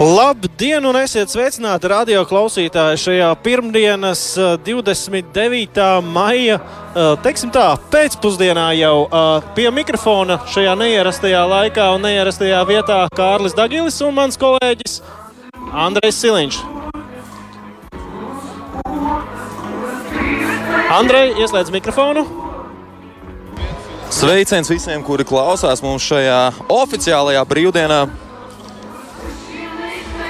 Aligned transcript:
Labdien, 0.00 0.80
un 0.88 0.96
esiet 0.96 1.28
sveicināti 1.28 1.90
radio 1.92 2.22
klausītāji 2.24 2.96
šajā 3.02 3.26
pirmdienas 3.44 4.22
29. 4.64 5.88
maija, 6.08 6.54
teiksim 7.20 7.50
tā, 7.52 7.66
pēcpusdienā 7.92 8.64
jau 8.78 8.94
pie 9.52 9.66
mikrofona 9.76 10.38
šajā 10.48 10.72
neierastajā 10.80 11.42
laikā 11.50 11.90
un 11.92 12.00
neierastajā 12.08 12.62
vietā 12.70 12.96
Kārlis 13.12 13.52
Dagilis 13.58 14.00
un 14.00 14.16
mans 14.16 14.40
kolēģis 14.40 15.02
Andrejs 15.84 16.22
Siliņš. 16.24 16.62
Andrej, 20.96 21.36
ieslēdz 21.44 21.76
mikrofonu. 21.76 22.24
Sveiciens 24.08 24.72
visiem, 24.72 25.04
kuri 25.04 25.28
klausās 25.28 25.84
mums 25.84 26.08
šajā 26.08 26.40
oficiālajā 26.72 27.44
brīvdienā. 27.52 28.00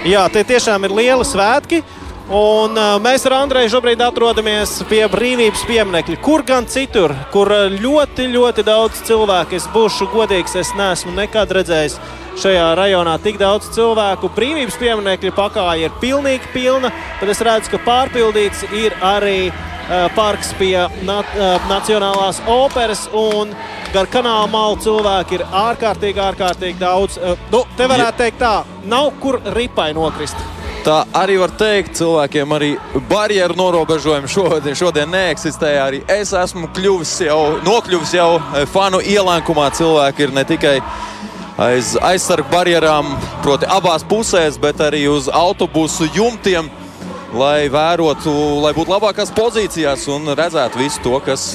Jā, 0.00 0.22
tie 0.32 0.40
tiešām 0.48 0.86
ir 0.88 0.94
lieli 0.96 1.24
svētki. 1.28 1.82
Un, 2.30 2.76
uh, 2.78 2.92
mēs 3.02 3.24
ar 3.26 3.34
Andreju 3.40 3.72
šobrīd 3.72 4.02
atrodamies 4.06 4.76
pie 4.86 5.00
brīvības 5.10 5.64
pieminiekļa. 5.66 6.18
Kur 6.22 6.44
gan 6.46 6.68
citur, 6.70 7.10
kur 7.34 7.50
ļoti, 7.74 8.28
ļoti 8.30 8.62
daudz 8.68 9.00
cilvēku, 9.08 9.58
es 9.58 9.66
būšu 9.74 10.06
godīgs, 10.12 10.54
es 10.60 10.70
neesmu 10.78 11.10
nekad 11.16 11.50
redzējis 11.58 11.96
šajā 12.38 12.68
rajonā 12.78 13.16
tik 13.24 13.40
daudz 13.40 13.72
cilvēku. 13.74 14.30
Brīvības 14.36 14.78
pieminiekļa 14.78 15.32
pakāpe 15.34 15.82
ir 15.82 15.96
pilnīgi 15.98 16.52
pilna, 16.54 16.92
bet 17.18 17.34
es 17.34 17.42
redzu, 17.42 17.72
ka 17.74 17.82
pārpildīts 17.88 18.62
ir 18.78 18.94
arī 19.02 19.50
uh, 19.50 20.06
parks 20.14 20.54
pie 20.60 20.86
na 21.02 21.18
uh, 21.24 21.66
Nacionālās 21.66 22.38
operas. 22.46 23.08
Un, 23.10 23.50
gar 23.90 24.06
kanāla 24.06 24.46
malu 24.54 24.78
cilvēku 24.78 25.40
ir 25.40 25.46
ārkārtīgi, 25.50 26.22
ārkārtīgi 26.30 26.78
daudz. 26.78 27.18
Nu, 27.50 27.66
te 27.74 27.90
varētu 27.90 28.22
teikt, 28.22 28.38
tā 28.38 28.86
nav 28.86 29.10
kur 29.18 29.42
ripai 29.58 29.90
nokrist. 29.98 30.59
Tā 30.80 31.02
arī 31.12 31.34
var 31.36 31.50
teikt, 31.60 31.92
cilvēkiem 31.98 32.52
arī 32.56 32.70
barjeru 33.10 33.52
norobežojumi 33.58 34.28
šodien, 34.32 34.76
šodien 34.78 35.10
neeksistē. 35.12 35.74
Arī 35.76 35.98
es 36.08 36.32
esmu 36.32 36.70
kļuvis 36.72 37.12
jau, 37.26 37.40
nokļuvis 37.66 38.14
jau 38.16 38.30
fanu 38.72 39.02
ielēkumā. 39.04 39.66
Cilvēki 39.76 40.24
ir 40.24 40.32
ne 40.32 40.46
tikai 40.48 40.78
aiz 41.60 41.92
aizsargu 42.00 42.48
barjerām, 42.48 43.12
proti, 43.44 43.68
abās 43.68 44.06
pusēs, 44.08 44.56
bet 44.62 44.80
arī 44.80 45.04
uz 45.12 45.28
autobusu 45.28 46.08
jumtiem, 46.16 46.72
lai 47.36 47.68
vērotu, 47.68 48.32
lai 48.64 48.72
būtu 48.72 48.94
labākās 48.94 49.36
pozīcijās 49.36 50.08
un 50.16 50.32
redzētu 50.32 50.80
visu 50.80 51.04
to, 51.04 51.18
kas 51.26 51.50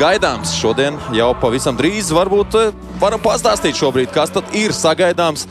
gaidāms 0.00 0.56
šodien, 0.56 0.96
jau 1.12 1.34
pavisam 1.42 1.76
drīz. 1.76 2.14
Varbūt 2.16 2.56
varam 3.02 3.20
pastāstīt 3.20 3.76
šobrīd, 3.76 4.08
kas 4.16 4.32
tad 4.32 4.56
ir 4.56 4.72
sagaidāms 4.72 5.44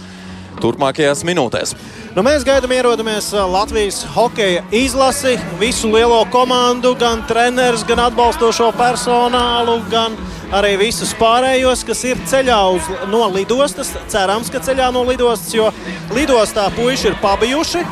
turpmākajās 0.63 1.23
minūtēs. 1.27 1.75
Nu, 2.15 2.23
mēs 2.25 2.43
gaidām, 2.47 2.71
ierodamies 2.73 3.29
Latvijas 3.33 4.01
hokeja 4.15 4.63
izlasi, 4.75 5.35
visu 5.59 5.91
lielo 5.93 6.19
komandu, 6.33 6.95
gan 6.99 7.21
trenerus, 7.29 7.85
gan 7.87 8.01
atbalstošo 8.07 8.71
personālu, 8.77 9.77
gan 9.91 10.17
arī 10.55 10.75
visus 10.81 11.13
pārējos, 11.19 11.83
kas 11.85 12.03
ir 12.09 12.21
ceļā 12.29 12.59
uz, 12.75 12.89
no 13.11 13.23
lidostas. 13.33 13.93
Cerams, 14.09 14.49
ka 14.51 14.61
ceļā 14.65 14.89
no 14.95 15.05
lidostas, 15.07 15.53
jo 15.53 15.69
lidostā 16.15 16.69
puiši 16.75 17.11
ir 17.11 17.19
pabijuši. 17.23 17.85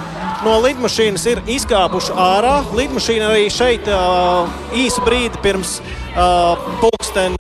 No 0.46 0.60
lidmašīnas 0.62 1.26
ir 1.32 1.42
izkāpuši 1.50 2.14
ārā. 2.14 2.60
Lidmašīna 2.78 3.32
arī 3.32 3.48
šeit 3.54 3.88
uh, 3.90 4.50
īsu 4.78 5.02
brīdi 5.06 5.42
pirms 5.42 5.80
uh, 5.82 6.70
pulksten, 6.82 7.38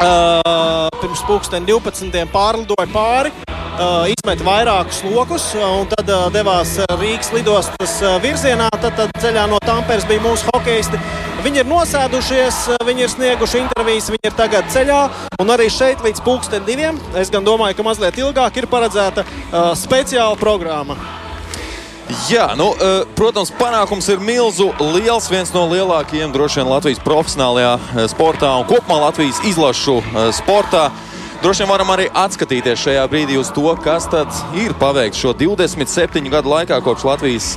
uh, 0.00 0.90
pirms 0.98 1.24
pulksten 1.28 1.66
12. 1.68 2.22
pārlidoja 2.34 2.90
pāri. 2.94 3.34
Uh, 3.72 4.04
izmet 4.12 4.42
vairākus 4.44 4.98
lokus 5.08 5.46
un 5.56 5.86
tad 5.88 6.10
uh, 6.12 6.26
devās 6.28 6.74
Rīgas 7.00 7.30
lidostas 7.32 7.94
virzienā. 8.20 8.66
Tad, 8.82 8.98
tad 8.98 9.14
ceļā 9.22 9.46
no 9.48 9.56
Tamperes 9.64 10.04
bija 10.04 10.20
mūsu 10.20 10.44
hokeisti. 10.50 10.98
Viņi 11.40 11.62
ir 11.62 11.70
nosēdušies, 11.70 12.58
viņi 12.84 13.06
ir 13.06 13.10
snieguši 13.14 13.62
intervijas, 13.62 14.10
viņi 14.12 14.28
ir 14.28 14.34
tagad 14.36 14.68
ceļā. 14.74 14.98
Un 15.40 15.52
arī 15.54 15.70
šeit 15.72 16.04
līdz 16.04 16.20
pulksten 16.26 16.66
diviem, 16.68 16.98
es 17.16 17.32
gan 17.32 17.46
domāju, 17.48 17.78
ka 17.78 17.86
mazliet 17.86 18.20
ilgāk 18.20 18.60
ir 18.60 18.68
paredzēta 18.68 19.24
uh, 19.24 19.72
speciāla 19.72 20.36
programma. 20.36 20.98
Jā, 22.28 22.50
nu, 22.58 22.66
protams, 23.16 23.54
panākums 23.56 24.04
ir 24.12 24.20
milzu 24.20 24.66
liels. 24.92 25.30
Viens 25.32 25.48
no 25.54 25.62
lielākajiem 25.70 26.34
droši 26.34 26.60
vien 26.60 26.68
Latvijas 26.68 27.00
profesionālajā 27.00 28.04
sportā 28.12 28.50
un 28.60 28.68
kopumā 28.68 28.98
Latvijas 29.06 29.40
izlašu 29.48 30.02
sportā. 30.36 30.90
Droši 31.42 31.64
vien 31.64 31.72
varam 31.72 31.88
arī 31.90 32.04
atskatīties 32.14 32.78
šajā 32.84 33.02
brīdī 33.10 33.34
uz 33.34 33.48
to, 33.50 33.64
kas 33.82 34.04
tad 34.06 34.30
ir 34.54 34.76
paveikts 34.78 35.18
šo 35.18 35.32
27 35.34 36.28
gadu 36.30 36.52
laikā, 36.52 36.76
kopš 36.86 37.02
Latvijas 37.08 37.48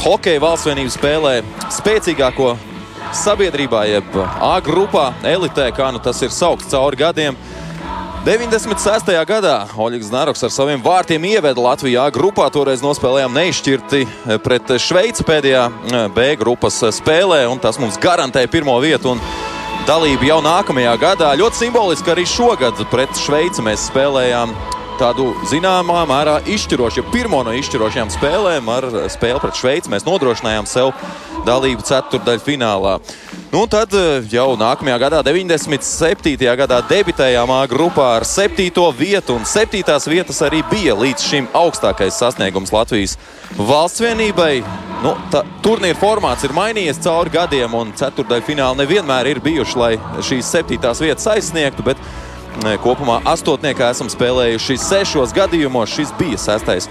hokeja 0.00 0.40
valsts 0.40 0.64
vienības 0.64 0.96
spēlē 0.96 1.34
spēcīgāko 1.76 2.54
sabiedrībā, 3.20 3.82
jeb 3.84 4.16
A 4.16 4.54
grupā, 4.64 5.10
elitē, 5.28 5.68
kā 5.76 5.90
nu 5.92 6.00
tas 6.00 6.22
ir 6.24 6.32
saukts 6.32 6.72
cauri 6.72 7.02
gadiem. 7.02 7.36
96. 8.24 9.12
gadā 9.28 9.58
Oļegs 9.76 10.08
Nāroks 10.12 10.48
ar 10.48 10.56
saviem 10.56 10.80
vārtiem 10.80 11.28
ieveda 11.34 11.60
Latvijā 11.60 12.08
grupā. 12.16 12.48
Toreiz 12.48 12.80
nospēlējām 12.80 13.36
neizšķirti 13.36 14.04
pret 14.40 14.76
Šveici 14.80 15.28
pēdējā 15.28 15.68
B 16.16 16.32
grupas 16.40 16.80
spēlē, 16.96 17.44
un 17.52 17.60
tas 17.60 17.76
mums 17.76 18.00
garantēja 18.00 18.48
pirmo 18.48 18.80
vietu. 18.80 19.18
Dalību 19.90 20.22
jau 20.22 20.36
nākamajā 20.38 20.90
gadā. 21.02 21.28
Ļoti 21.34 21.64
simboliski 21.64 22.12
arī 22.12 22.22
šogad 22.28 22.78
pret 22.92 23.10
Šveici 23.18 23.64
mēs 23.66 23.88
spēlējām 23.88 24.52
tādu 25.00 25.32
zināmā 25.50 26.04
mērā 26.06 26.36
izšķirošu, 26.46 27.02
pirmo 27.10 27.40
no 27.42 27.50
izšķirošajām 27.58 28.12
spēlēm 28.14 28.70
ar 28.70 28.86
spēli 29.10 29.42
pret 29.42 29.58
Šveici. 29.58 29.90
Mēs 29.90 30.06
nodrošinājām 30.06 30.68
sev 30.70 30.92
dalību 31.48 31.82
ceturdaļu 31.88 32.44
finālā. 32.46 33.00
Nu, 33.50 33.64
tad 33.66 33.90
jau 34.30 34.52
nākamajā 34.54 34.96
gadā, 35.02 35.20
97. 35.26 36.36
gadā, 36.38 36.76
debitējām 36.86 37.50
A 37.50 37.64
grupā 37.66 38.04
ar 38.20 38.22
7. 38.22 38.70
vietu, 38.94 39.34
un 39.34 39.42
7. 39.42 39.82
vietas 40.06 40.38
arī 40.46 40.60
bija 40.70 40.94
līdz 40.94 41.24
šim 41.26 41.48
augstākais 41.58 42.14
sasniegums 42.14 42.70
Latvijas 42.70 43.16
valsts 43.58 44.04
vienībai. 44.04 44.62
Nu, 45.02 45.16
tā, 45.34 45.42
turnīra 45.66 45.98
formāts 45.98 46.46
ir 46.46 46.54
mainījies 46.54 47.02
cauri 47.02 47.34
gadiem, 47.34 47.74
un 47.74 47.90
ceturdaļu 47.98 48.46
fināli 48.46 48.84
nevienmēr 48.84 49.32
ir 49.32 49.42
bijuši, 49.42 49.80
lai 49.82 49.92
šīs 49.98 50.54
septītās 50.54 51.02
vietas 51.02 51.26
aizsniegtu. 51.34 51.88
Bet 51.90 51.98
kopumā 52.86 53.18
astotniekā 53.32 53.90
esam 53.90 54.12
spēlējuši 54.14 54.78
sešos 54.78 55.34
gadījumos. 55.34 55.90
Šis 55.98 56.14
bija 56.22 56.38
sestais 56.38 56.86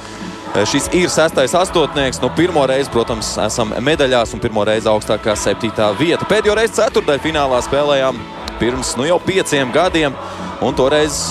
Šis 0.49 0.89
ir 0.97 1.11
sestais 1.13 1.53
astotnieks. 1.53 2.17
Nu, 2.21 2.31
pirmo 2.35 2.63
reizi, 2.67 2.89
protams, 2.91 3.35
esam 3.43 3.69
medaļās 3.85 4.33
un 4.33 4.41
pirmo 4.43 4.63
reizi 4.67 4.89
augstākā 4.89 5.35
septītā 5.37 5.91
vieta. 5.99 6.25
Pēdējo 6.27 6.55
reizi 6.57 6.79
ceturtajā 6.79 7.21
finālā 7.23 7.61
spēlējām 7.63 8.17
pirms 8.59 8.95
nu, 8.99 9.05
jau 9.07 9.19
pieciem 9.23 9.71
gadiem. 9.75 10.17
Un 10.65 10.75
toreiz 10.75 11.29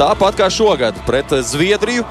tāpat 0.00 0.36
kā 0.42 0.50
šogad 0.52 0.98
pret 1.06 1.32
Zviedriju. 1.46 2.04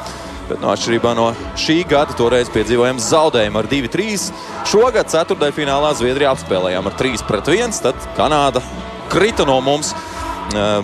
Bet 0.49 0.63
no 0.63 0.71
atšķirībā 0.73 1.11
no 1.13 1.27
šī 1.59 1.83
gada 1.91 2.15
toreiz 2.17 2.49
piedzīvojām 2.55 2.97
zaudējumu 3.03 3.59
ar 3.59 3.69
2-3. 3.69 4.31
Šogad 4.71 5.11
ceturtajā 5.11 5.53
finālā 5.59 5.91
Zviedrija 5.99 6.31
apspēlējām 6.33 6.89
ar 6.89 6.95
3-1. 7.03 7.83
Tad 7.83 8.09
Kanāda 8.17 8.63
krita 9.11 9.45
no 9.45 9.59
mums. 9.61 9.91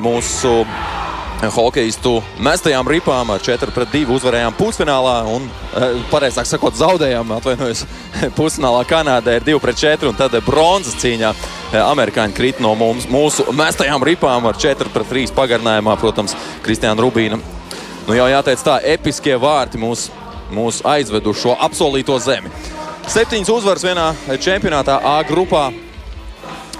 Mūsu 0.04 0.60
hokeistu 1.44 2.20
mestajām 2.44 2.88
ripām 2.88 3.30
ar 3.34 3.44
4-2 3.44 4.06
uzvarējām 4.16 4.56
pusfinālā. 4.58 5.16
Un, 5.36 5.48
pareizāk 6.12 6.48
sakot, 6.50 6.78
zaudējām, 6.80 7.34
atvainojos, 7.38 7.86
pusfinālā 8.38 8.86
Kanādē 8.90 9.40
ir 9.40 9.48
2-4. 9.48 10.10
Un 10.10 10.18
tad 10.20 10.38
bronzas 10.48 10.98
cīņā 11.02 11.34
amerikāņi 11.84 12.38
krīt 12.38 12.62
no 12.64 12.74
mums, 12.80 13.10
mūsu 13.12 13.48
mestajām 13.56 14.04
ripām 14.08 14.48
ar 14.50 14.60
4-3 14.60 15.36
pagarinājumā. 15.36 15.98
Protams, 16.02 16.38
Kristiāna 16.66 17.04
Rubīna. 17.04 17.42
Nu, 18.06 18.14
jau 18.14 18.28
jāteic 18.30 18.62
tā, 18.62 18.80
episkie 18.96 19.34
vārti 19.42 19.82
mūs, 19.82 20.10
mūs 20.54 20.84
aizvedu 20.86 21.34
šo 21.34 21.56
apsolīto 21.68 22.20
zemi. 22.22 22.54
Septiņas 23.10 23.50
uzvaras 23.54 23.86
vienā 23.86 24.12
čempionātā 24.42 24.98
A 25.04 25.20
grupā. 25.28 25.68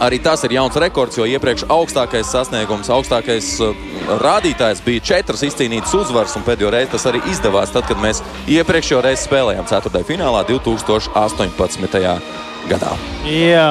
Arī 0.04 0.20
tas 0.20 0.44
ir 0.44 0.52
jauns 0.52 0.76
rekords, 0.76 1.16
jo 1.16 1.26
iepriekš 1.30 1.70
augstākais 1.72 2.28
sasniegums, 2.28 2.90
augstākais 2.92 3.54
uh, 3.64 3.76
rādītājs 4.20 4.82
bija 4.84 5.04
četras 5.12 5.46
izcīnītas 5.48 5.94
uzvaras. 5.96 6.36
Pēdējo 6.44 6.72
reizi 6.74 6.92
tas 6.92 7.06
arī 7.08 7.22
izdevās, 7.32 7.72
tad, 7.72 7.88
kad 7.88 8.02
mēs 8.04 8.20
iepriekšējo 8.52 9.00
reizi 9.06 9.24
spēlējām 9.30 9.70
4. 9.72 10.04
finālā 10.08 10.44
2018. 10.50 12.04
gadā. 12.68 12.92
Jā. 13.30 13.70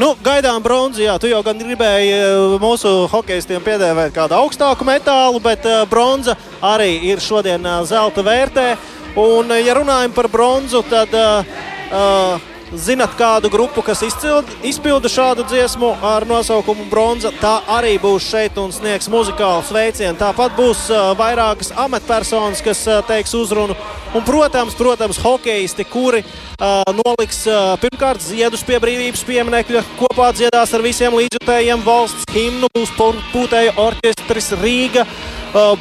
Nu, 0.00 0.14
gaidām 0.24 0.62
bronzu. 0.64 1.04
Jā, 1.04 1.16
tu 1.22 1.30
jau 1.30 1.42
gan 1.46 1.58
gribēji 1.60 2.18
mūsu 2.62 3.06
hokeistiem 3.12 3.62
piedāvāt 3.62 4.14
kādu 4.16 4.38
augstāku 4.38 4.86
metālu, 4.88 5.38
bet 5.44 5.66
uh, 5.70 5.84
bronza 5.90 6.34
arī 6.64 6.96
ir 7.12 7.22
šodien 7.22 7.62
uh, 7.62 7.82
zelta 7.86 8.26
vērtē. 8.26 8.72
Un, 9.20 9.54
ja 9.58 9.74
runājam 9.78 10.14
par 10.14 10.30
bronzu, 10.30 10.82
tad 10.90 11.14
uh, 11.14 12.40
zinat 12.74 13.14
kādu 13.18 13.50
grupu, 13.50 13.82
kas 13.82 14.02
izpilda 14.04 15.10
šādu 15.10 15.44
dziesmu 15.48 15.90
ar 16.06 16.26
nosaukumu 16.28 16.86
Bronza, 16.90 17.32
tā 17.40 17.58
arī 17.70 17.96
būs 18.00 18.28
šeit 18.30 18.58
un 18.60 18.72
sniegs 18.74 19.10
muzikālu 19.10 19.64
sveicienu. 19.66 20.18
Tāpat 20.20 20.54
būs 20.58 20.86
vairākas 21.18 21.72
amatpersonas, 21.74 22.62
kas 22.64 22.84
teiks 23.08 23.34
uzrunu. 23.34 23.76
Un, 24.10 24.24
protams, 24.26 24.74
protams, 24.74 25.20
hokeisti, 25.22 25.84
kuri 25.86 26.24
uh, 26.24 26.80
noliks 26.90 27.44
uh, 27.46 27.76
pirmkārt 27.78 28.22
ziedus 28.24 28.64
pie 28.66 28.80
brīvības 28.82 29.22
pieminekļa, 29.22 29.84
kopā 30.00 30.32
dziedās 30.34 30.74
ar 30.74 30.82
visiem 30.82 31.14
līdzjutējiem 31.14 31.84
valsts 31.86 32.26
himnu, 32.34 32.66
būs 32.74 32.90
pūtēju 33.34 33.76
orķestris 33.78 34.54
Rīga. 34.62 35.06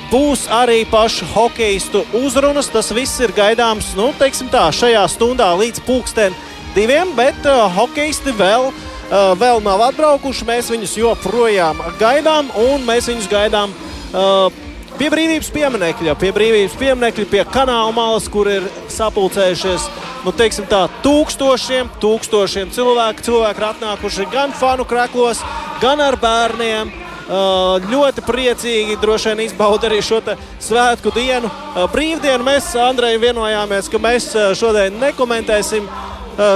Būs 0.10 0.48
arī 0.50 0.80
pašu 0.90 1.28
hokeistu 1.30 2.00
uzrunas. 2.18 2.72
Tas 2.74 2.90
viss 2.90 3.20
ir 3.22 3.30
gaidāms 3.38 3.92
nu, 3.94 4.08
tā, 4.18 4.64
šajā 4.74 5.04
stundā 5.14 5.52
līdz 5.62 5.84
pulkstenim 5.86 6.34
diviem, 6.80 7.12
bet 7.18 7.44
uh, 7.48 7.66
hokeisti 7.76 8.32
vēl, 8.40 8.70
uh, 8.72 9.34
vēl 9.40 9.62
nav 9.66 9.84
atbraukuši. 9.90 10.48
Mēs 10.48 10.72
viņus 10.72 10.98
joprojām 11.02 11.82
gaidām, 12.00 12.52
un 12.70 12.86
mēs 12.88 13.10
viņus 13.12 13.30
gaidām 13.32 13.74
uh, 13.74 14.48
pie 15.00 15.10
brīvības 15.12 15.50
pieminekļa, 15.56 16.16
pie 16.20 16.32
brīvības 16.36 16.78
pieminekļa, 16.80 17.28
pie 17.32 17.44
kanāla 17.52 17.92
malas, 17.96 18.30
kur 18.32 18.50
ir 18.52 18.70
sapulcējušies. 18.92 19.90
Nu, 20.26 20.34
teiksim 20.36 20.68
tā, 20.68 20.86
tūkstošiem, 21.04 21.92
tūkstošiem 22.04 22.72
cilvēku. 22.76 23.24
Cilvēki 23.28 23.62
ir 23.62 23.68
atnākuši 23.70 24.28
gan 24.34 24.56
fanu 24.56 24.88
kreklos, 24.88 25.44
gan 25.84 26.04
ar 26.04 26.20
bērniem. 26.20 26.92
Uh, 27.30 27.78
ļoti 27.92 28.24
priecīgi 28.26 28.96
droši 28.98 29.30
vien 29.30 29.44
izbauda 29.44 29.86
arī 29.86 30.00
šo 30.02 30.18
svētku 30.66 31.12
dienu. 31.14 31.46
Uh, 31.46 31.84
brīvdienu 31.94 32.42
mēs, 32.48 32.72
Andrej, 32.82 33.20
vienojāmies, 33.22 33.92
ka 33.92 34.02
mēs 34.02 34.32
šodien 34.58 34.98
nekomentēsim 34.98 35.86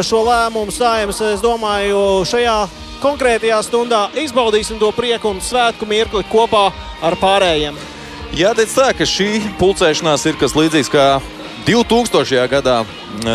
šo 0.06 0.24
lēmumu 0.27 0.74
sājums. 0.74 1.21
Es 1.33 1.44
domāju, 1.44 2.24
šajā 2.30 2.57
konkrētajā 3.03 3.59
stundā 3.65 4.06
izbaudīsim 4.24 4.80
to 4.81 4.91
prieku 4.95 5.33
un 5.33 5.41
svētku 5.44 5.88
mirkli 5.89 6.24
kopā 6.31 6.69
ar 7.03 7.18
pārējiem. 7.19 7.77
Jāteic 8.33 8.74
tā, 8.74 8.89
ka 8.97 9.06
šī 9.06 9.30
pulcēšanās 9.59 10.25
ir 10.31 10.39
kas 10.41 10.56
līdzīgs 10.57 10.89
kā 10.94 11.07
2000. 11.68 12.47
gadā 12.50 12.81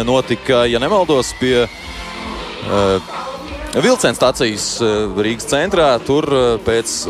notika, 0.04 0.64
ja 0.66 0.80
nemaldos, 0.82 1.30
pie 1.38 1.68
uh, 1.68 3.16
vilciena 3.78 4.16
stācijas 4.18 4.72
Rīgas 5.14 5.46
centrā. 5.52 5.92
Tur 6.02 6.26
pēc 6.66 7.04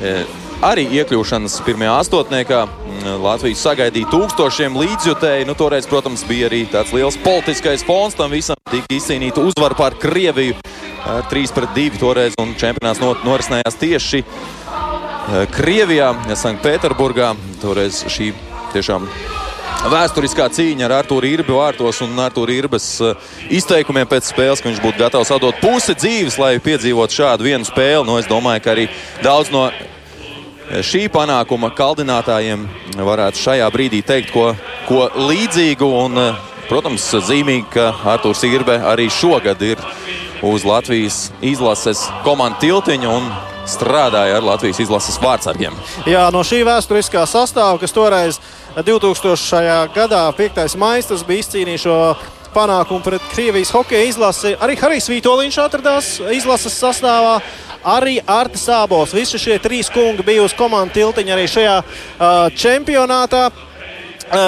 E, 0.00 0.24
arī 0.64 0.84
iekļūšanas 1.00 1.60
pirmajā 1.64 1.96
astotniekā 2.02 2.60
Latvijas 3.20 3.62
sagaidīja 3.64 4.10
tūkstošiem 4.12 4.76
līdzjutēju. 4.76 5.48
Nu, 5.48 5.56
toreiz, 5.56 5.88
protams, 5.88 6.24
bija 6.28 6.50
arī 6.50 6.66
tāds 6.68 6.92
liels 6.96 7.16
politiskais 7.24 7.84
fons 7.86 8.16
tam 8.18 8.32
visam. 8.34 8.58
Tika 8.70 8.92
izcīnīta 8.92 9.40
uzvara 9.40 9.76
pār 9.78 9.96
Krieviju 10.00 10.58
ar 11.08 11.24
3 11.30 11.54
pret 11.56 11.76
2 11.76 12.00
toreiz, 12.00 12.36
un 12.42 12.52
čempionāts 12.60 13.00
norisinājās 13.00 13.78
tieši 13.80 14.20
e, 14.20 14.26
Krievijā, 15.54 16.12
Sanktpēterburgā. 16.36 17.32
Toreiz 17.62 18.02
šī 18.12 18.34
tiešām 18.74 19.08
vēsturiskā 19.90 20.50
cīņa 20.52 20.84
ar 20.84 20.98
Arthuru 20.98 21.30
Irbu 21.30 21.56
vārtos 21.56 22.02
un 22.04 22.20
Arthuru 22.20 22.52
Irbas 22.52 22.90
e, 23.00 23.14
izteikumiem 23.56 24.10
pēc 24.10 24.28
spēles, 24.28 24.60
ka 24.60 24.68
viņš 24.68 24.82
būtu 24.84 25.00
gatavs 25.00 25.32
atdot 25.32 25.62
pusi 25.64 25.96
dzīves, 25.96 26.36
lai 26.42 26.58
piedzīvotu 26.60 27.22
šādu 27.22 27.48
vienu 27.48 27.64
spēli. 27.64 28.04
Nu, 28.04 28.18
es 28.20 28.28
domāju, 28.28 28.66
ka 28.66 28.76
arī 28.76 28.86
daudz 29.24 29.48
no 29.54 29.70
šī 30.86 31.08
panākuma 31.10 31.72
kaldinātājiem 31.74 32.62
varētu 32.98 33.42
šajā 33.42 33.66
brīdī 33.74 34.02
teikt 34.06 34.32
ko, 34.34 34.50
ko 34.86 35.08
līdzīgu. 35.30 35.90
Un, 36.04 36.20
protams, 36.70 37.08
zīmīgi, 37.26 37.66
ka 37.74 37.90
Arthurs 38.12 38.44
Irbe 38.46 38.78
arī 38.78 39.08
šogad 39.10 39.62
ir 39.66 39.82
uz 40.46 40.64
Latvijas 40.64 41.28
izlases 41.42 42.06
komandu 42.24 42.62
tiltiņa 42.62 43.10
un 43.12 43.30
strādāja 43.70 44.38
ar 44.38 44.46
Latvijas 44.46 44.80
izlases 44.82 45.18
vārdsargiem. 45.22 45.74
Jā, 46.08 46.28
no 46.34 46.42
šī 46.46 46.62
vēsturiskā 46.66 47.26
sastāvā, 47.28 47.76
kas 47.82 47.94
toreiz 47.94 48.40
2000. 48.78 49.90
gadā 49.94 50.26
5. 50.38 50.76
maijā 50.80 51.18
bija 51.26 51.44
izcīnījis 51.44 51.86
šo 51.86 51.98
panākumu 52.54 53.02
pret 53.04 53.26
Krievijas 53.30 53.70
hokeja 53.74 54.08
izlasi, 54.10 54.54
arī 54.58 54.76
Harijs 54.80 55.06
Vitoļņš 55.10 55.58
atradās 55.62 56.08
izlases 56.34 56.78
sastāvā 56.82 57.38
arī 57.84 58.18
Arta 58.26 58.58
Sābols. 58.60 59.14
Visi 59.16 59.40
šie 59.40 59.58
trīs 59.62 59.90
kungi 59.92 60.26
bija 60.26 60.44
uz 60.44 60.54
komandu 60.56 60.94
tiltiņa 60.98 61.36
arī 61.36 61.48
šajā 61.50 61.80
uh, 61.80 62.46
čempionātā. 62.54 63.48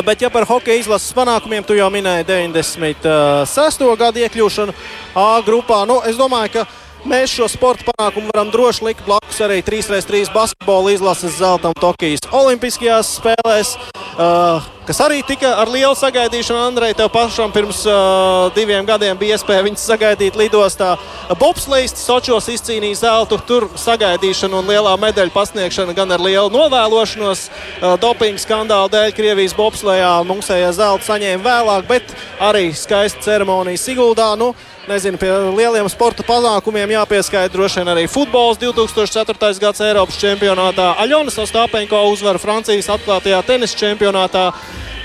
Bet, 0.06 0.20
ja 0.23 0.29
par 0.31 0.44
hokeja 0.46 0.79
izlases 0.79 1.11
panākumiem 1.11 1.64
tu 1.67 1.75
jau 1.75 1.88
minēji 1.90 2.23
96. 2.29 3.82
gada 3.99 4.20
iekļūšanu 4.23 4.75
A 5.19 5.25
grupā, 5.43 5.81
nu, 5.90 5.96
es 6.06 6.14
domāju, 6.14 6.52
ka 6.55 6.62
Mēs 7.02 7.32
šo 7.34 7.49
sporta 7.50 7.88
panākumu 7.88 8.31
varam 8.31 8.50
droši 8.52 8.84
likt 8.87 9.02
blakus 9.02 9.40
arī 9.43 9.56
3x3 9.67 10.28
basketbola 10.31 10.93
izlases 10.94 11.35
zeltam 11.35 11.75
Tokijas 11.75 12.23
Olimpiskajās 12.31 13.17
spēlēs, 13.19 13.73
uh, 14.14 14.62
kas 14.87 15.00
arī 15.05 15.20
tika 15.26 15.52
ar 15.62 15.70
lielu 15.70 15.94
sagaidīšanu. 15.99 16.61
Andrej, 16.69 16.94
tev 16.99 17.11
pašam 17.12 17.52
pirms 17.55 17.82
uh, 17.87 18.49
diviem 18.56 18.87
gadiem 18.87 19.19
bija 19.19 19.38
iespēja 19.38 19.64
viņus 19.67 19.87
sagaidīt 19.90 20.38
lidostā. 20.38 20.94
Bobslīds 21.40 22.02
Sočos 22.02 22.49
izcīnīja 22.52 23.02
zeltu, 23.05 23.38
tur 23.46 23.69
sagaidīšana 23.79 24.58
un 24.61 24.73
lielā 24.73 24.96
medaļu 25.00 25.34
pasniegšana 25.34 25.94
gan 25.96 26.14
ar 26.17 26.25
lielu 26.25 26.50
novēlošanos. 26.55 27.46
Uh, 27.49 27.94
dopinga 28.02 28.43
skandāla 28.43 28.90
dēļ 28.93 29.17
Krievijas 29.17 29.56
bobslējā 29.58 30.12
mūsējā 30.29 30.75
zelta 30.76 31.12
saņēma 31.12 31.46
vēlāk, 31.46 31.88
bet 31.88 32.14
arī 32.43 32.70
skaista 32.76 33.23
ceremonija 33.31 33.81
Siguldā. 33.81 34.32
Nu, 34.38 34.52
Nezinu, 34.82 35.14
pie 35.14 35.31
lieliem 35.55 35.87
sporta 35.87 36.25
panākumiem 36.26 36.90
jāpieskaita 36.90 37.55
droši 37.55 37.78
vien 37.78 37.90
arī 37.93 38.08
futbols 38.11 38.58
2004. 38.58 39.52
gads 39.62 39.82
Eiropas 39.87 40.19
čempionātā. 40.19 40.88
Aļonas 41.05 41.38
Ostāpenko 41.38 42.00
uzvara 42.11 42.43
Francijas 42.43 42.90
atklātajā 42.90 43.38
tenisa 43.46 43.78
čempionātā. 43.78 44.49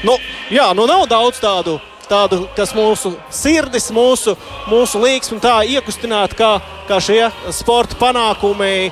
Nu, 0.06 0.18
jā, 0.54 0.70
nu 0.78 0.86
nav 0.90 1.08
daudz 1.10 1.42
tādu, 1.42 1.78
tādu 2.10 2.46
kas 2.58 2.74
mūsu 2.78 3.16
sirdis, 3.34 3.90
mūsu, 3.94 4.38
mūsu 4.70 5.02
līksmi 5.04 5.42
tā 5.44 5.60
iekustinātu, 5.68 6.38
kā, 6.38 6.52
kā 6.90 7.02
šie 7.04 7.24
sporta 7.56 7.98
panākumi, 8.00 8.92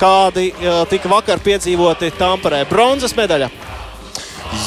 kādi 0.00 0.52
uh, 0.54 0.84
tika 0.90 1.10
vakar 1.10 1.42
piedzīvoti 1.42 2.12
Tamperē. 2.18 2.64
Bronzas 2.70 3.16
medaļa. 3.18 3.50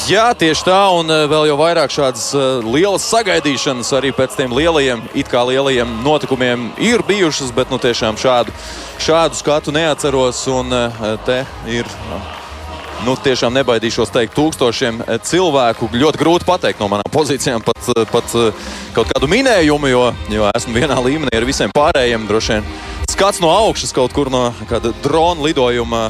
Jā, 0.06 0.28
tieši 0.38 0.66
tā, 0.68 0.80
un 0.94 1.10
eh, 1.10 1.24
vēl 1.30 1.48
jau 1.50 1.56
vairāk 1.58 1.94
šādas 1.94 2.28
uh, 2.38 2.66
lielas 2.66 3.06
sagaidīšanas 3.10 3.90
arī 3.98 4.12
pēc 4.14 4.36
tiem 4.38 4.54
lielajiem, 4.54 5.02
it 5.18 5.32
kā 5.32 5.42
lielajiem 5.48 5.96
notikumiem 6.06 6.70
ir 6.82 7.02
bijušas, 7.08 7.50
bet 7.56 7.74
nu 7.74 7.82
tiešām 7.82 8.20
šādu, 8.22 8.54
šādu 9.02 9.42
skatu 9.42 9.74
neatceros, 9.74 10.44
un 10.54 10.78
uh, 10.78 11.02
te 11.26 11.42
ir. 11.80 11.90
Nu, 13.02 13.16
tiešām 13.18 13.56
nebaidīšos 13.58 14.12
teikt, 14.14 14.36
tūkstošiem 14.38 15.00
cilvēku. 15.26 15.90
Ļoti 15.98 16.20
grūti 16.22 16.46
pateikt 16.46 16.84
no 16.84 16.90
manām 16.92 17.10
pozīcijām 17.10 17.64
pat, 17.66 17.80
pat 18.12 18.36
kaut 18.94 19.10
kādu 19.10 19.30
minējumu, 19.32 19.90
jo, 19.90 20.04
jo 20.30 20.50
esmu 20.54 20.76
vienā 20.78 21.00
līmenī 21.02 21.34
ar 21.34 21.48
visiem 21.48 21.74
pārējiem. 21.74 22.28
Droši 22.30 22.60
vien 22.60 22.68
skats 23.10 23.42
no 23.42 23.50
augšas 23.50 23.96
kaut 23.98 24.14
kur 24.14 24.30
no 24.34 24.44
kāda 24.70 24.94
drona 25.02 25.48
lidojuma 25.48 26.04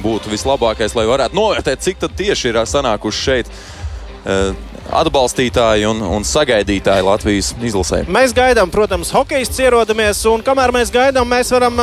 būtu 0.00 0.32
vislabākais, 0.32 0.96
lai 0.96 1.04
varētu 1.10 1.36
novērtēt, 1.36 1.84
cik 1.84 2.08
tieši 2.16 2.50
ir 2.50 2.62
sanākuši 2.64 3.24
šeit 3.26 3.52
eh, 3.52 4.56
atbalstītāji 4.94 5.86
un, 5.88 6.00
un 6.02 6.24
sagaidītāji 6.26 7.04
Latvijas 7.04 7.50
izlasē. 7.60 8.04
Mēs 8.10 8.34
gaidām, 8.36 8.70
protams, 8.72 9.10
hokeja 9.14 9.48
ierodamies, 9.68 10.22
un 10.30 10.44
kamēr 10.44 10.72
mēs 10.74 10.92
gaidām, 10.94 11.28
mēs 11.28 11.52
varam 11.54 11.80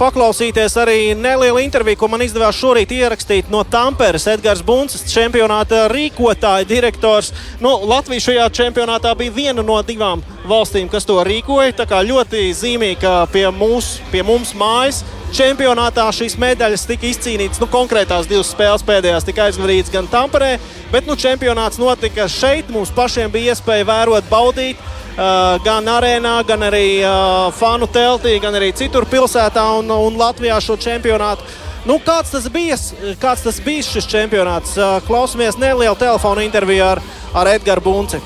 paklausīties 0.00 0.76
arī 0.82 0.98
nelielu 1.18 1.62
interviju, 1.62 2.00
ko 2.00 2.10
man 2.12 2.24
izdevās 2.24 2.58
šorīt 2.58 2.92
ierakstīt 2.96 3.50
no 3.52 3.62
Tamperes. 3.64 4.26
Edgars 4.30 4.64
Buncis, 4.66 5.06
čempionāta 5.12 5.86
rīkotāja 5.92 6.68
direktors. 6.68 7.32
Nu, 7.62 7.74
Latvija 7.88 8.26
šajā 8.28 8.50
čempionātā 8.60 9.14
bija 9.18 9.36
viena 9.36 9.64
no 9.66 9.78
divām 9.86 10.24
valstīm, 10.48 10.90
kas 10.92 11.08
to 11.08 11.20
rīkoja. 11.26 11.76
Tā 11.82 11.88
kā 11.88 12.02
ļoti 12.04 12.48
zīmīgi, 12.58 13.00
ka 13.02 13.16
pie, 13.32 13.46
mūs, 13.54 13.96
pie 14.12 14.24
mums 14.26 14.54
mājas 14.58 15.02
čempionātā 15.36 16.04
šīs 16.14 16.36
medaļas 16.40 16.86
tika 16.88 17.08
izcīnītas. 17.08 17.60
Nu, 17.62 17.68
konkrētās 17.72 18.28
divas 18.30 18.52
spēles 18.52 18.84
pēdējās 18.86 19.26
tika 19.28 19.48
aizvadītas 19.48 19.92
gan 19.92 20.08
Tamperē, 20.12 20.56
bet 20.92 21.08
nu, 21.08 21.16
čempionāts 21.18 21.80
notika 21.80 22.28
šeit. 22.30 22.70
Mums 22.72 22.92
pašiem 22.94 23.32
bija 23.32 23.54
iespēja 23.54 23.88
vērot, 23.88 24.28
baudīt. 24.30 24.80
Uh, 25.12 25.58
gan 25.60 25.84
arēnā, 25.92 26.38
gan 26.48 26.62
arī 26.64 27.02
uh, 27.04 27.50
fanu 27.52 27.84
teltī, 27.92 28.38
gan 28.40 28.56
arī 28.56 28.70
citur 28.72 29.04
pilsētā 29.04 29.66
un, 29.82 29.90
un 29.92 30.16
Latvijā 30.16 30.56
šo 30.64 30.78
čempionātu. 30.80 31.44
Nu, 31.84 31.98
kāds 32.00 32.32
tas 32.32 32.46
bija? 32.48 32.78
Kāds 33.20 33.42
tas 33.44 33.58
bija 33.60 33.82
šis 33.84 34.06
čempionāts? 34.08 34.76
Klausamies 35.08 35.58
nelielu 35.60 35.98
telefonu 35.98 36.46
interviju 36.46 36.86
ar, 36.94 37.02
ar 37.34 37.50
Edgars 37.56 37.84
Bunci. 37.84 38.22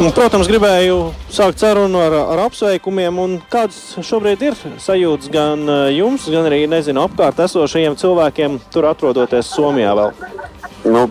Un, 0.00 0.10
protams, 0.16 0.48
gribēju 0.48 1.10
sākt 1.28 1.60
sarunu 1.60 2.00
ar, 2.00 2.14
ar 2.32 2.40
apsveikumiem. 2.46 3.18
Kādas 3.52 3.98
šobrīd 4.04 4.44
ir 4.48 4.56
sajūtas 4.80 5.28
gan 5.32 5.64
eh, 5.68 5.80
jums, 5.98 6.24
gan 6.32 6.48
arī 6.48 6.62
nezinu, 6.70 7.02
apkārt 7.04 7.42
esošajiem 7.44 7.98
cilvēkiem, 8.00 8.56
tur 8.72 8.88
atrodoties 8.88 9.50
Somijā 9.52 9.92
vēl? 9.98 10.14
Nu, 10.88 11.04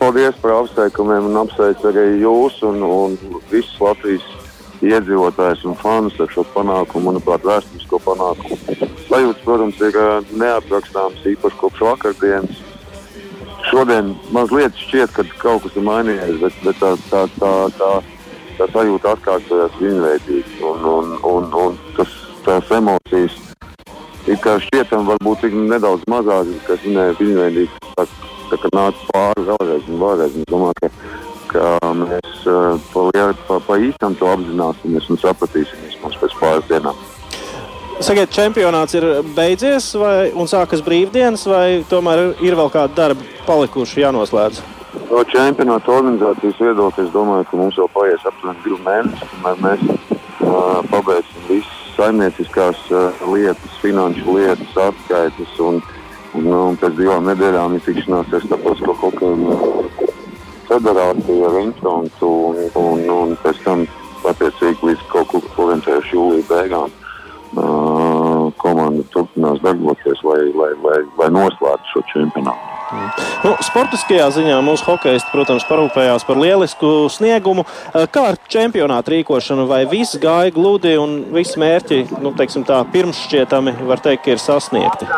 paldies 0.00 0.38
par 0.40 0.56
apsveikumiem 0.62 1.28
un 1.28 1.42
apsveicu 1.44 1.90
arī 1.90 2.06
jūs 2.22 2.62
un, 2.64 2.80
un 2.88 3.18
visus 3.52 3.76
Latvijas 3.84 4.24
iedzīvotājus 4.84 5.64
un 5.68 5.76
fanus 5.80 6.16
ar 6.20 6.32
šo 6.32 6.44
panākumu, 6.56 7.10
manuprāt, 7.10 7.44
vēsturisko 7.44 8.00
panākumu. 8.04 8.78
Sajūtas, 9.08 9.44
protams, 9.44 9.84
ir 9.84 10.00
neaprakstāmas 10.40 11.28
īpaši 11.34 11.60
kopš 11.60 11.84
vakardienas. 11.90 12.63
Šodien 13.70 14.12
mazliet 14.34 14.76
šķiet, 14.76 15.14
ka 15.16 15.24
kaut 15.40 15.64
kas 15.64 15.78
ir 15.78 15.86
mainījies, 15.86 16.36
bet, 16.42 16.58
bet 16.66 16.80
tā, 16.82 16.92
tā, 17.10 17.24
tā, 17.38 17.52
tā, 17.78 17.90
tā 18.58 18.68
sajūta 18.74 19.14
atkārtojas 19.16 19.80
vienveidīgi. 19.80 20.60
Un, 20.68 20.84
un, 20.90 21.16
un, 21.30 21.50
un 21.62 21.78
tas, 21.96 22.12
tās 22.46 22.72
emocijas 22.76 23.38
ir 24.28 24.40
kā 24.44 24.58
šķietam 24.66 25.08
varbūt 25.08 25.48
nedaudz 25.52 26.04
mazākas, 26.10 26.60
kas 26.68 26.84
minēja 26.86 27.18
vienveidīgi. 27.20 27.82
Tā, 27.94 28.08
tā 28.50 28.60
kā 28.60 28.72
nāca 28.76 29.10
pāri 29.12 29.48
vēlreiz 29.48 29.88
un 29.88 30.02
vēlreiz. 30.02 30.40
Es 30.42 30.52
domāju, 30.52 30.80
ka 30.82 30.92
ka 31.54 31.92
mēs 31.94 32.46
uh, 32.50 32.74
pa, 32.90 33.26
pa, 33.46 33.58
pa 33.62 33.76
īstam 33.78 34.16
to 34.18 34.26
apzināsimies 34.26 35.06
un 35.12 35.20
sapratīsim 35.22 35.84
vismaz 35.86 36.16
pēc 36.18 36.34
pāris 36.40 36.70
dienām. 36.70 36.98
Sakiet, 38.02 38.32
čempionāts 38.34 38.96
ir 38.98 39.04
beidzies, 39.36 39.92
vai, 39.94 40.32
un 40.34 40.48
sākas 40.50 40.82
brīvdienas, 40.82 41.44
vai 41.46 41.66
tomēr 41.86 42.32
ir 42.42 42.56
vēl 42.58 42.70
kādi 42.74 42.96
darbi 42.98 43.28
palikuši 43.46 44.02
jānoslēdz? 44.02 44.62
No 45.10 45.22
čempionāta 45.30 45.92
organizācijas 45.94 46.58
viedokļa 46.58 47.04
es 47.04 47.12
domāju, 47.14 47.46
ka 47.50 47.60
mums 47.60 47.78
vēl 47.78 47.90
paies 47.94 48.26
aptuveni 48.26 48.64
divi 48.64 48.78
mēneši, 48.86 49.28
kamēr 49.30 49.62
mēs 49.62 49.84
uh, 49.92 50.80
pabeigsim 50.90 51.46
visas 51.46 51.84
saimnieciskās 51.94 52.80
uh, 52.90 53.22
lietas, 53.30 53.78
finanšu 53.82 54.36
lietas, 54.40 54.74
atskaites. 54.88 55.54
Un, 55.62 55.78
un, 56.34 56.50
un 56.50 56.80
pēc 56.82 56.98
divām 56.98 57.30
nedēļām 57.30 57.78
ir 57.78 57.86
tikšanās 57.86 58.34
ar 58.34 58.42
starptautisko 58.48 58.96
hokeju 59.04 59.60
federācija 60.66 61.50
ar 61.50 61.60
Institūtu 61.62 62.34
un, 62.50 62.60
un, 62.82 63.06
un 63.20 63.38
pēc 63.44 63.62
tam 63.62 63.86
attiecīgi 64.26 64.90
līdz 64.90 65.08
kaut 65.12 65.34
orientējuši 65.38 66.16
jūlija 66.16 66.50
beigām. 66.50 67.00
Uh, 67.54 68.34
komanda 68.58 69.04
turpinās 69.12 69.60
darboties, 69.62 70.22
lai, 70.26 70.40
lai, 70.56 70.70
lai, 70.84 71.00
lai 71.20 71.28
noslēgtu 71.32 71.92
šo 71.92 72.02
čempionātu. 72.12 72.72
Nu, 73.44 73.54
sportiskajā 73.64 74.26
ziņā 74.36 74.58
mūsu 74.64 74.86
hokeja, 74.86 75.20
protams, 75.32 75.64
parūpējās 75.68 76.26
par 76.28 76.38
lielisku 76.38 76.90
sniegumu. 77.12 77.64
Kā 78.14 78.26
ar 78.30 78.38
čempionātu 78.50 79.16
rīkošanu, 79.16 79.66
vai 79.70 79.82
viss 79.90 80.18
gāja 80.20 80.52
gludi 80.54 80.94
un 81.00 81.16
visi 81.34 81.58
mērķi, 81.60 82.00
nu, 82.22 82.34
teiksim 82.38 82.66
tā, 82.68 82.82
pirmsšķietami, 82.94 83.78
var 83.88 84.02
teikt, 84.04 84.30
ir 84.30 84.42
sasniegti? 84.42 85.08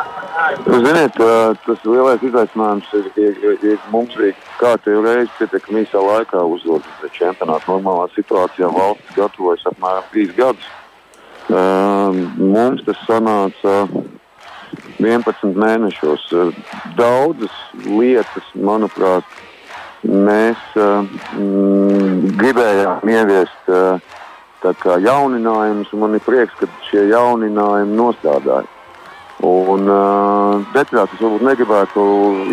Jūs 0.63 0.83
zināt, 0.87 1.19
tas 1.67 1.85
lielais 1.85 2.23
izaicinājums 2.25 2.89
ir, 2.97 3.11
ir, 3.19 3.45
ir, 3.73 3.79
mums 3.93 4.15
bija 4.17 4.37
kārtīgi 4.61 5.05
reizi 5.05 5.33
pietiekami 5.41 5.85
īsā 5.85 6.03
laikā 6.07 6.43
uzdot 6.55 6.87
čempionātu. 7.17 7.75
Normālā 7.75 8.09
situācijā 8.15 8.71
valsts 8.73 9.17
gatavojas 9.19 9.67
apmēram 9.73 10.11
trīs 10.13 10.35
gadus. 10.39 10.75
Mums 11.49 12.83
tas 12.87 12.99
sanāca 13.07 13.75
11 14.99 15.55
mēnešos. 15.55 16.29
Daudzas 16.99 17.57
lietas, 17.87 18.47
manuprāt, 18.59 19.25
mēs 20.03 20.59
mm, 20.75 22.37
gribējām 22.41 23.13
ieviest 23.15 23.71
jauninājumus, 25.07 25.93
un 25.93 26.03
man 26.03 26.17
ir 26.19 26.25
prieks, 26.27 26.57
ka 26.59 26.67
šie 26.89 27.07
jauninājumi 27.13 27.95
nostādāja. 27.95 28.67
Un, 29.45 29.85
uh, 29.85 30.63
detaļās 30.73 31.13
es 31.13 31.21
varbūt 31.21 31.43
negribētu 31.45 32.03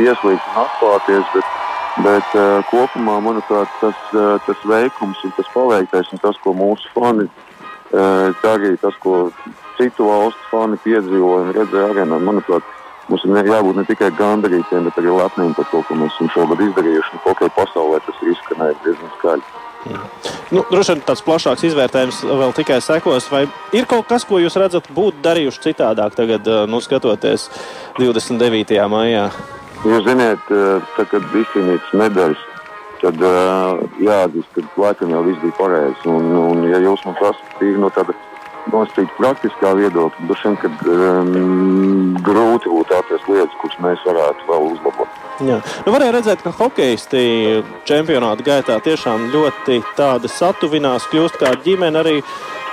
ieslīgt 0.03 0.49
un 0.51 0.57
atklāties, 0.65 1.29
bet, 1.31 1.53
bet 2.03 2.35
uh, 2.35 2.59
kopumā, 2.67 3.21
manuprāt, 3.23 3.71
tas, 3.79 3.95
uh, 4.11 4.35
tas 4.43 4.65
veikums 4.67 5.21
un 5.23 5.31
tas 5.37 5.47
paveiktais 5.55 6.11
un 6.11 6.19
tas, 6.19 6.35
ko 6.43 6.51
mūsu 6.59 6.91
fani 6.91 7.29
uh, 7.93 8.29
darīja, 8.43 8.79
tas, 8.81 8.95
ko 9.03 9.31
citu 9.77 10.07
valstu 10.09 10.49
fani 10.51 10.79
piedzīvoja 10.83 11.47
un 11.47 11.53
redzēja 11.57 11.91
arēnā, 11.93 12.19
manuprāt, 12.21 12.65
mums 13.09 13.25
ir 13.27 13.49
jābūt 13.49 13.79
ne 13.79 13.85
tikai 13.89 14.11
gandarītiem, 14.19 14.87
bet 14.87 15.01
arī 15.01 15.13
lepniem 15.17 15.53
par 15.57 15.69
to, 15.71 15.81
ko 15.87 15.97
mēs 15.99 16.15
esam 16.15 16.31
šogad 16.35 16.63
izdarījuši. 16.67 17.21
Kā 17.25 17.49
pasaulē 17.57 18.01
tas 18.05 18.23
ir 18.23 18.33
izskanējis 18.35 18.83
diezgan 18.85 19.13
skaļi. 19.17 19.61
Nu, 20.53 20.61
droši 20.69 20.93
vien 20.93 21.01
tāds 21.03 21.23
plašāks 21.25 21.65
izvērtējums 21.67 22.21
vēl 22.23 22.53
tikai 22.55 22.79
sekos. 22.83 23.27
Vai 23.31 23.43
ir 23.75 23.87
kaut 23.89 24.07
kas, 24.07 24.23
ko 24.27 24.39
jūs 24.39 24.55
redzat, 24.59 24.87
būtu 24.95 25.23
darījuši 25.25 25.63
citādāk, 25.65 26.15
tagad, 26.15 26.47
nu, 26.71 26.79
skatoties 26.83 27.49
29. 27.99 28.79
maijā? 28.93 29.27
Jūs 29.83 30.05
zināt, 30.07 30.47
tad, 30.95 31.09
kad 31.11 31.35
izcīnīts 31.41 31.91
medaļas, 31.99 32.45
tad 33.03 33.23
jāatzīst, 34.03 34.53
ka 34.55 34.85
laikam 34.85 35.11
jau 35.13 35.23
viss 35.27 35.41
bija 35.43 35.57
pareizi. 35.59 36.07
Un, 36.09 36.29
un, 36.39 36.63
ja 36.71 36.79
jūs 36.83 37.03
man 37.07 37.17
prasat, 37.19 37.65
no 37.79 37.91
tāda 37.93 38.15
nosacīt 38.71 39.11
praktiskā 39.17 39.73
viedokļa, 39.79 40.29
droši 40.29 40.49
vien, 40.49 40.57
ka 40.61 40.71
um, 40.71 42.15
grūti 42.23 42.71
būtu 42.71 42.97
atrast 42.99 43.29
lietas, 43.31 43.59
kuras 43.61 43.79
mēs 43.83 44.07
varētu 44.07 44.49
vēl 44.49 44.69
uzlabot. 44.71 45.22
Jā. 45.41 45.59
Nu, 45.85 45.93
varēja 45.95 46.13
redzēt, 46.13 46.41
ka 46.45 46.51
hokeisti 46.53 47.63
čempionāta 47.89 48.45
gaitā 48.45 48.77
tiešām 48.85 49.31
ļoti 49.33 49.79
satuvinās, 50.29 51.07
kļūst 51.09 51.39
kā 51.41 51.53
ģimene. 51.65 51.97
Arī, 52.03 52.15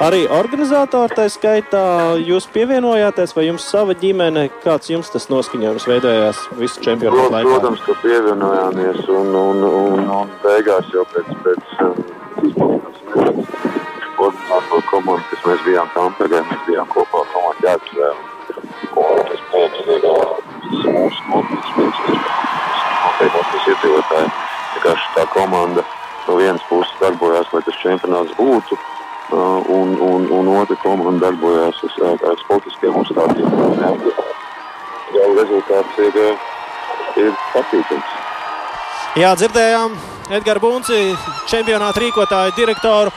arī 0.04 0.26
organizatori 0.28 1.16
tā 1.16 1.24
skaitā 1.32 1.84
jūs 2.20 2.48
pievienojāties, 2.52 3.32
vai 3.36 3.46
jums 3.48 3.64
sava 3.64 3.96
ģimene, 3.96 4.50
kāds 4.64 4.92
jums 4.92 5.08
tas 5.10 5.30
noskaņojums 5.32 5.88
veidojās 5.88 6.42
visu 6.60 6.84
čempionātu 6.84 7.32
laikā? 7.32 7.48
Protams, 7.48 7.84
ka 7.86 7.96
pievienojāmies 8.04 9.08
un, 9.08 9.32
un, 9.40 9.64
un, 9.70 10.04
un 10.18 10.34
beigās 10.44 10.92
jau 10.92 11.06
pēc, 11.14 11.32
pēc 11.46 11.64
um, 11.86 11.96
koordinātoru 14.20 14.84
komandu, 14.92 15.24
kas 15.32 15.48
mēs 15.48 15.64
bijām 15.64 15.88
Tamperē, 15.96 16.44
mēs 16.52 16.68
bijām 16.68 16.92
kopā 16.92 17.24
komandu 17.32 17.70
Jāksvē. 17.70 18.12
Un 19.00 19.24
tas 19.30 19.42
prieks 19.48 20.39
ir 20.70 20.92
mūsu 20.94 21.26
kopīgs 21.30 21.74
prieks 21.76 22.00
noteikti 23.20 23.72
iedzīvotāji. 23.72 24.30
Vienkārši 24.74 25.10
tā 25.16 25.26
komanda 25.34 25.84
no 26.26 26.36
vienas 26.38 26.64
puses 26.68 26.92
darbojās, 27.00 27.50
lai 27.52 27.62
tas 27.66 27.78
čempionāts 27.82 28.36
būtu, 28.38 28.78
un, 29.30 29.96
un, 30.10 30.28
un 30.38 30.50
otra 30.56 30.76
komanda 30.82 31.26
darbojās 31.26 31.82
ar, 32.06 32.16
ar 32.30 32.38
sportiskiem 32.44 32.96
uzstādījumiem. 33.02 34.06
Jau 35.10 35.28
rezultāts 35.34 36.02
ir, 36.06 36.20
ir 37.18 37.32
patīkams. 37.54 38.16
Jā, 39.18 39.34
dzirdējām 39.34 39.96
Edgars 40.30 40.62
Bunci, 40.62 41.00
čempionāta 41.50 41.98
rīkotāju 42.04 42.54
direktoru. 42.54 43.10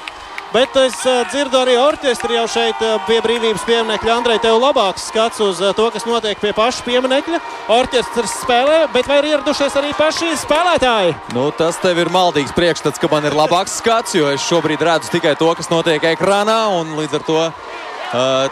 Bet 0.54 0.76
es 0.78 0.94
uh, 1.10 1.24
dzirdu 1.32 1.58
arī 1.58 1.74
orķestri 1.82 2.36
jau 2.38 2.44
šeit 2.52 2.82
uh, 2.86 3.00
pie 3.08 3.16
brīvības 3.26 3.64
pieminiekļa. 3.66 4.12
Andrej, 4.20 4.38
tev 4.44 4.60
labāks 4.62 5.08
skats 5.10 5.42
uz 5.42 5.58
uh, 5.64 5.72
to, 5.74 5.88
kas 5.90 6.06
notiek 6.06 6.38
pie 6.38 6.52
paša 6.54 6.86
pieminiekļa. 6.86 7.40
Orķestris 7.74 8.36
spēlē, 8.44 8.76
bet 8.94 9.10
vai 9.10 9.18
ir 9.24 9.32
ieradušies 9.32 9.80
arī 9.82 9.96
paši 9.98 10.30
spēlētāji? 10.44 11.16
Nu, 11.34 11.48
tas 11.58 11.80
tev 11.82 12.04
ir 12.04 12.14
maldīgs 12.14 12.54
priekšstats, 12.54 13.02
ka 13.02 13.10
man 13.10 13.26
ir 13.26 13.34
labāks 13.34 13.80
skats, 13.82 14.14
jo 14.14 14.30
es 14.30 14.46
šobrīd 14.46 14.84
redzu 14.86 15.10
tikai 15.16 15.34
to, 15.42 15.50
kas 15.58 15.74
notiek 15.74 16.06
ekrānā. 16.14 16.60
Līdz 17.00 17.18
ar 17.18 17.26
to 17.26 17.40
uh, 17.42 17.56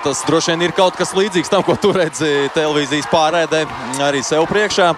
tas 0.01 0.24
droši 0.25 0.55
vien 0.55 0.65
ir 0.65 0.74
kaut 0.74 0.98
kas 0.98 1.13
līdzīgs 1.13 1.53
tam, 1.53 1.62
ko 1.62 1.77
tu 1.77 1.93
redzi 1.93 2.50
televīzijas 2.58 3.12
pārēdē 3.13 3.67
arī 4.08 4.25
sev 4.25 4.50
priekšā. 4.50 4.96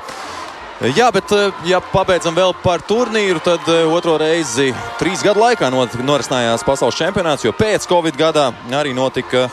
Jā, 0.81 1.11
bet 1.13 1.29
eh, 1.31 1.51
ja 1.69 1.77
pabeidzam 1.93 2.33
vēl 2.35 2.55
par 2.63 2.81
turnīru, 2.81 3.37
tad 3.45 3.67
eh, 3.69 3.83
otro 3.85 4.15
reizi 4.17 4.71
trīs 4.97 5.21
gadu 5.23 5.43
laikā 5.43 5.69
norisinājās 5.69 6.65
pasaules 6.65 6.97
čempionāts, 6.97 7.45
jo 7.45 7.53
pēc 7.53 7.85
Covid 7.87 8.17
gadā 8.17 8.49
arī 8.73 8.95
notika 8.97 9.45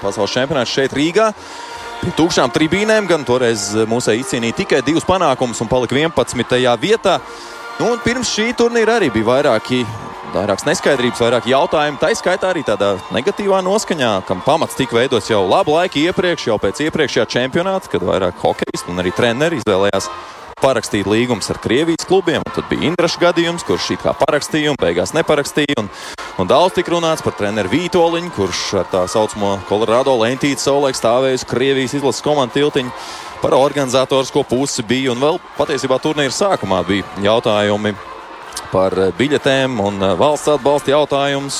pasaules 0.00 0.32
čempionāts 0.32 0.72
šeit 0.72 0.96
Rīgā. 0.96 1.28
Pie 2.02 2.10
tukšām 2.18 2.50
tribīnēm 2.50 3.06
gan 3.06 3.22
toreiz 3.28 3.68
mūsē 3.86 4.16
izcīnīja 4.18 4.62
tikai 4.64 4.80
divus 4.82 5.06
panākumus 5.06 5.60
un 5.62 5.70
palika 5.70 5.94
11. 5.94 6.56
vietā. 6.80 7.20
Nu, 7.78 7.92
pirms 8.02 8.32
šī 8.32 8.50
turnīra 8.58 8.96
arī 8.98 9.12
bija 9.12 9.28
vairāki 9.28 9.84
vairākas 10.32 10.66
neskaidrības, 10.66 11.20
vairāk 11.22 11.46
jautājumu. 11.52 12.00
Tā 12.00 12.10
izskaitā 12.14 12.50
arī 12.50 12.64
tādā 12.66 12.94
negatīvā 13.14 13.60
noskaņā, 13.62 14.12
kam 14.26 14.42
pamats 14.42 14.78
tika 14.78 14.96
veidots 14.98 15.30
jau 15.30 15.44
labu 15.46 15.76
laiku 15.76 16.00
iepriekš, 16.02 16.48
jau 16.48 16.58
pēc 16.62 16.86
iepriekšējā 16.88 17.28
čempionāta, 17.36 17.92
kad 17.92 18.04
vairāk 18.08 18.40
hokeisti 18.42 18.90
un 18.90 19.04
arī 19.04 19.12
treneri 19.14 19.60
izvēlējās 19.60 20.08
parakstīt 20.62 21.08
līgumus 21.10 21.50
ar 21.52 21.58
Krievijas 21.62 22.06
klubiem. 22.08 22.44
Tad 22.54 22.68
bija 22.70 22.86
Indraša 22.90 23.20
gadījums, 23.26 23.64
kurš 23.66 23.90
šī 23.90 23.98
kā 24.02 24.14
parakstīja 24.18 24.72
un 24.72 24.78
beigās 24.80 25.14
neparakstīja. 25.16 25.76
Un, 25.82 25.90
un 26.42 26.50
daudz 26.50 26.76
tika 26.78 26.94
runāts 26.94 27.24
par 27.24 27.34
treneru 27.38 27.72
Vītoliņu, 27.72 28.32
kurš 28.36 28.62
ar 28.82 28.88
tā 28.92 29.02
saucamo 29.10 29.56
Colorado 29.68 30.14
lentīti 30.22 30.62
savulaik 30.62 30.98
stāvēja 30.98 31.40
uz 31.40 31.46
Krievijas 31.50 31.96
izlases 31.98 32.24
komandu 32.24 32.60
tiltiņu. 32.60 32.94
Par 33.42 33.58
organizatorisko 33.58 34.44
pusi 34.46 34.86
bija 34.86 35.10
un 35.16 35.22
vēl 35.22 35.42
patiesībā 35.58 35.98
turnīra 36.02 36.34
sākumā 36.34 36.84
bija 36.86 37.22
jautājumi 37.24 37.96
par 38.72 38.94
biļetēm 39.18 39.76
un 39.84 40.00
valsts 40.18 40.48
atbalsta 40.54 40.92
jautājums. 40.94 41.56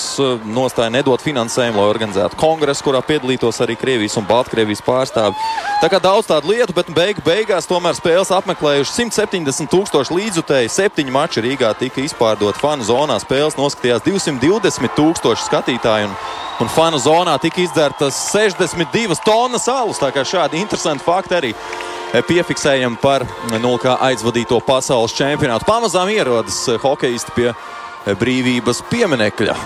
Nostāja 0.48 0.92
nedot 0.92 1.22
finansējumu, 1.22 1.80
lai 1.80 1.90
organizētu 1.92 2.38
kongresu, 2.40 2.86
kurā 2.86 3.02
piedalītos 3.04 3.60
arī 3.64 3.76
Krievijas 3.78 4.16
un 4.20 4.26
Baltkrievijas 4.28 4.82
pārstāvi. 4.86 5.36
Tā 5.82 5.90
kā 5.92 6.00
daudz 6.02 6.30
tādu 6.30 6.52
lietu, 6.54 6.74
bet 6.76 6.90
beigu 6.96 7.24
beigās 7.26 7.68
tomēr 7.68 7.96
spēles 7.98 8.32
apmeklējuši 8.34 8.96
170 8.96 9.70
tūkstoši 9.72 10.16
līdzutēji. 10.18 10.72
Septiņi 10.72 11.14
mači 11.14 11.44
Rīgā 11.44 11.74
tika 11.78 12.02
izpārdot 12.04 12.58
fanu 12.60 12.86
zonā. 12.88 13.18
Spēles 13.22 13.58
noskatījās 13.60 14.04
220 14.08 14.96
tūkstoši 14.96 15.48
skatītāju. 15.50 16.10
Un, 16.10 16.18
un 16.64 16.72
fanu 16.72 17.00
zonā 17.02 17.36
tika 17.42 17.62
izdzertas 17.64 18.18
62 18.32 19.20
tonnas 19.26 19.68
alus. 19.68 20.00
Tā 20.02 20.12
kā 20.14 20.24
šādi 20.26 20.62
interesanti 20.62 21.04
fakti 21.04 21.38
arī 21.38 21.52
piefiksējam 22.12 22.98
par 23.00 23.24
nulkā 23.62 23.96
aizvadīto 24.08 24.58
pasaules 24.66 25.14
čempionātu. 25.16 25.64
Pamazām 25.68 26.10
ierodas 26.12 26.58
hokeisti 26.82 27.32
pie 27.36 27.52
brīvības 28.20 28.82
pieminekļa. 28.90 29.56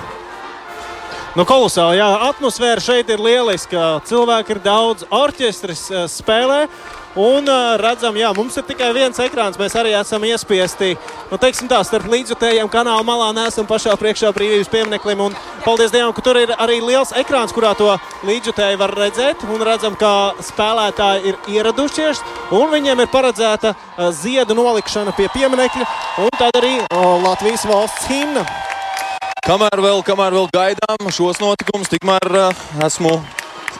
Nu, 1.36 1.44
kolosāli, 1.44 1.98
jā, 1.98 2.06
atmosfēra 2.30 2.80
šeit 2.80 3.10
ir 3.12 3.20
lieliska. 3.20 3.98
Cilvēki 4.08 4.54
ir 4.54 4.60
daudz, 4.64 5.04
orķestris 5.12 5.82
spēlē. 6.14 6.62
Un 7.16 7.48
redzam, 7.80 8.12
jā, 8.20 8.28
mums 8.36 8.58
ir 8.60 8.64
tikai 8.68 8.90
viens 8.92 9.16
ekrāns. 9.24 9.56
Mēs 9.56 9.72
arī 9.80 9.94
esam 9.96 10.24
iespiesti 10.28 10.90
nu, 11.30 11.38
teiksim, 11.40 11.64
tā, 11.70 11.78
starp 11.80 12.10
līdzjutējiem 12.12 12.68
kanāla 12.68 13.00
malā. 13.08 13.30
Nesam 13.32 13.64
pašā 13.68 13.94
priekšā 13.96 14.34
brīvības 14.36 14.68
piemineklim. 14.68 15.22
Un, 15.24 15.38
paldies 15.64 15.94
Dievam, 15.94 16.12
ka 16.12 16.24
tur 16.26 16.36
ir 16.42 16.52
arī 16.60 16.76
liels 16.84 17.14
ekrāns, 17.16 17.54
kurā 17.56 17.72
to 17.78 17.88
līdzjutēju 18.28 18.80
var 18.82 18.92
redzēt. 19.00 19.46
Un 19.48 19.64
redzam, 19.64 19.96
ka 19.96 20.36
spēlētāji 20.44 21.32
ir 21.32 21.40
ieradušies. 21.56 22.20
Un 22.52 22.68
viņiem 22.74 23.00
ir 23.06 23.10
paredzēta 23.14 23.72
ziedu 24.20 24.58
nolikšana 24.60 25.16
pie 25.16 25.30
pieminekļa. 25.32 25.88
Un 26.26 26.36
tad 26.36 26.60
arī 26.60 26.76
Latvijas 27.24 27.64
valsts 27.64 28.10
himna. 28.12 28.44
Kamēr 29.46 29.80
vēl, 29.80 30.04
kamēr 30.04 30.36
vēl 30.36 30.52
gaidām 30.52 31.08
šos 31.14 31.40
notikumus, 31.40 31.88
tikmēr 31.88 32.52
esmu 32.84 33.20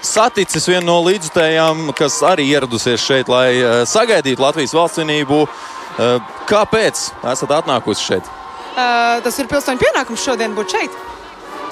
saticis 0.05 0.69
vienu 0.69 0.87
no 0.89 1.01
līdzutējām, 1.07 1.91
kas 1.97 2.19
arī 2.27 2.49
ieradusies 2.53 3.03
šeit, 3.03 3.31
lai 3.33 3.49
uh, 3.61 3.83
sagaidītu 3.89 4.43
Latvijas 4.43 4.75
valstsvienību. 4.77 5.43
Uh, 5.47 6.33
kāpēc 6.51 7.11
esat 7.33 7.53
atnākusi 7.61 8.09
šeit? 8.11 8.33
Uh, 8.77 9.23
tas 9.25 9.39
ir 9.41 9.49
pilsoņu 9.49 9.81
pienākums 9.81 10.25
šodien 10.25 10.57
būt 10.57 10.75
šeit. 10.77 10.97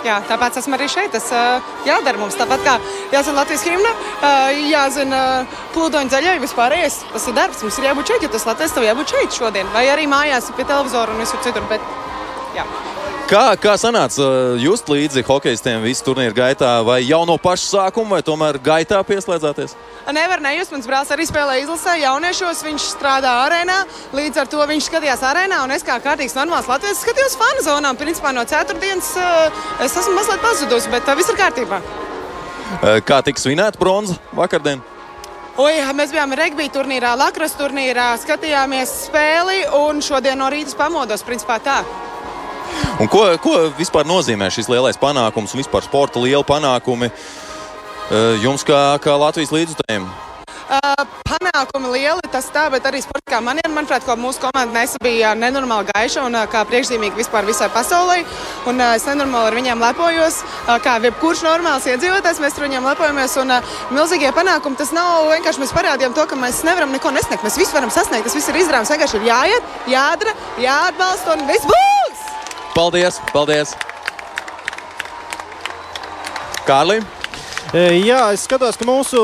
Jā, 0.04 0.18
tāpēc 0.28 0.58
esmu 0.60 0.76
arī 0.76 0.86
šeit. 0.92 1.12
Tas 1.16 1.30
uh, 1.32 1.74
jādara 1.88 2.20
mums. 2.20 2.36
Tāpat 2.36 2.64
kā 2.64 2.74
jāzina 3.12 3.40
Latvijas 3.40 3.64
himna, 3.64 3.92
uh, 4.20 4.50
jāzina 4.68 5.20
uh, 5.44 5.60
plūdoņa 5.76 6.12
zaļai 6.12 6.38
vispārējais. 6.44 6.98
Tas 7.12 7.28
ir 7.30 7.38
darbs. 7.38 7.62
Mums 7.64 7.80
ir 7.80 7.88
jābūt 7.88 8.12
šeit, 8.12 8.26
jo 8.26 8.32
tas 8.34 8.44
Latvijas 8.48 8.76
tev 8.76 8.88
jābūt 8.88 9.14
šeit 9.16 9.38
šodien. 9.40 9.70
Vai 9.76 9.86
arī 9.92 10.04
mājās 10.10 10.52
pie 10.52 10.68
televizora 10.68 11.14
un 11.14 11.24
visur 11.24 11.40
citur. 11.44 11.64
Bet, 11.72 11.88
jā. 12.56 12.68
Kā, 13.24 13.54
kā 13.56 13.72
sanāca 13.80 14.24
just 14.60 14.84
līdzi 14.92 15.22
hokeistiem 15.24 15.80
visu 15.80 16.04
turnīru 16.04 16.34
gaitā, 16.36 16.68
vai 16.84 16.98
jau 17.06 17.22
no 17.24 17.38
paša 17.40 17.64
sākuma, 17.70 18.18
vai 18.18 18.24
tomēr 18.26 18.58
gaitā 18.60 18.98
pieslēdzāties? 19.08 19.72
Nevar 20.12 20.42
nejust. 20.44 20.74
Mans 20.74 20.84
brālis 20.84 21.12
arī 21.14 21.24
spēlē 21.24 21.54
izlasē 21.62 21.94
jauniešos. 22.02 22.60
Viņš 22.66 22.88
strādā 22.92 23.32
arēnā. 23.46 23.78
Līdz 24.12 24.42
ar 24.42 24.52
to 24.52 24.60
viņš 24.68 24.90
skatījās 24.90 25.24
arēnā. 25.24 25.62
Un 25.64 25.72
es 25.72 25.86
kā 25.86 25.96
kārtīgs 26.04 26.36
normāls 26.36 26.68
Latvijas 26.68 27.00
skatījos 27.00 27.38
fanu 27.40 27.64
zonām. 27.64 27.96
Principā 27.96 28.34
no 28.36 28.44
ceturtdienas 28.44 29.14
es 29.80 29.96
esmu 30.04 30.18
mazliet 30.20 30.44
pazudusi, 30.44 30.92
bet 30.92 31.08
viss 31.16 31.32
ir 31.32 31.40
kārtībā. 31.40 31.80
Kā 33.08 33.24
tika 33.24 33.40
svinēta 33.40 33.80
bronza 33.80 34.20
vakardien? 34.36 34.84
Oi, 35.56 35.78
mēs 35.96 36.12
bijām 36.12 36.36
regbija 36.36 36.76
turnīrā, 36.76 37.16
lakras 37.16 37.56
turnīrā, 37.56 38.12
skatījāmies 38.20 38.98
spēli 39.06 39.62
un 39.80 40.04
šodien 40.04 40.36
no 40.42 40.52
rīta 40.52 40.76
pamodos. 40.76 41.24
Principā 41.24 41.62
tā. 41.62 41.80
Un 43.00 43.10
ko, 43.10 43.24
ko 43.42 43.56
vispār 43.78 44.06
nozīmē 44.08 44.50
šis 44.54 44.70
lielais 44.70 45.00
panākums 45.00 45.54
un 45.54 45.62
vispār 45.62 45.86
sporta 45.86 46.22
liela 46.22 46.44
panākumi 46.46 47.10
jums 48.44 48.66
kā, 48.68 48.84
kā 49.02 49.16
Latvijas 49.16 49.54
līdzutējiem? 49.54 50.06
Uh, 50.64 51.02
panākumi 51.28 51.90
lieli, 51.92 52.24
tas 52.32 52.46
tā, 52.48 52.62
bet 52.72 52.86
arī 52.88 53.02
sporta 53.04 53.34
kā 53.34 53.40
maniem, 53.44 53.68
manuprāt, 53.76 54.00
ko 54.06 54.14
mūsu 54.16 54.40
komanda 54.40 54.72
nesa 54.72 54.96
bija 55.04 55.34
nenormāli 55.36 55.90
gaiša 55.90 56.22
un 56.24 56.38
uh, 56.38 56.46
kā 56.48 56.62
priekšzīmīgi 56.70 57.20
vispār 57.20 57.44
visai 57.44 57.68
pasaulē. 57.74 58.22
Un 58.70 58.80
uh, 58.80 58.94
es 58.96 59.04
nenormāli 59.04 59.50
ar 59.50 59.58
viņiem 59.58 59.84
lepojos, 59.84 60.40
kā 60.86 60.96
jebkurš 61.04 61.44
normāls 61.44 61.88
iedzīvotājs, 61.92 62.40
mēs 62.40 62.56
ar 62.56 62.64
viņiem 62.64 62.88
lepojamies. 62.88 63.36
Un 63.44 63.52
milzīgie 63.92 64.32
panākumi 64.36 64.80
tas 64.80 64.94
nav 64.96 65.28
vienkārši 65.34 65.66
mēs 65.66 65.76
parādījām 65.76 66.16
to, 66.16 66.24
ka 66.32 66.40
mēs 66.40 66.64
nevaram 66.64 66.96
neko 66.96 67.12
nesniegt. 67.12 67.44
Mēs 67.44 67.60
visu 67.60 67.76
varam 67.76 67.92
sasniegt, 67.92 68.24
tas 68.24 68.38
viss 68.40 68.48
ir 68.48 68.62
izdarāms. 68.64 68.94
Vienkārši 68.94 69.20
ir 69.20 69.28
jāiet, 69.28 69.76
jādara, 69.98 70.38
jāatbalsta 70.64 71.36
un 71.36 71.44
viss 71.52 71.68
būs! 71.68 72.03
Paldies! 72.74 73.20
paldies. 73.30 73.70
Kārli! 76.66 76.98
Jā, 77.74 78.20
es 78.34 78.44
skatos, 78.48 78.76
ka 78.78 78.86
mūsu 78.86 79.18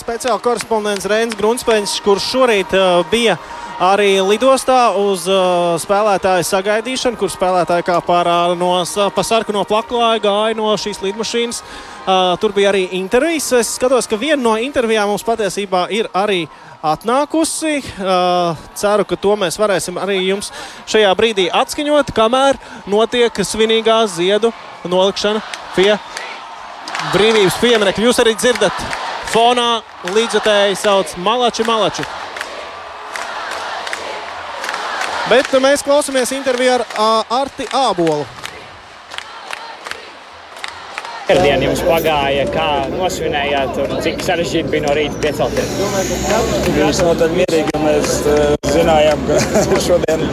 speciāla 0.00 0.40
korespondents 0.44 1.08
Reinis 1.08 1.36
Grunsteins, 1.36 1.94
kurš 2.04 2.26
šorīt 2.34 2.74
bija 3.08 3.38
arī 3.82 4.16
lidostā 4.22 4.92
uz 4.98 5.24
uh, 5.30 5.74
spēlētāju 5.80 6.44
sagaidīšanu, 6.46 7.18
kur 7.18 7.32
spēlētāji 7.32 7.86
kā 7.88 7.96
pārā 8.06 8.36
no 8.58 8.74
pa 9.14 9.24
sarkano 9.26 9.64
plaklāju 9.68 10.22
gāja 10.22 10.58
no 10.58 10.70
šīs 10.78 11.02
lidmašīnas. 11.02 11.62
Uh, 12.02 12.34
tur 12.42 12.54
bija 12.54 12.70
arī 12.72 12.86
intervijas. 12.98 13.50
Es 13.58 13.74
skatos, 13.78 14.08
ka 14.10 14.20
viena 14.20 14.42
no 14.42 14.54
intervijām 14.60 15.10
mums 15.10 15.26
patiesībā 15.26 15.86
ir 15.94 16.10
arī 16.14 16.44
atnākusi. 16.82 17.78
Uh, 17.96 18.58
ceru, 18.78 19.06
ka 19.06 19.16
to 19.16 19.36
mēs 19.38 19.58
varēsim 19.60 19.98
arī 20.02 20.18
jums 20.26 20.50
šajā 20.90 21.12
brīdī 21.18 21.46
atskaņot, 21.54 22.10
kamēr 22.16 22.58
notiek 22.90 23.42
svinīgā 23.46 24.02
ziedu 24.10 24.52
nolikšana 24.84 25.42
pie 25.76 25.94
brīvības 27.14 27.60
pieminiekļa. 27.62 28.06
Jūs 28.08 28.20
arī 28.22 28.34
dzirdat 28.38 28.84
fonā 29.32 29.70
līdzatēji 30.12 30.76
sauc 30.82 31.16
Malači 31.22 31.66
Malači. 31.66 32.04
Bet 35.30 35.48
mēs 35.62 35.84
klausāmies 35.86 36.34
interviju 36.34 36.80
ar 36.80 36.86
uh, 36.90 37.36
Arti 37.40 37.64
Ābolu. 37.70 38.41
Vakardien 41.32 41.62
jums 41.64 41.80
pagāja, 41.86 42.42
kā 42.52 42.64
nosvinējāt, 42.92 43.70
tur, 43.72 43.92
cik 44.04 44.18
sarežģīti 44.20 44.68
bija 44.68 44.84
no 44.84 44.96
rīta 44.98 45.16
piecelties? 45.22 45.70
Visnotaļ 46.76 47.32
mierīgi 47.38 47.80
mēs 47.80 48.18
uh, 48.28 48.52
zinājām, 48.74 49.24
ka 49.30 49.38
šodien 49.86 50.26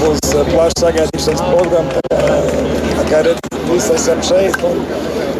būs 0.00 0.32
plašs 0.48 0.80
sagaidīšanas 0.80 1.44
programma. 1.50 2.00
Tā 2.08 2.22
kā, 2.22 2.40
tā 2.88 3.04
kā 3.10 3.20
redz, 3.28 3.52
visi 3.68 3.92
esam 3.98 4.24
šeit. 4.24 4.56
Un, 4.64 4.80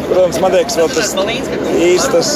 protams, 0.09 0.39
man 0.43 0.55
liekas, 0.55 0.77
vēl 0.79 0.89
tas 0.95 1.13
īstas 1.87 2.31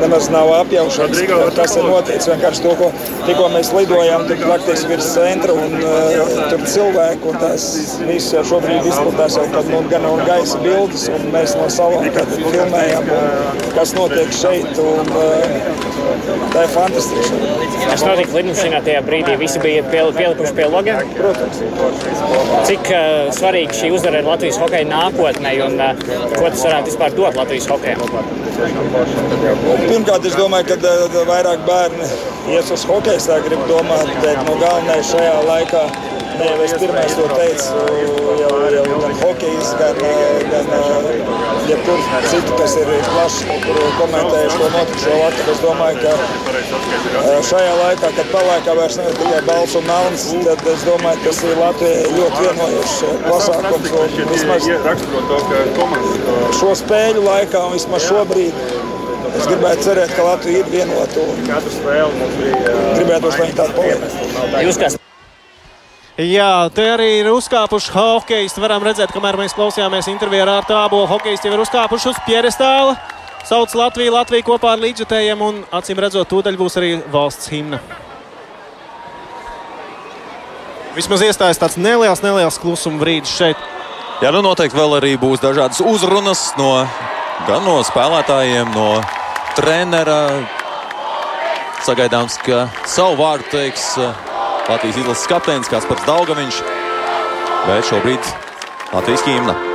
nemaz 0.00 0.28
nav 0.32 0.52
apjaušams, 0.60 1.22
kas 1.56 1.76
ir 1.76 1.88
noticis. 1.88 2.28
Vienkārši 2.30 2.64
to, 2.64 2.74
ko 2.80 2.90
tikko 3.26 3.48
mēs 3.54 3.72
lidojām, 3.76 4.26
tur 4.28 4.42
praktiski 4.44 4.92
virs 4.94 5.10
centra 5.14 5.56
un 5.56 5.76
uh, 5.80 6.34
tur 6.52 6.64
cilvēku 6.74 7.32
un 7.32 7.40
tās 7.42 7.66
visas 8.06 8.32
jau 8.38 8.44
šobrīd 8.54 8.88
izplatās 8.90 9.38
jau 9.40 9.46
tad, 9.54 9.70
nu, 9.72 9.82
gan 9.92 10.06
un 10.10 10.24
gaisa 10.28 10.60
bildes 10.64 11.08
un 11.12 11.28
mēs 11.34 11.56
no 11.58 11.68
salām 11.72 12.08
tad 12.14 12.34
filmējam, 12.36 13.10
un, 13.16 13.70
kas 13.76 13.94
notiek 13.98 14.34
šeit. 14.40 14.80
Un, 14.80 15.14
uh, 15.16 15.90
tā 16.50 16.64
ir 16.64 16.72
fantastiski. 16.72 17.38
Kas 17.90 18.04
notika 18.06 18.36
lidmašīnā 18.38 18.80
tajā 18.86 19.02
brīdī? 19.06 19.36
Visi 19.40 19.60
bija 19.62 19.84
piel, 19.90 20.12
pielikuši 20.16 20.54
pie 20.56 20.66
logiem. 20.70 21.12
Protams. 21.18 21.60
Cik 22.68 22.90
uh, 22.90 23.30
svarīgi 23.36 23.78
šī 23.80 23.92
uzvara 23.96 24.22
ir 24.22 24.28
Latvijas 24.28 24.60
hokeja 24.62 24.88
nākotnē 24.90 25.54
un 25.66 25.78
uh, 25.78 26.04
ko 26.36 26.46
tas 26.46 26.64
varētu 26.66 26.94
vispār 27.00 27.16
dot 27.16 27.36
Latvijas 27.36 27.66
hokejam? 27.68 27.98
Pirmkārt, 29.88 30.26
es 30.26 30.36
domāju, 30.36 30.66
ka 30.68 30.76
uh, 30.76 31.16
vairāk 31.28 31.64
bērni 31.66 32.08
ies 32.52 32.70
uz 32.74 32.84
hokeju, 32.84 33.20
tā 33.24 33.40
grib 33.44 33.62
domāt, 33.68 34.10
bet 34.20 34.40
no 34.44 34.56
galvenais 34.60 35.08
šajā 35.08 35.36
laikā. 35.48 35.84
Jau 36.40 36.56
es 36.64 36.72
pirmais 36.80 37.12
to 37.14 37.26
teicu, 37.36 37.80
jau, 38.40 38.52
jau 38.72 38.84
gan 39.02 39.14
hokejs, 39.20 39.72
gan, 39.80 39.98
gan 40.50 40.66
jebkur 41.68 41.98
citu, 42.30 42.54
kas 42.56 42.76
ir 42.80 42.92
plaši 43.10 43.58
komentējuši 43.98 44.60
to 44.60 44.68
notikušo 44.74 45.16
vakaru. 45.20 45.52
Es 45.52 45.60
domāju, 45.64 45.96
ka 46.04 46.12
šajā 47.50 47.74
laikā, 47.80 48.12
kad 48.18 48.30
palaikā 48.32 48.76
vairs 48.78 48.96
nav 49.00 49.10
tikai 49.20 49.42
balss 49.48 49.76
un 49.80 49.88
melns, 49.90 50.28
tad 50.46 50.64
es 50.74 50.86
domāju, 50.88 51.24
tas 51.26 51.42
ir 51.44 51.60
Latvijai 51.60 52.06
ļoti 52.16 52.46
vienojošs 52.46 52.96
pasākums. 53.26 53.90
Un 54.00 54.32
vismaz 54.32 54.62
šo 56.60 56.70
spēļu 56.84 57.26
laikā 57.26 57.66
un 57.66 57.76
vismaz 57.76 58.08
šobrīd 58.08 58.64
Es 59.30 59.46
gribētu 59.46 59.84
cerēt, 59.86 60.10
ka 60.16 60.24
Latvija 60.26 60.64
ir 60.64 60.72
vienota. 60.72 61.26
Gribētu, 62.96 63.30
lai 63.30 63.36
viņi 63.44 63.60
tāda 63.60 63.76
paliek. 63.76 64.99
Jā, 66.20 66.68
te 66.74 66.84
arī 66.84 67.06
ir 67.22 67.30
uzkāpuši 67.32 67.94
hokeisti. 67.94 68.60
Varam 68.60 68.82
redzēt, 68.84 69.12
kamēr 69.14 69.38
mēs 69.40 69.54
klausījāmies 69.56 70.10
intervijā 70.12 70.44
ar 70.44 70.66
Tābolu, 70.68 71.06
hokeisti 71.08 71.48
jau 71.48 71.54
ir 71.54 71.62
uzkāpuši 71.62 72.10
uz 72.10 72.18
pierestāla. 72.26 72.92
Sauc 73.48 73.72
Latviju, 73.72 74.12
Latviju 74.12 74.44
kopā 74.50 74.74
ar 74.74 74.82
līdzjutējiem 74.82 75.40
un 75.46 75.62
acīm 75.72 76.02
redzot, 76.02 76.28
tūdaļ 76.28 76.58
būs 76.60 76.76
arī 76.76 76.90
valsts 77.08 77.48
himna. 77.48 77.80
Vismaz 80.92 81.24
iestājas 81.24 81.62
tāds 81.62 81.78
neliels, 81.80 82.20
neliels 82.20 82.60
klusuma 82.60 83.00
brīdis 83.00 83.32
šeit. 83.40 83.68
Jā, 84.20 84.28
nu 84.34 84.42
noteikti 84.44 84.76
vēl 84.76 84.98
arī 84.98 85.14
būs 85.16 85.40
dažādas 85.40 85.80
uzrunas 85.80 86.50
no, 86.60 86.74
gan 87.48 87.64
no 87.64 87.78
spēlētājiem, 87.86 88.74
no 88.76 88.98
trenera. 89.56 90.20
Sagaidāms, 91.86 92.36
ka 92.44 92.66
savu 92.84 93.16
vārdu 93.22 93.48
teiks 93.54 93.94
Latvijas 94.68 95.00
izlases 95.00 95.26
kapteinis 95.30 95.70
Kaspars 95.72 96.04
Daugaviņš. 96.06 96.62
Bet 97.66 97.90
šobrīd 97.90 98.32
Latvijas 98.92 99.26
ķīmna. 99.26 99.69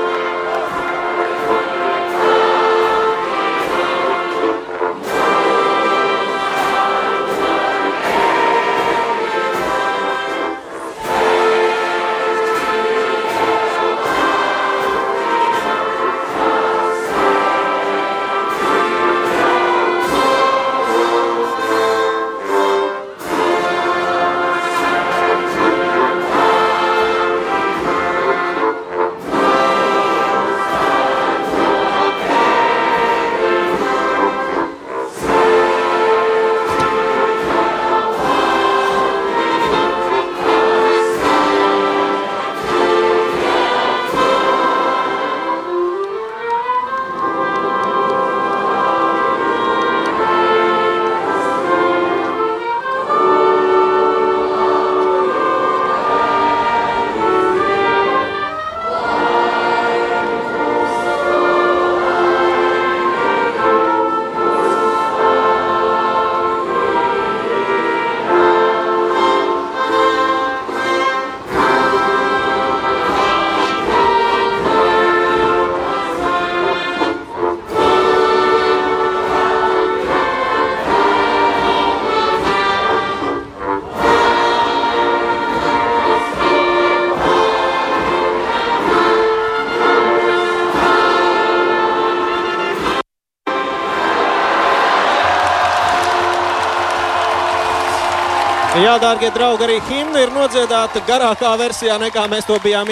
Jā, 98.86 99.00
dārgie 99.02 99.32
draugi, 99.34 99.64
arī 99.66 99.76
himna 99.88 100.20
ir 100.22 100.30
nodziedāta 100.30 101.02
garākā 101.08 101.56
versijā, 101.58 101.96
nekā 101.98 102.28
mēs 102.30 102.46
to 102.46 102.54
bijām 102.62 102.86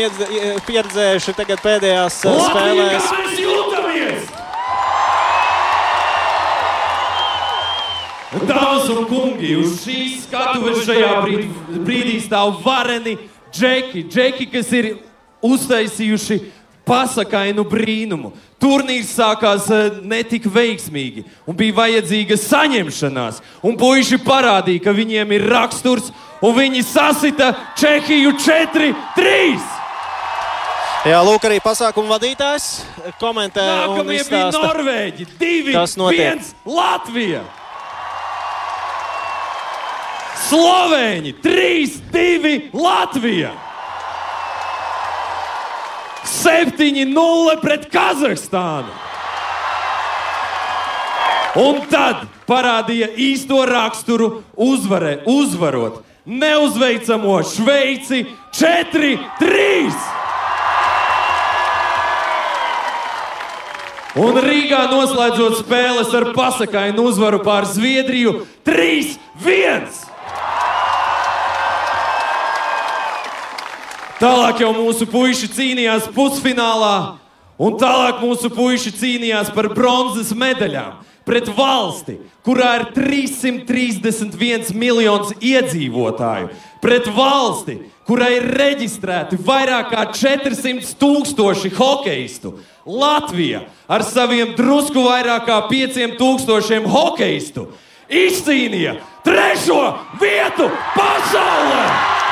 pieredzējuši 0.65 1.34
tagad 1.38 1.62
pēdējās 1.62 2.15
eh, 2.25 2.39
spēlēs. 2.47 3.10
mēs 3.13 3.36
jūtamies! 3.43 4.32
Dāmas 8.49 8.89
un 8.89 9.06
kungi, 9.12 9.53
uz 9.62 9.75
šīs 9.84 10.23
skatuves 10.25 10.82
šajā 10.88 11.12
brīd, 11.27 11.62
brīdī 11.86 12.17
stāv 12.25 12.58
vareni 12.65 13.13
džeki. 13.53 14.08
Džeki, 14.10 14.49
kas 14.56 14.73
ir 14.73 14.89
uztaisījuši 15.45 16.39
pasakainu 16.88 17.63
brīnumu. 17.67 18.34
Turnīrs 18.62 19.12
sākās 19.17 19.67
eh, 19.74 20.00
netik 20.08 20.48
veiksmīgi 20.52 21.26
un 21.48 21.58
bija 21.60 21.76
vajadzīga 21.82 22.38
saņemšanās. 22.39 23.41
Un 23.65 23.78
puiši 23.80 24.19
parādīja, 24.24 24.84
ka 24.86 24.96
viņiem 24.96 25.36
ir 25.36 25.48
raksturs 25.52 26.12
un 26.43 26.56
viņi 26.58 26.84
sasita 26.88 27.54
Čehiju 27.80 28.36
4-3. 28.39 29.82
Jā, 31.04 31.17
lūk, 31.19 31.43
arī 31.43 31.58
pasākuma 31.60 32.15
vadītājs 32.15 32.67
komentē 33.19 33.63
Nākamie 33.67 34.22
bija 34.22 34.24
izstāsta. 34.24 34.62
Norvēģi. 34.63 35.28
Divi, 35.36 35.76
viens 36.15 36.54
Latvija. 36.63 37.43
Slovēņi 40.48 41.36
3, 41.43 42.00
2 42.13 42.56
Latvija. 42.72 43.52
7-0 46.41 47.60
pret 47.62 47.89
Kazahstānu. 47.93 49.02
Un 51.62 51.84
tad 51.86 52.26
parādīja 52.50 53.12
īsto 53.13 53.60
raksturu 53.69 54.41
uzvarē, 54.58 55.19
uzvarot 55.30 56.02
neuzveicamo 56.26 57.43
Šveici 57.43 58.24
4-3. 58.56 59.91
Un 64.24 64.38
Rīgā 64.46 64.84
noslēdzot 64.91 65.63
spēles 65.63 66.12
ar 66.13 66.28
pasakainu 66.36 67.08
uzvaru 67.10 67.39
pār 67.46 67.65
Zviedriju 67.65 68.43
3-1. 68.65 69.88
Tālāk 74.23 74.62
jau 74.63 74.69
mūsu 74.71 75.03
puiši 75.12 75.49
cīnījās 75.51 76.05
pusfinālā, 76.15 77.17
un 77.59 77.73
tālāk 77.75 78.21
mūsu 78.23 78.47
puiši 78.55 78.93
cīnījās 78.95 79.49
par 79.51 79.67
bronzas 79.75 80.29
medaļām 80.31 81.01
pret 81.27 81.49
valsti, 81.57 82.15
kurā 82.47 82.69
ir 82.77 82.86
331 82.95 84.71
miljonus 84.79 85.36
iedzīvotāju, 85.43 86.53
pret 86.79 87.12
valsti, 87.12 87.77
kurā 88.07 88.31
ir 88.38 88.47
reģistrēti 88.55 89.41
vairāk 89.43 89.91
kā 89.91 90.07
400 90.15 90.95
tūkstoši 91.03 91.75
hokeistu. 91.75 92.55
Latvija 92.88 93.65
ar 93.91 94.07
saviem 94.07 94.55
drusku 94.55 95.03
vairāk 95.03 95.49
kā 95.51 95.62
5000 95.67 96.88
hokeistu 96.95 97.67
izcīnīja 98.07 99.01
trešo 99.27 99.81
vietu 100.23 100.71
pasaulē! 100.95 102.22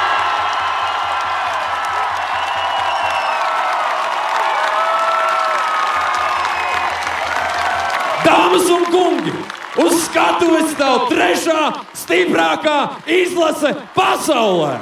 Dāmas 8.52 8.68
un 8.68 8.82
kungi, 8.92 9.32
uz 9.80 9.94
skatuves 10.10 10.74
stāv 10.74 11.06
trešā 11.08 11.70
stiprākā 11.96 12.80
izlase 13.08 13.72
pasaulē. 13.96 14.74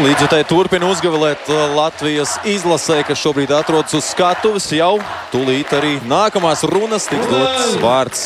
Nu, 0.00 0.06
Līdzjutēji 0.08 0.46
turpina 0.48 0.86
uzgavilēt 0.88 1.48
uh, 1.52 1.74
Latvijas 1.76 2.38
izlasē, 2.48 3.02
kas 3.04 3.20
šobrīd 3.20 3.50
atrodas 3.52 3.92
uz 3.98 4.06
skatuves. 4.08 4.70
Jau 4.72 4.94
tūlīt 5.28 5.74
arī 5.76 5.90
nākamās 6.08 6.62
runas 6.70 7.04
tiks 7.10 7.28
dots 7.28 7.74
vārds 7.82 8.22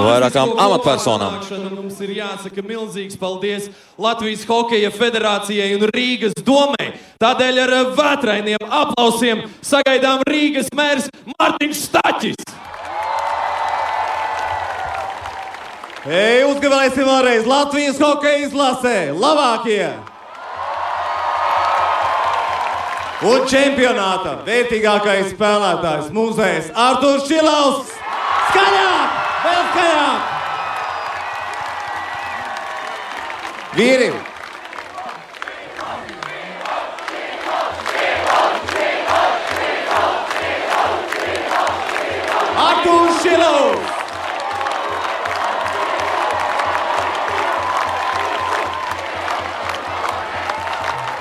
vairākām 0.00 0.54
amatpersonām. 0.64 1.42
Mums 1.74 1.98
ir 2.06 2.14
jāsaka 2.22 2.64
milzīgs 2.64 3.20
paldies 3.20 3.66
Latvijas 4.00 4.46
Hokeja 4.48 4.88
federācijai 4.96 5.74
un 5.76 5.84
Rīgas 5.92 6.38
domai. 6.40 6.94
Tādēļ 7.20 7.60
ar 7.66 7.74
uh, 7.82 7.92
vētrainiem 8.00 8.64
aplausiem 8.64 9.44
sagaidām 9.60 10.24
Rīgas 10.24 10.72
mērs 10.72 11.12
Mārtiņš 11.34 11.84
Staķis. 11.84 12.56
Ej, 16.08 16.48
uzgavēsim 16.48 17.04
vēlreiz 17.12 17.44
Latvijas 17.52 18.00
hokeja 18.00 18.48
izlasē, 18.48 18.98
labākie! 19.12 20.13
Un 23.24 23.46
čempionāta 23.48 24.34
vērtīgākais 24.44 25.30
spēlētājs 25.32 26.10
mūzējs 26.12 26.66
Artūrs 26.76 27.24
Šilaus. 27.24 27.92
Skaļāk! 28.50 29.14
Vēl 29.44 29.62
skaļāk! 29.70 30.32
Vīri! 33.78 34.10
Artūrs 42.66 43.24
Šilaus! 43.24 43.96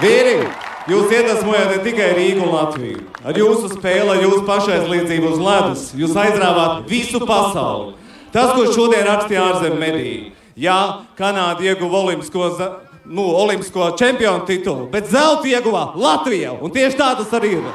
Vīri! 0.04 0.63
Jūs 0.90 1.12
iedvesmojat 1.14 1.72
ne 1.72 1.82
tikai 1.86 2.10
Rīgu 2.18 2.44
un 2.46 2.54
Latviju. 2.54 3.04
Ar 3.24 3.38
jūsu 3.40 3.72
spēli, 3.72 4.10
ar 4.12 4.22
jūsu 4.24 4.44
pašaizliedzību 4.48 5.32
uz 5.32 5.42
ledus, 5.42 5.84
jūs 5.98 6.16
aizrāvāt 6.20 6.88
visu 6.90 7.22
pasauli. 7.24 7.94
Tas, 8.34 8.52
ko 8.56 8.66
šodien 8.74 9.06
rakstīja 9.08 9.46
ārzemju 9.52 9.80
mediji. 9.80 10.34
Jā, 10.60 11.06
Kanāda 11.18 11.66
ieguva 11.66 12.04
olimpisko, 12.04 12.50
nu, 13.06 13.26
olimpisko 13.44 13.92
čempionu 13.98 14.46
titulu, 14.50 14.88
bet 14.92 15.10
zelta 15.10 15.50
ieguva 15.50 15.92
Latvija. 15.96 16.56
Un 16.62 16.74
tieši 16.74 17.00
tā 17.00 17.14
tas 17.20 17.34
arī 17.38 17.56
ir. 17.60 17.68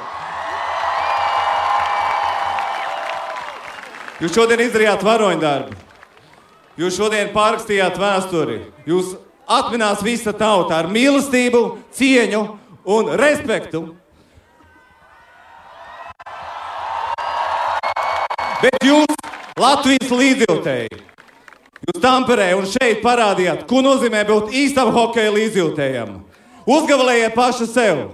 Jūs 4.19 4.35
šodien 4.35 4.65
izdarījāt 4.65 5.05
varoņu 5.07 5.43
darbu. 5.43 5.77
Jūs 6.79 6.97
šodien 6.99 7.31
pārrakstījāt 7.35 7.99
vēsturi. 7.99 8.61
Jūs 8.87 9.15
atminās 9.51 10.03
visa 10.03 10.35
tauta 10.35 10.77
ar 10.79 10.89
mīlestību, 10.91 11.63
cieņu 11.95 12.43
un 12.89 13.11
respektu. 13.21 13.83
Bet 18.59 18.83
jūs, 18.83 19.19
Latvijas 19.59 20.11
līdzjūtēji, 20.11 21.03
jūs 21.87 22.01
Tamperē 22.03 22.49
un 22.59 22.67
šeit 22.67 23.03
parādījāt, 23.05 23.67
ko 23.71 23.83
nozīmē 23.85 24.25
būt 24.27 24.55
īstam 24.65 24.91
hokeja 24.95 25.35
līdzjūtējam. 25.37 26.17
Uzgavalējiet 26.69 27.37
paši 27.37 27.69
sev! 27.71 28.09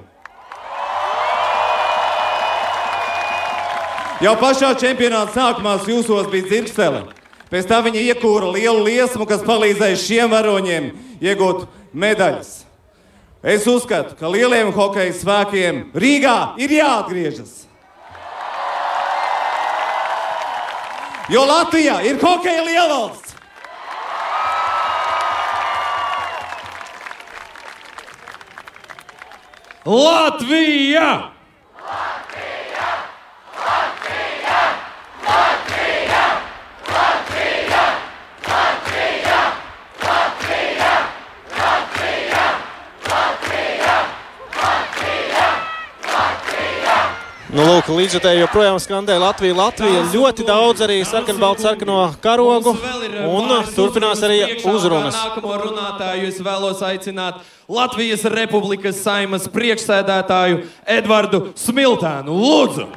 Jau 4.23 4.35
pašā 4.41 4.71
čempionāta 4.81 5.35
sākumā 5.35 5.79
jūsos 5.85 6.29
bija 6.33 6.47
dzirkstele. 6.49 7.03
Pēc 7.51 7.67
tam 7.69 7.85
viņi 7.89 8.07
iekūra 8.11 8.53
lielu 8.55 8.87
liesmu, 8.87 9.27
kas 9.29 9.45
palīdzēja 9.47 10.01
šiem 10.01 10.33
varoņiem 10.33 10.93
iegūt 11.23 11.67
medaļas. 11.93 12.64
Es 13.45 13.67
uzskatu, 13.69 14.15
ka 14.17 14.31
lieliem 14.33 14.71
hokeja 14.73 15.13
spēkiem 15.13 15.83
Rīgā 15.93 16.55
ir 16.65 16.73
jāatgriežas. 16.79 17.67
Jo 21.29 21.45
Latvija 21.45 21.99
ir 22.09 22.17
hokeja 22.25 22.65
lielvalsts. 22.65 23.37
Latvija! 29.85 31.34
Nu, 47.55 47.63
lūk, 47.63 47.87
līdzjutēji 47.95 48.41
joprojām 48.41 48.81
skandē 48.83 49.15
Latvija. 49.23 49.55
Latvija 49.55 50.01
ļoti 50.11 50.43
daudz 50.49 50.81
arī 50.83 50.97
sarkanbaltu 51.07 51.63
sarkano 51.63 51.99
karogu 52.25 52.73
un 53.29 53.53
turpinās 53.77 54.23
arī 54.27 54.39
uzrunas. 54.67 55.15
Nākamo 55.15 55.55
runātāju 55.63 56.33
es 56.33 56.41
vēlos 56.43 56.83
aicināt 56.83 57.39
Latvijas 57.71 58.25
Republikas 58.35 58.99
saimas 59.05 59.47
priekšsēdētāju 59.55 60.65
Edvardu 60.97 61.45
Smiltēnu. 61.63 62.35
Lūdzu! 62.43 62.89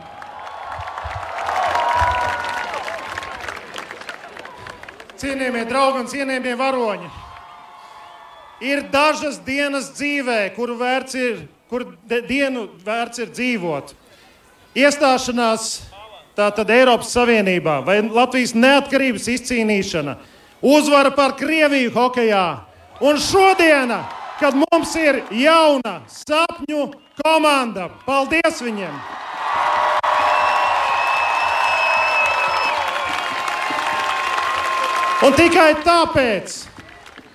Cienījamie 5.22 5.64
draugi 5.70 6.02
un 6.02 6.10
cienījamie 6.10 6.58
varoņi, 6.60 7.08
ir 8.74 8.84
dažas 8.94 9.38
dienas 9.46 9.94
dzīvē, 9.98 10.42
kuru 10.58 10.76
vērts 10.82 11.16
ir, 11.18 11.40
kur 11.70 11.88
de- 12.10 12.22
dienu 12.26 12.68
vērts 12.86 13.22
ir 13.26 13.32
dzīvot. 13.38 13.96
Iestāšanās 14.78 15.80
tātad 16.38 16.70
Eiropas 16.70 17.10
Savienībā 17.16 17.80
vai 17.82 17.98
Latvijas 18.06 18.54
neatkarības 18.54 19.26
izcīnīšana, 19.34 20.14
uzvara 20.62 21.10
pār 21.18 21.34
Krieviju 21.40 21.90
hokeja. 21.96 22.62
Un 23.02 23.18
šodiena, 23.22 24.04
kad 24.38 24.54
mums 24.58 24.94
ir 25.02 25.24
jauna 25.34 25.96
sapņu 26.10 26.92
komanda, 27.24 27.88
paldies 28.06 28.62
viņiem! 28.62 28.94
Un 35.26 35.34
tikai 35.34 35.72
tāpēc, 35.82 36.60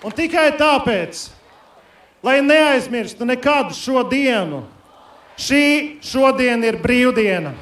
un 0.06 0.14
tikai 0.14 0.52
tāpēc, 0.54 1.24
lai 2.22 2.38
neaizmirstu 2.46 3.26
nekad 3.26 3.74
šo 3.74 4.04
dienu, 4.06 4.62
šī 5.40 5.66
šodien 6.04 6.64
ir 6.64 6.80
brīvdiena. 6.82 7.52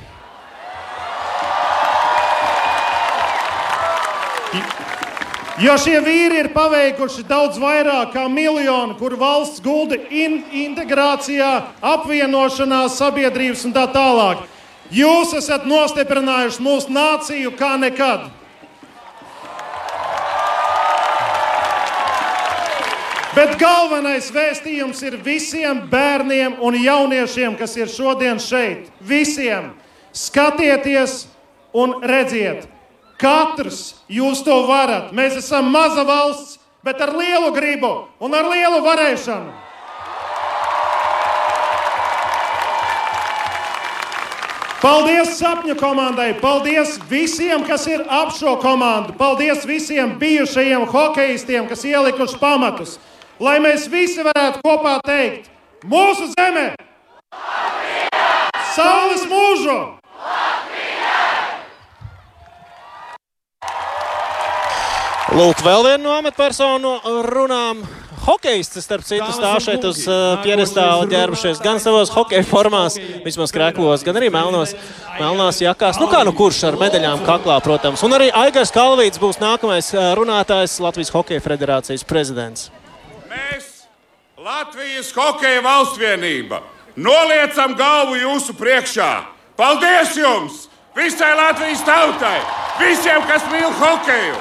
Jo 5.61 5.75
šie 5.77 5.99
vīri 6.01 6.39
ir 6.41 6.49
paveikuši 6.55 7.27
daudz 7.29 7.59
vairāk 7.61 8.15
kā 8.15 8.23
miljonu, 8.33 8.95
kur 8.97 9.13
valsts 9.21 9.61
gulda 9.61 9.99
in 10.09 10.39
integrācijā, 10.57 11.51
apvienošanā, 11.85 12.87
sabiedrības 12.89 13.67
un 13.69 13.75
tā 13.77 13.85
tālāk. 13.93 14.47
Jūs 14.91 15.35
esat 15.37 15.69
nostiprinājuši 15.69 16.65
mūsu 16.65 16.95
nāciju 16.97 17.53
kā 17.61 17.75
nekad. 17.77 18.31
Bet 23.31 23.55
galvenais 23.61 24.27
vēstījums 24.35 25.05
ir 25.07 25.15
visiem 25.23 25.85
bērniem 25.91 26.57
un 26.67 26.75
jauniešiem, 26.75 27.55
kas 27.55 27.77
ir 27.79 27.87
šodien 27.87 28.41
šeit. 28.43 28.89
Visiem 29.07 29.71
skatieties 30.11 31.29
un 31.71 32.01
redziet, 32.03 32.67
katrs 33.23 34.01
jūs 34.11 34.43
to 34.43 34.57
varat. 34.67 35.13
Mēs 35.15 35.39
esam 35.39 35.71
maza 35.71 36.03
valsts, 36.03 36.59
bet 36.83 36.99
ar 36.99 37.15
lielu 37.15 37.53
gribu 37.55 37.93
un 38.19 38.35
ar 38.35 38.51
lielu 38.51 38.83
varēšanu. 38.83 39.59
Paldies 44.81 45.35
sapņu 45.37 45.75
komandai, 45.77 46.31
paldies 46.41 46.95
visiem, 47.11 47.61
kas 47.69 47.83
ir 47.85 48.01
ap 48.09 48.31
šo 48.33 48.55
komandu, 48.63 49.13
paldies 49.19 49.67
visiem 49.69 50.15
bijušajiem 50.19 50.87
hokeistiem, 50.89 51.67
kas 51.69 51.85
ielikuši 51.85 52.39
pamatus, 52.41 52.95
lai 53.41 53.57
mēs 53.65 53.89
visi 53.91 54.25
varētu 54.25 54.61
kopā 54.65 54.99
teikt, 55.07 55.49
mūsu 55.89 56.29
zeme, 56.35 56.73
saules 58.75 59.25
mūžu! 59.31 59.79
Lūk, 65.31 65.61
vēl 65.63 65.85
viena 65.87 66.03
no 66.03 66.15
amatpersonu 66.19 66.97
runām. 67.31 67.85
Hokeists, 68.21 68.83
starp 68.85 69.05
citu, 69.07 69.31
stāv 69.33 69.63
šeit 69.65 69.85
uz 69.89 70.03
uh, 70.05 70.43
piedestāla 70.45 71.07
ģērbušies 71.09 71.63
gan 71.65 71.79
savos 71.81 72.11
hokeja 72.13 72.45
formās, 72.45 72.99
vismaz 73.25 73.55
krēklos, 73.55 74.05
gan 74.05 74.19
arī 74.21 74.29
melnos, 74.35 74.75
melnās 75.17 75.63
jakās. 75.63 76.03
Nu 76.03 76.11
kā 76.11 76.21
nu 76.29 76.35
kurš 76.37 76.61
ar 76.69 76.77
medaļām 76.83 77.25
kaklā, 77.25 77.57
protams. 77.65 78.03
Un 78.05 78.19
arī 78.19 78.29
Aigars 78.43 78.75
Kalvīts 78.75 79.23
būs 79.23 79.41
nākamais 79.41 79.95
uh, 79.95 80.11
runātājs 80.19 80.77
Latvijas 80.85 81.15
Hokeja 81.15 81.47
federācijas 81.47 82.05
prezidents. 82.05 82.69
Latvijas 84.41 85.11
Hokeja 85.13 85.61
valstsvienība, 85.61 86.63
noliecam 86.97 87.75
galvu 87.77 88.15
jūsu 88.17 88.55
priekšā. 88.57 89.09
Paldies 89.53 90.15
jums! 90.17 90.63
Visai 90.97 91.35
Latvijas 91.37 91.83
tautai! 91.85 92.39
Visiem, 92.81 93.21
kas 93.29 93.45
mīl 93.53 93.69
hokeju! 93.83 94.39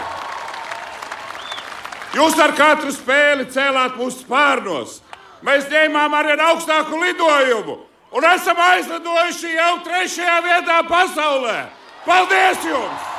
Jūs 2.16 2.40
ar 2.40 2.56
katru 2.56 2.96
spēli 2.96 3.50
cēlāt 3.52 4.00
mūsu 4.00 4.24
spārnos. 4.24 5.02
Mēs 5.44 5.68
ņēmām 5.68 6.16
arī 6.16 6.32
ar 6.38 6.48
augstāku 6.54 7.04
lidojumu 7.04 7.82
un 8.16 8.32
esam 8.32 8.66
aizlidojuši 8.70 9.56
jau 9.60 9.78
trešajā 9.84 10.42
vietā 10.48 10.82
pasaulē. 10.88 11.62
Paldies 12.08 12.64
jums! 12.72 13.19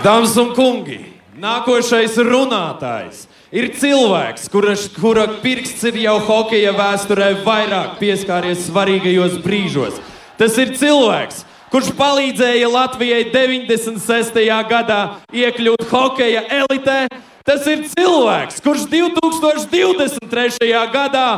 Dāmas 0.00 0.32
un 0.40 0.54
kungi, 0.56 0.96
nākošais 1.36 2.14
runātājs 2.24 3.26
ir 3.52 3.66
cilvēks, 3.76 4.46
kuras, 4.48 4.86
kura 4.96 5.26
pirksts 5.42 5.84
ir 5.90 5.98
jau 6.06 6.14
hokeja 6.24 6.72
vēsturē 6.72 7.26
vairāk 7.44 7.98
pieskāries 8.00 8.62
svarīgajos 8.70 9.36
brīžos. 9.44 9.98
Tas 10.40 10.56
ir 10.56 10.72
cilvēks, 10.80 11.42
kurš 11.68 11.92
palīdzēja 12.00 12.72
Latvijai 12.72 13.26
96. 13.28 14.40
gadā 14.72 15.02
iekļūt 15.36 15.84
hokeja 15.92 16.46
elitē. 16.62 17.02
Tas 17.44 17.68
ir 17.68 17.84
cilvēks, 17.92 18.64
kurš 18.64 18.88
2023. 18.88 20.72
gadā 20.96 21.28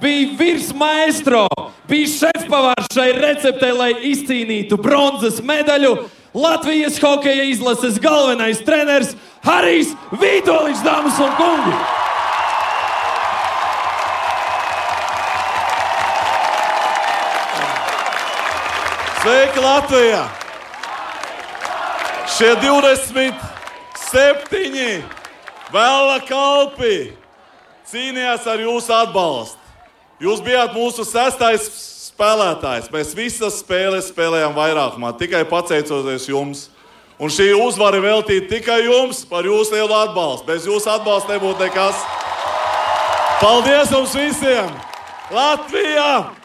bija 0.00 0.28
virsmaestro, 0.36 1.48
bija 1.88 2.12
šefpavārs 2.18 2.92
šai 2.92 3.10
receptei, 3.16 3.72
lai 3.72 3.92
izcīnītu 4.12 4.76
bronzas 4.76 5.40
medaļu. 5.40 5.96
Latvijas 6.34 7.02
hokeja 7.02 7.44
izlases 7.44 7.98
galvenais 7.98 8.58
treneris 8.62 9.16
Harijs 9.42 9.88
Vītoliņš, 10.14 10.82
dāmas 10.84 11.18
un 11.18 11.32
kungi! 11.34 11.74
Sveiki, 19.20 19.60
Latvijā! 19.60 20.28
Šie 22.30 22.54
27 22.62 25.02
vēla 25.74 26.18
kalpi 26.30 27.12
cīnījās 27.90 28.46
ar 28.48 28.58
jūsu 28.62 28.94
atbalstu. 28.96 29.58
Jūs 30.22 30.40
bijāt 30.46 30.72
mūsu 30.78 31.04
sestais 31.08 31.66
spēlētājs. 32.20 32.90
Mēs 32.92 33.14
visas 33.16 33.62
spēles 33.62 34.10
spēlējām 34.12 34.52
vairākumā, 34.52 35.14
tikai 35.16 35.46
pateicoties 35.48 36.28
jums. 36.28 36.68
Un 37.20 37.32
šī 37.32 37.50
uzvara 37.56 37.96
ir 37.96 38.04
veltīta 38.04 38.48
tikai 38.48 38.82
jums 38.84 39.24
par 39.28 39.44
jūsu 39.44 39.76
lielu 39.76 39.92
atbalstu. 39.92 40.46
Bez 40.48 40.68
jūsu 40.68 40.88
atbalsta 40.92 41.36
nebūtu 41.36 41.64
nekas. 41.64 41.96
Paldies 43.40 43.92
jums 43.92 44.12
visiem! 44.16 44.68
Latvijā! 45.32 46.39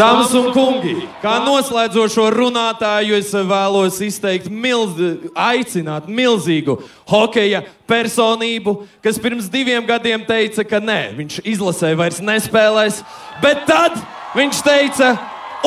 Dāmas 0.00 0.30
un 0.32 0.46
kungi, 0.54 0.94
kā 1.20 1.34
noslēdzošo 1.44 2.30
runātāju, 2.32 3.18
es 3.20 3.34
vēlos 3.34 3.98
izteikt, 4.00 4.46
milz, 4.48 4.96
aicināt 5.36 6.06
milzīgu 6.08 6.78
hokeja 7.10 7.60
personību, 7.90 8.78
kas 9.04 9.18
pirms 9.20 9.50
diviem 9.52 9.84
gadiem 9.84 10.24
teica, 10.24 10.64
ka 10.64 10.80
nē, 10.80 11.12
viņš 11.18 11.42
izlasē 11.52 11.90
vairs 12.00 12.22
nespēlēs. 12.24 13.02
Bet 13.44 13.66
tad 13.68 13.98
viņš 14.38 14.62
teica, 14.64 15.10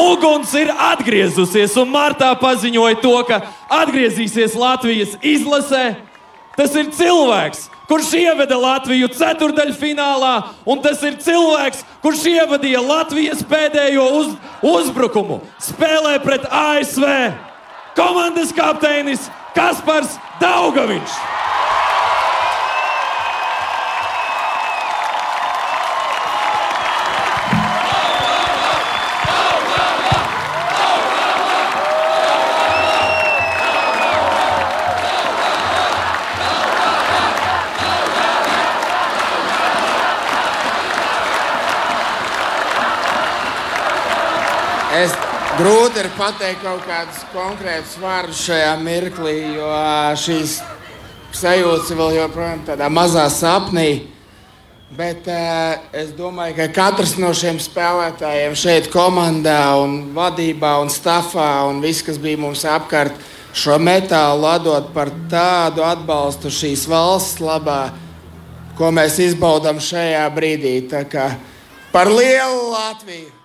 uguns 0.02 0.56
ir 0.58 0.74
atgriezusies, 0.82 1.78
un 1.78 1.94
martā 1.94 2.32
paziņoja 2.42 3.04
to, 3.06 3.14
ka 3.30 3.44
atgriezīsies 3.84 4.58
Latvijas 4.58 5.14
izlasē. 5.22 5.92
Tas 6.54 6.76
ir 6.78 6.92
cilvēks, 6.94 7.68
kurš 7.90 8.12
ieveda 8.20 8.58
Latviju 8.62 9.10
ceturdaļfinālā, 9.18 10.34
un 10.70 10.82
tas 10.84 11.02
ir 11.06 11.18
cilvēks, 11.22 11.82
kurš 12.04 12.28
ievadīja 12.30 12.84
Latvijas 12.86 13.42
pēdējo 13.50 14.06
uz, 14.20 14.36
uzbrukumu. 14.62 15.42
Spēlē 15.62 16.20
pret 16.22 16.46
ASV 16.46 17.08
komandas 17.98 18.54
kapteinis 18.54 19.30
Kaspars 19.58 20.18
Daugaviņš. 20.42 21.18
Grūti 45.58 46.02
ir 46.02 46.10
pateikt 46.18 46.64
kaut 46.64 46.86
kādus 46.88 47.22
konkrētus 47.34 47.98
vārdus 48.02 48.42
šajā 48.48 48.72
mirklī, 48.82 49.36
jo 49.58 49.70
šīs 50.20 50.58
sajūtas 51.36 51.92
vēl 51.98 52.18
joprojām 52.18 52.64
tādā 52.68 52.90
mazā 52.94 53.26
sapnī. 53.34 54.10
Bet 54.94 55.26
uh, 55.26 55.82
es 55.98 56.12
domāju, 56.14 56.54
ka 56.60 56.68
katrs 56.74 57.16
no 57.18 57.32
šiem 57.34 57.58
spēlētājiem 57.62 58.54
šeit, 58.58 58.92
komandā, 58.94 59.74
un 59.82 60.14
vadībā 60.14 60.76
un 60.84 60.94
stāvā, 60.94 61.66
un 61.70 61.82
viss, 61.82 62.06
kas 62.06 62.22
bija 62.22 62.38
mums 62.38 62.62
apkārt, 62.70 63.18
šo 63.58 63.80
metālu 63.82 64.46
atdot 64.50 64.94
par 64.94 65.10
tādu 65.34 65.82
atbalstu 65.86 66.54
šīs 66.54 66.86
valsts 66.90 67.42
labā, 67.42 67.88
ko 68.78 68.94
mēs 68.94 69.18
izbaudām 69.22 69.82
šajā 69.82 70.28
brīdī. 70.34 70.76
Par 71.94 72.14
lielu 72.14 72.68
Latviju! 72.74 73.43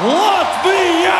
Latvija! 0.00 1.18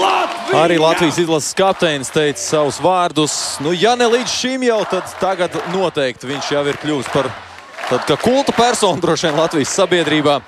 Latvija! 0.00 0.64
Arī 0.64 0.78
Latvijas 0.78 1.18
izlases 1.18 1.54
kapteinis 1.54 2.10
teica 2.10 2.40
savus 2.40 2.80
vārdus. 2.82 3.36
Nu, 3.62 3.70
ja 3.72 3.94
ne 3.96 4.08
līdz 4.10 4.34
šim 4.34 4.66
jau, 4.66 4.80
tad 4.90 5.14
tagad 5.20 5.54
noteikti 5.74 6.26
viņš 6.26 6.50
jau 6.56 6.64
ir 6.66 6.80
kļuvis 6.82 7.12
par 7.14 7.30
tādu 7.92 8.18
kulta 8.24 8.54
personu 8.56 9.00
droši 9.02 9.28
vien 9.28 9.38
Latvijas 9.38 9.76
sabiedrībā. 9.78 10.40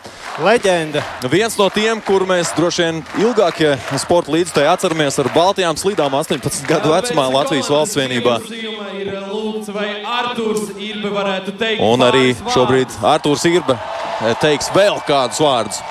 Leģenda. 0.43 1.03
Viens 1.31 1.55
no 1.55 1.69
tiem, 1.71 2.01
kur 2.03 2.27
mēs 2.27 2.51
droši 2.59 2.83
vien 2.83 3.03
ilgākie 3.23 3.77
sporta 4.03 4.35
līdzekļi 4.35 4.67
atceramies 4.73 5.23
ar 5.23 5.31
Baltijām 5.35 5.79
slīdām 5.79 6.17
18 6.19 6.67
gadu 6.67 6.91
vecumā 6.91 7.31
Latvijas 7.39 7.71
valsts 7.71 7.99
vienībā. 8.03 8.41
Un 11.87 12.09
arī 12.11 12.33
šobrīd 12.51 13.03
Arthurs 13.15 13.47
Irbe 13.47 13.79
teiks 14.43 14.75
vēl 14.75 14.99
kādus 15.07 15.39
vārdus. 15.45 15.85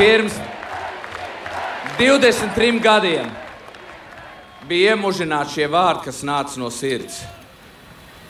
Pirms 0.00 0.32
23 1.98 2.80
gadiem 2.80 3.26
bija 4.68 4.94
iemužināti 4.94 5.58
šie 5.58 5.66
vārdi, 5.68 6.06
kas 6.06 6.22
nāca 6.24 6.56
no 6.56 6.70
sirds. 6.72 7.18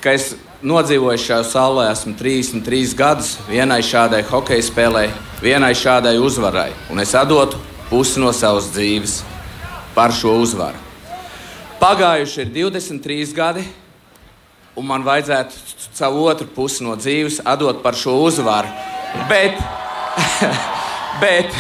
Ka 0.02 0.16
es 0.16 0.33
nodzīvoju 0.66 1.20
šajā 1.22 1.44
salā, 1.46 1.85
esmu 1.92 2.16
33 2.18 2.96
gadus 2.98 3.37
vienai 3.46 3.85
šādai 3.87 4.24
hokeja 4.26 4.64
spēlei, 4.66 5.12
vienai 5.44 5.70
šādai 5.78 6.16
uzvarai, 6.18 6.72
un 6.90 7.04
es 7.04 7.14
atdotu 7.14 7.61
pusi 7.92 8.18
no 8.18 8.33
savas 8.35 8.72
dzīves 8.74 9.20
par 9.94 10.11
šo 10.16 10.40
uzvaru. 10.42 10.80
Pagājuši 11.78 12.42
ir 12.48 12.52
23 12.56 13.37
gadi, 13.37 13.62
un 14.74 14.90
man 14.90 15.06
vajadzētu 15.06 15.87
savu 15.87 16.26
otru 16.26 16.50
pusi 16.50 16.83
no 16.83 16.98
dzīves 16.98 17.44
atdot 17.46 17.78
par 17.87 17.94
šo 17.94 18.18
uzvaru. 18.26 18.74
Bet 19.30 19.54
Bet 21.20 21.52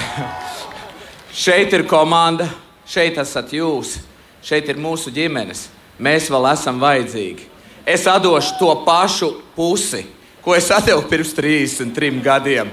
šeit 1.36 1.72
ir 1.76 1.82
komanda, 1.88 2.46
šeit 2.88 3.18
esat 3.20 3.50
jūs, 3.52 3.98
šeit 4.40 4.68
ir 4.72 4.78
mūsu 4.80 5.12
ģimenes. 5.12 5.66
Mēs 6.00 6.30
vēl 6.32 6.46
esam 6.48 6.78
vajadzīgi. 6.80 7.44
Es 7.84 8.06
atdošu 8.08 8.56
to 8.56 8.70
pašu 8.86 9.28
pusi, 9.56 10.06
ko 10.40 10.54
es 10.56 10.70
atdevu 10.72 11.04
pirms 11.10 11.34
33 11.36 12.22
gadiem. 12.24 12.70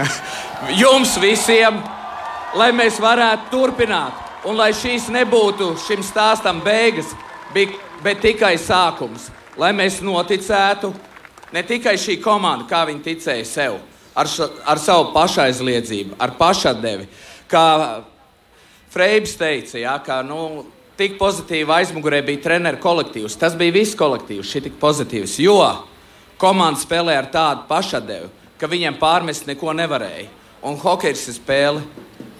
Jums 0.82 1.14
visiem, 1.22 1.78
lai 2.52 2.68
mēs 2.76 3.00
varētu 3.00 3.48
turpināt, 3.54 4.18
un 4.44 4.60
lai 4.60 4.74
šīs 4.76 5.08
nebūtu 5.14 5.72
šim 5.86 6.04
stāstam 6.04 6.60
beigas, 6.64 7.14
bet 7.54 8.20
tikai 8.20 8.58
sākums. 8.60 9.30
Lai 9.56 9.72
mēs 9.76 10.02
noticētu, 10.04 10.92
ne 11.56 11.64
tikai 11.64 11.96
šī 12.00 12.20
komanda, 12.20 12.68
kā 12.68 12.84
viņi 12.88 13.06
ticēja 13.08 13.48
sev, 13.48 13.80
ar, 14.20 14.30
ar 14.68 14.80
savu 14.82 15.10
pašaizliedzību, 15.14 16.18
ar 16.20 16.34
pašatdevi. 16.38 17.08
Kā 17.50 17.64
Freibs 18.90 19.36
teica, 19.38 19.78
ja, 19.78 19.94
ka 20.02 20.20
nu, 20.26 20.64
tik 20.98 21.14
pozitīvi 21.20 21.70
aizmugurē 21.78 22.20
bija 22.26 22.42
treneru 22.48 22.80
kolektīvs. 22.82 23.38
Tas 23.38 23.54
bija 23.58 23.74
viss 23.78 23.96
kolektīvs, 23.98 24.50
šī 24.50 24.64
tik 24.66 24.76
pozitīvs. 24.82 25.38
Jo 25.40 25.60
komanda 26.40 26.80
spēlē 26.80 27.16
ar 27.20 27.28
tādu 27.32 27.66
pašatdevi, 27.68 28.28
ka 28.60 28.68
viņiem 28.68 28.98
pārmest 29.00 29.48
neko 29.48 29.72
nevarēja. 29.76 30.28
Un 30.66 30.76
hokejs 30.80 31.28
ir 31.30 31.36
spēle 31.38 31.84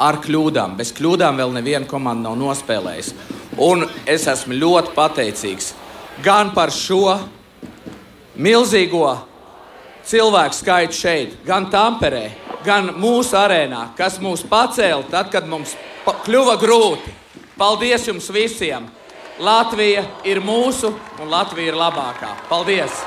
ar 0.01 0.19
kļūdām. 0.21 0.75
Bez 0.77 0.93
kļūdām 0.97 1.39
vēl 1.41 1.55
neviena 1.57 1.89
komanda 1.89 2.29
nav 2.29 2.37
nospēlējusi. 2.41 3.17
Un 3.61 3.87
es 4.09 4.27
esmu 4.29 4.59
ļoti 4.59 4.93
pateicīgs 4.97 5.73
gan 6.25 6.53
par 6.57 6.73
šo 6.73 7.17
milzīgo 8.41 9.07
cilvēku 10.07 10.57
skaitu 10.57 10.97
šeit, 10.97 11.37
gan 11.47 11.69
Tamperē, 11.73 12.29
gan 12.65 12.93
mūsu 13.01 13.37
arēnā, 13.41 13.91
kas 13.99 14.19
mūs 14.23 14.45
pacēla 14.49 15.05
tad, 15.11 15.31
kad 15.33 15.49
mums 15.49 15.77
kļuva 16.25 16.57
grūti. 16.61 17.15
Paldies 17.61 18.09
jums 18.09 18.31
visiem! 18.33 18.89
Latvija 19.41 20.03
ir 20.29 20.43
mūsu 20.45 20.91
un 21.21 21.31
Latvija 21.33 21.73
ir 21.73 21.77
labākā. 21.81 22.35
Paldies! 22.51 23.01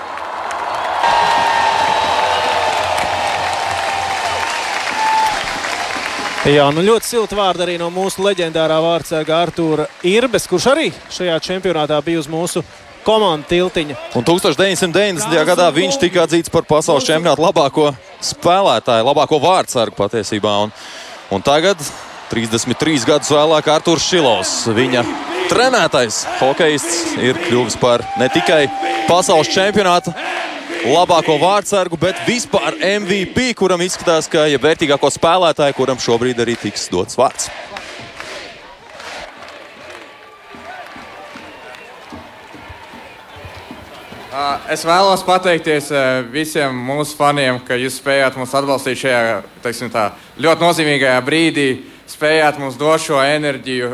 Jā, 6.43 6.65
nu 6.75 6.81
ļoti 6.83 7.07
silti 7.07 7.37
vārdi 7.39 7.63
arī 7.63 7.77
no 7.79 7.87
mūsu 7.93 8.19
leģendārā 8.25 8.75
vārdsarga 8.83 9.37
Artūra 9.45 9.85
Irbes, 10.03 10.43
kurš 10.51 10.65
arī 10.73 10.89
šajā 11.13 11.37
čempionātā 11.45 12.01
bija 12.03 12.19
uz 12.19 12.27
mūsu 12.27 12.65
komandu 13.05 13.47
tiltiņa. 13.49 13.97
Un 14.17 14.25
1990. 14.27 15.35
gadā 15.47 15.67
viņš 15.73 15.99
tika 16.01 16.23
atzīts 16.25 16.51
par 16.53 16.65
pasaules 16.69 17.05
čempionāta 17.07 17.43
labāko 17.43 17.91
spēlētāju, 18.23 19.07
labāko 19.09 19.39
vārdsargu 19.43 19.97
patiesībā. 19.99 20.55
Un, 20.65 20.73
un 21.35 21.45
tagad, 21.45 21.81
33 22.33 23.05
gadus 23.07 23.33
vēlāk, 23.33 23.69
Arthurs 23.69 24.07
Šilovs, 24.09 24.53
viņa 24.73 25.03
trenētais 25.51 26.23
hokejists, 26.39 27.17
ir 27.21 27.37
kļuvis 27.47 27.77
par 27.81 28.05
ne 28.17 28.29
tikai 28.33 28.65
pasaules 29.09 29.51
čempionāta 29.53 30.15
labāko 30.83 31.37
vārdsargu, 31.39 31.99
bet 31.99 32.19
vispār 32.27 32.75
MVP, 32.79 33.53
kuram 33.59 33.83
izskatās, 33.85 34.27
ka 34.31 34.47
ja 34.51 34.59
vērtīgāko 34.61 35.11
spēlētāju, 35.13 35.77
kuram 35.77 36.01
šobrīd 36.01 36.41
arī 36.43 36.57
tiks 36.59 36.89
dots 36.91 37.19
vārds. 37.19 37.51
Es 44.73 44.81
vēlos 44.81 45.21
pateikties 45.27 45.91
visiem 46.33 46.73
mūsu 46.87 47.13
faniem, 47.19 47.59
ka 47.67 47.77
jūs 47.77 47.99
spējāt 47.99 48.39
mūs 48.39 48.55
atbalstīt 48.57 49.03
šajā 49.03 49.35
teiksim, 49.61 49.91
tā, 49.93 50.07
ļoti 50.41 50.65
nozīmīgajā 50.65 51.19
brīdī, 51.27 51.67
spējāt 52.09 52.57
mums 52.61 52.79
dot 52.81 53.03
šo 53.03 53.21
enerģiju, 53.21 53.91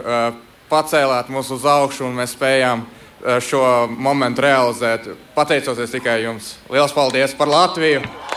pacēlāt 0.71 1.27
mūs 1.33 1.51
uz 1.57 1.67
augšu 1.67 2.07
un 2.07 2.15
mēs 2.21 2.37
spējām 2.37 2.87
šo 3.43 3.65
momentu 3.91 4.47
realizēt. 4.47 5.11
Pateicoties 5.35 5.91
tikai 5.97 6.21
jums. 6.23 6.55
Lielas 6.71 6.95
paldies 6.95 7.35
par 7.35 7.51
Latviju! 7.51 8.28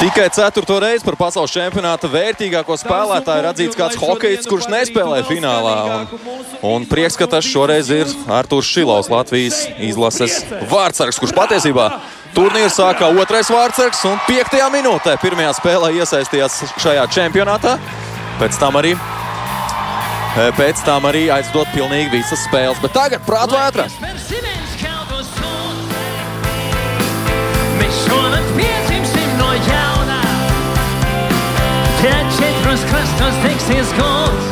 Tikai 0.00 0.26
ceturto 0.34 0.76
reizi 0.82 1.04
par 1.06 1.16
pasaules 1.18 1.52
čempionāta 1.54 2.08
vērtīgāko 2.10 2.76
spēlētāju 2.80 3.42
ir 3.42 3.48
atzīts 3.50 3.78
kāds 3.78 3.98
hokejists, 4.00 4.48
kurš 4.50 4.66
nespēlē 4.72 5.22
finālā. 5.28 5.74
Un, 5.84 6.08
un 6.72 6.86
prieks, 6.90 7.16
ka 7.20 7.28
tas 7.30 7.46
šoreiz 7.46 7.92
ir 7.94 8.10
Artūrs 8.26 8.68
Šilovs, 8.74 9.10
Latvijas 9.12 9.62
izlases 9.78 10.42
vārdsargs, 10.72 11.20
kurš 11.22 11.34
patiesībā 11.38 11.88
turnīru 12.34 12.72
sākā 12.74 13.08
otrais 13.14 13.50
vārdsargs 13.54 14.02
un 14.10 14.18
piektajā 14.26 14.66
minūtē 14.74 15.14
pirmajā 15.22 15.54
spēlē 15.60 15.92
iesaistījās 16.00 16.62
šajā 16.82 17.06
čempionātā. 17.14 17.78
Pēc 18.42 18.58
tam 18.58 18.82
arī 18.82 18.96
Pēc 20.34 20.80
tam 20.82 21.04
arī 21.06 21.28
aizdot 21.30 21.68
pilnīgi 21.70 22.10
visas 22.16 22.40
spēles. 22.48 22.80
Bet 22.82 22.90
tagad 22.96 23.22
prātu 23.22 23.54
Tie 32.04 32.12
četros 32.36 32.84
krastos 32.84 33.34
degsies 33.42 33.88
golds. 33.96 34.46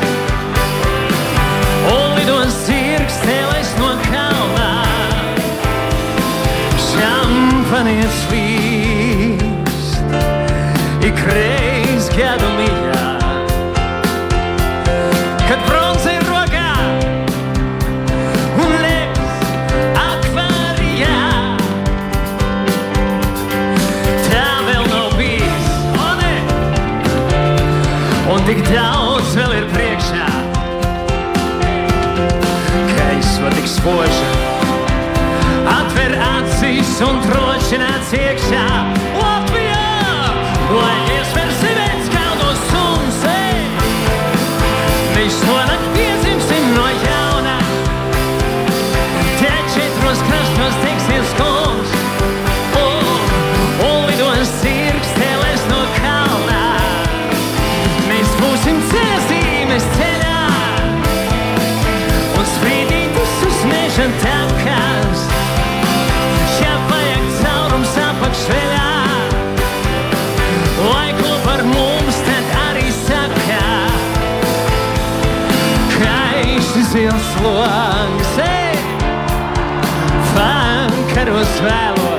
Un 1.84 2.14
lidos 2.16 2.55
zirgs 2.64 3.18
cēlēs 3.26 3.74
no 3.76 3.90
kalna. 4.07 4.70
Šampanietis 6.80 8.24
līst. 8.32 10.00
Ikreiz 11.05 11.51
Spoža, 33.83 34.26
atver 35.66 36.12
acīs 36.22 36.93
un 37.03 37.18
drošināts 37.24 38.14
iekšā. 38.14 38.72
Slovenci, 77.43 78.78
fan 80.32 80.90
Karusvelo. 81.12 82.12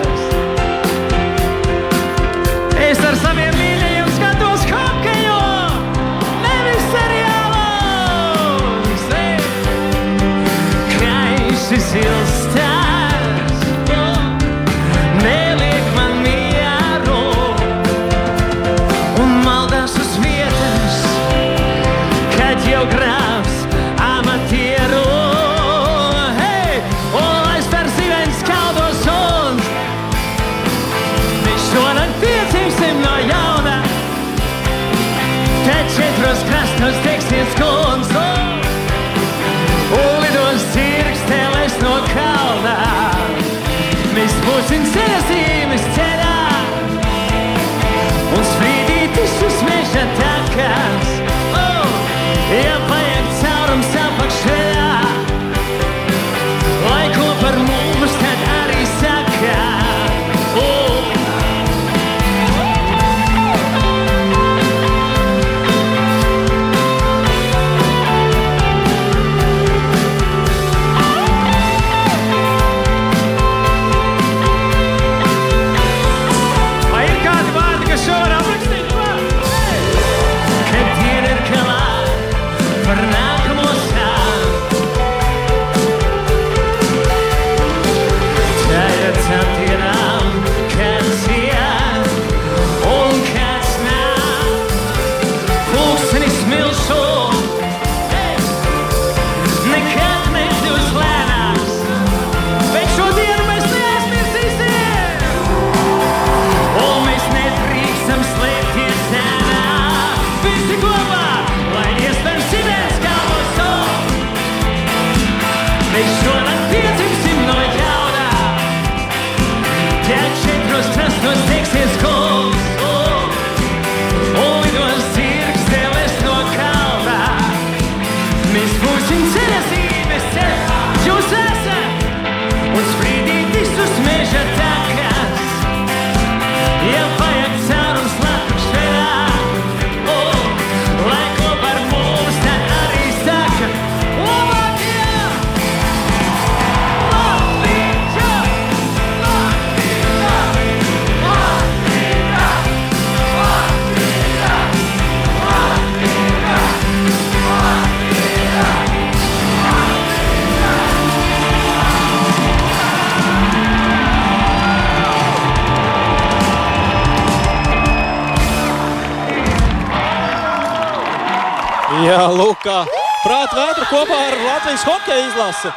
Jā, 172.04 172.28
Lukā. 172.36 172.84
Prāta 173.24 173.56
vētra 173.56 173.86
kopā 173.88 174.20
ar 174.28 174.36
Latvijas 174.44 174.84
hokeja 174.84 175.28
izlasi. 175.30 175.72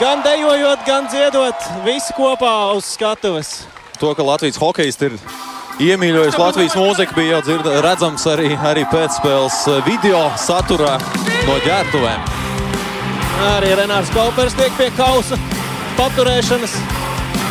Gan 0.00 0.24
dejojot, 0.24 0.80
gan 0.88 1.06
dziedot, 1.06 1.66
visi 1.84 2.14
kopā 2.16 2.50
uz 2.74 2.88
skatuves. 2.96 3.52
To, 4.00 4.10
ka 4.18 4.26
Latvijas 4.26 4.58
hokejs 4.58 4.98
ir 5.06 5.14
iemīļojis 5.84 6.38
Latvijas 6.40 6.74
mūziku, 6.78 7.14
bija 7.14 7.36
jau 7.36 7.42
dzird, 7.46 7.68
redzams 7.86 8.26
arī, 8.30 8.56
arī 8.58 8.82
pēcspēles 8.90 9.60
video 9.86 10.24
saturā 10.40 10.96
no 11.46 11.58
ģērbtuvēm. 11.62 12.30
Arī 13.54 13.74
Renārs 13.78 14.10
Kaupers 14.14 14.56
tiek 14.58 14.74
pie 14.78 14.90
kausa 14.98 15.38
paturēšanas. 15.98 16.74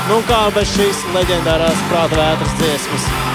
Nu, 0.09 0.19
kā 0.27 0.49
bez 0.55 0.75
šīs 0.75 1.05
leģendārās 1.15 1.87
prāta 1.87 2.19
vētras 2.19 2.59
dziesmas. 2.59 3.32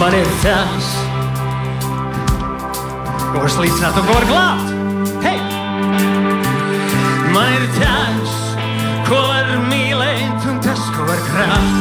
Man 0.00 0.14
ir 0.16 0.28
tas, 0.40 0.86
ko 3.34 3.42
var 3.42 3.50
slīcināt 3.52 3.98
un 4.00 4.06
var 4.08 4.24
glābt. 4.30 4.70
Hei! 5.20 5.34
Man 7.34 7.52
ir 7.58 7.66
tas, 7.74 8.32
ko 9.04 9.18
var 9.26 9.50
mīlēt 9.66 10.46
un 10.48 10.62
tas, 10.64 10.80
ko 10.96 11.04
var 11.04 11.20
krāpt. 11.26 11.76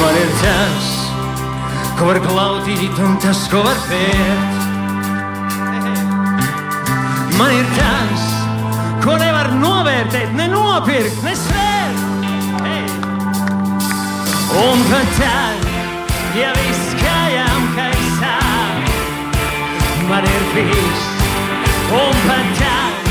Man 0.00 0.16
ir 0.22 0.32
tas, 0.40 0.88
ko 1.98 2.08
var 2.08 2.20
klautīt 2.24 3.02
un 3.04 3.18
tas, 3.20 3.42
ko 3.52 3.60
var 3.66 3.82
pērt. 3.90 4.68
Man 7.36 7.58
ir 7.58 7.68
tas, 7.76 8.24
ko 9.04 9.20
nevar 9.20 9.52
novērtēt, 9.60 10.32
ne 10.40 10.48
nopirkt, 10.54 11.20
ne 11.28 11.36
svērt. 11.36 11.60
Hey! 11.60 11.69
Un 14.60 14.82
pat 14.90 15.08
tad, 15.16 15.62
ja 16.36 16.50
viss 16.52 16.90
kājām 17.00 17.62
kaisā, 17.72 18.32
man 20.10 20.26
ir 20.28 20.42
bijis. 20.52 21.06
Un 21.96 22.18
pat 22.26 22.50
tad, 22.58 23.08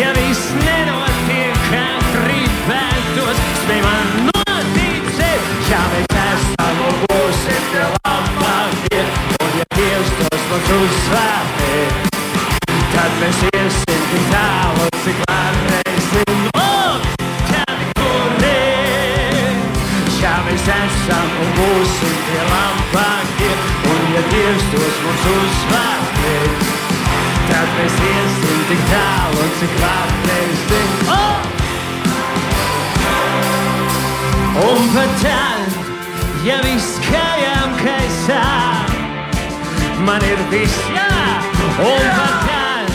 ja 0.00 0.14
viss 0.16 0.54
nenotiek, 0.62 1.60
kā 1.66 1.84
gribētos, 2.14 3.42
spēj 3.60 3.84
man 3.84 4.30
noticēt, 4.30 5.52
ja 5.68 5.82
mēs 5.92 6.16
esam 6.22 6.82
un 6.88 7.04
būsim 7.04 7.68
tie 7.74 7.84
labākie, 7.98 9.04
un 9.36 9.60
ja 9.60 9.68
Dievs 9.76 10.16
tos 10.22 10.48
mums 10.54 10.72
uzsvētē, 10.78 11.84
tad 12.96 13.20
mēs 13.20 13.46
iesim 13.52 14.10
tik 14.14 14.26
tālu, 14.32 14.90
cik 15.04 15.24
varēsim. 15.28 15.89
Esam 21.10 21.30
un 21.42 21.50
būsim 21.58 22.16
tie 22.26 22.42
labākie, 22.46 23.54
un 23.90 24.02
ja 24.14 24.22
Dievs 24.30 24.66
tos 24.72 24.98
mums 25.04 25.24
uzsvētē, 25.32 26.34
tad 27.50 27.72
mēs 27.78 27.96
iesim 28.10 28.60
tik 28.70 28.84
tālu, 28.92 29.48
cik 29.58 29.74
varēsim. 29.82 30.92
Oh! 31.16 31.40
Un 34.60 34.88
pat 34.94 35.14
tad, 35.22 35.78
ja 36.46 36.60
viss 36.66 36.98
kājām 37.08 37.76
kaisā, 37.80 38.42
man 40.06 40.26
ir 40.26 40.42
viss 40.52 40.78
jā, 40.94 41.10
un 41.86 42.08
pat 42.18 42.46
tad, 42.46 42.90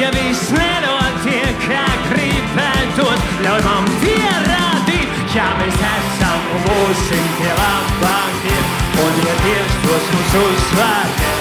ja 0.00 0.12
viss 0.16 0.52
nenotiek, 0.52 1.68
kā 1.68 1.84
gribētos, 2.10 3.28
ļauj 3.44 3.62
man 3.68 3.92
pierādīt, 4.02 5.22
ja 5.36 5.52
mēs 5.60 5.86
esam 5.94 6.27
un 6.54 6.64
būsim 6.64 7.26
tie 7.38 7.52
labākie, 7.58 8.60
un 9.04 9.20
ja 9.24 9.34
Dievs 9.44 9.76
tos 9.84 10.08
mums 10.14 10.36
uzsvētē, 10.42 11.32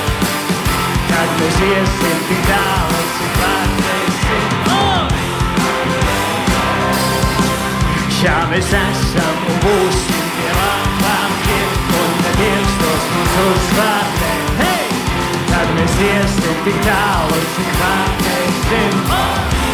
tad 1.08 1.36
mēs 1.42 1.62
iesim 1.70 2.24
tik 2.30 2.44
tālu, 2.50 3.06
cik. 3.18 3.36
Oh! 4.74 5.16
Ja 8.28 8.40
mēs 8.52 8.72
esam 8.76 9.44
un 9.48 9.60
būsim 9.64 10.26
tie 10.38 10.56
labākie, 10.58 11.62
un 12.02 12.18
ja 12.26 12.34
Dievs 12.42 12.74
tos 12.82 13.06
mums 13.14 13.38
uzsvētē, 13.46 14.34
hei! 14.64 14.90
Tad 15.54 15.72
mēs 15.78 16.02
iesim 16.10 16.66
tik 16.68 16.84
tālu, 16.90 17.46
cik 17.56 17.80
varēsim. 17.84 19.00
Oh! 19.22 19.67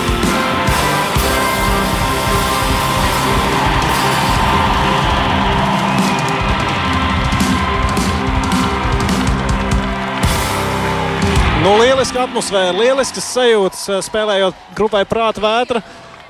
Nu, 11.64 11.78
lieliska 11.80 12.26
atmosfēra, 12.26 12.74
lieliskas 12.76 13.24
sajūtas 13.38 13.84
eh, 13.88 14.00
spēlējot 14.04 14.58
grupai 14.76 15.06
Prāta 15.08 15.40
vētra 15.40 15.80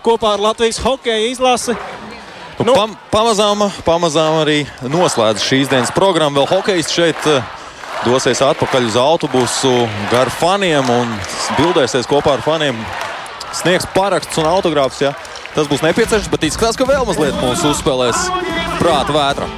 kopā 0.05 0.35
ar 0.35 0.43
Latvijas 0.43 0.77
hokeja 0.83 1.31
izlasi. 1.31 1.73
Nu, 2.61 2.75
pam, 2.75 2.93
pamazām, 3.09 3.63
pamazām 3.81 4.37
arī 4.43 4.59
noslēdz 4.85 5.41
šīs 5.41 5.71
dienas 5.71 5.93
programmu. 5.95 6.37
Vēl 6.37 6.49
hokejs 6.51 6.93
šeit 6.93 7.25
eh, 7.31 7.41
dosies 8.05 8.43
atpakaļ 8.45 8.91
uz 8.91 8.99
autobusu 8.99 9.73
gar 10.11 10.29
faniem 10.37 10.93
un 10.93 11.17
bildēsies 11.57 12.09
kopā 12.11 12.37
ar 12.37 12.45
faniem. 12.45 12.77
Sniegs 13.57 13.89
parakstus 13.95 14.37
un 14.43 14.51
autogrāfus. 14.51 15.01
Ja. 15.01 15.15
Tas 15.57 15.69
būs 15.69 15.81
nepieciešams, 15.85 16.29
bet 16.29 16.45
izskatās, 16.45 16.77
ka 16.77 16.85
vēl 16.89 17.09
mazliet 17.09 17.37
mūs 17.41 17.65
uzspēlēs 17.73 18.27
prāta 18.77 19.17
vētra. 19.17 19.49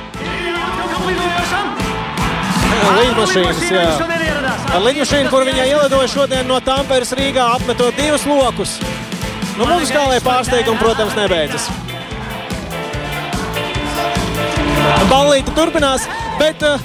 Līdmašīnas, 2.96 3.68
jā. 3.76 4.25
Ar 4.76 4.84
līdmašīnu, 4.84 5.30
kur 5.32 5.46
viņa 5.48 5.66
ielidoja 5.72 6.08
šodien 6.12 6.48
no 6.50 6.58
Tamperes 6.64 7.14
Rīgā, 7.16 7.46
apmetot 7.56 7.96
divus 7.96 8.26
lokus. 8.28 8.76
Nu, 9.56 9.64
mums 9.70 9.92
kā 9.94 10.02
lai 10.10 10.18
pārsteigumi, 10.24 10.80
protams, 10.82 11.16
nebeidzas. 11.16 11.70
Ballīte 15.10 15.54
turpinās, 15.56 16.06
bet 16.40 16.64
uh, 16.66 16.82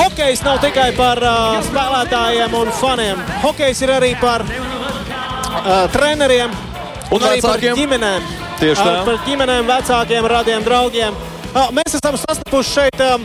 hokejs 0.00 0.42
nav 0.46 0.58
tikai 0.64 0.88
par 0.96 1.20
uh, 1.22 1.60
spēlētājiem 1.68 2.56
un 2.56 2.72
faniem. 2.80 3.20
Hokejs 3.44 3.82
ir 3.86 3.92
arī 3.98 4.10
par 4.20 4.42
uh, 4.46 5.86
treneriem 5.94 6.50
un, 6.50 7.18
Un 7.20 7.26
arī 7.30 7.42
par 7.44 7.58
vecākiem. 7.60 7.78
ģimenēm. 7.78 8.26
Tieši 8.60 8.80
tā. 8.82 8.96
Uh, 8.96 9.04
par 9.06 9.20
ģimenēm, 9.28 9.68
vecākiem, 9.70 10.28
radiem, 10.34 10.66
draugiem. 10.66 11.20
Uh, 11.50 11.68
mēs 11.78 11.98
esam 12.00 12.18
sastapuši 12.20 12.74
šeit 12.78 13.04
uh, 13.06 13.20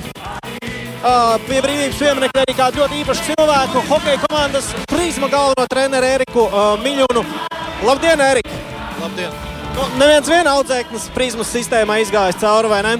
pie 1.47 1.59
brīvības 1.61 1.99
pieminiekta 2.01 2.43
arī 2.45 2.55
kādu 2.57 2.81
ļoti 2.81 3.01
īpašu 3.03 3.25
cilvēku, 3.31 3.83
hokeja 3.89 4.21
komandas 4.25 4.69
Prisma 4.89 5.27
galveno 5.29 5.67
treneru 5.69 6.07
Eriku 6.15 6.47
Miļunu. 6.81 7.25
Labdien, 7.85 8.21
Erika! 8.21 8.49
Labdien! 9.01 9.35
Nu, 9.75 9.85
neviens 9.99 10.29
vien 10.31 10.47
audzēknis 10.47 11.09
Prismas 11.13 11.51
sistēmā 11.51 11.99
izgājis 12.01 12.39
cauri, 12.41 12.71
vai 12.71 12.81
ne? 12.87 12.95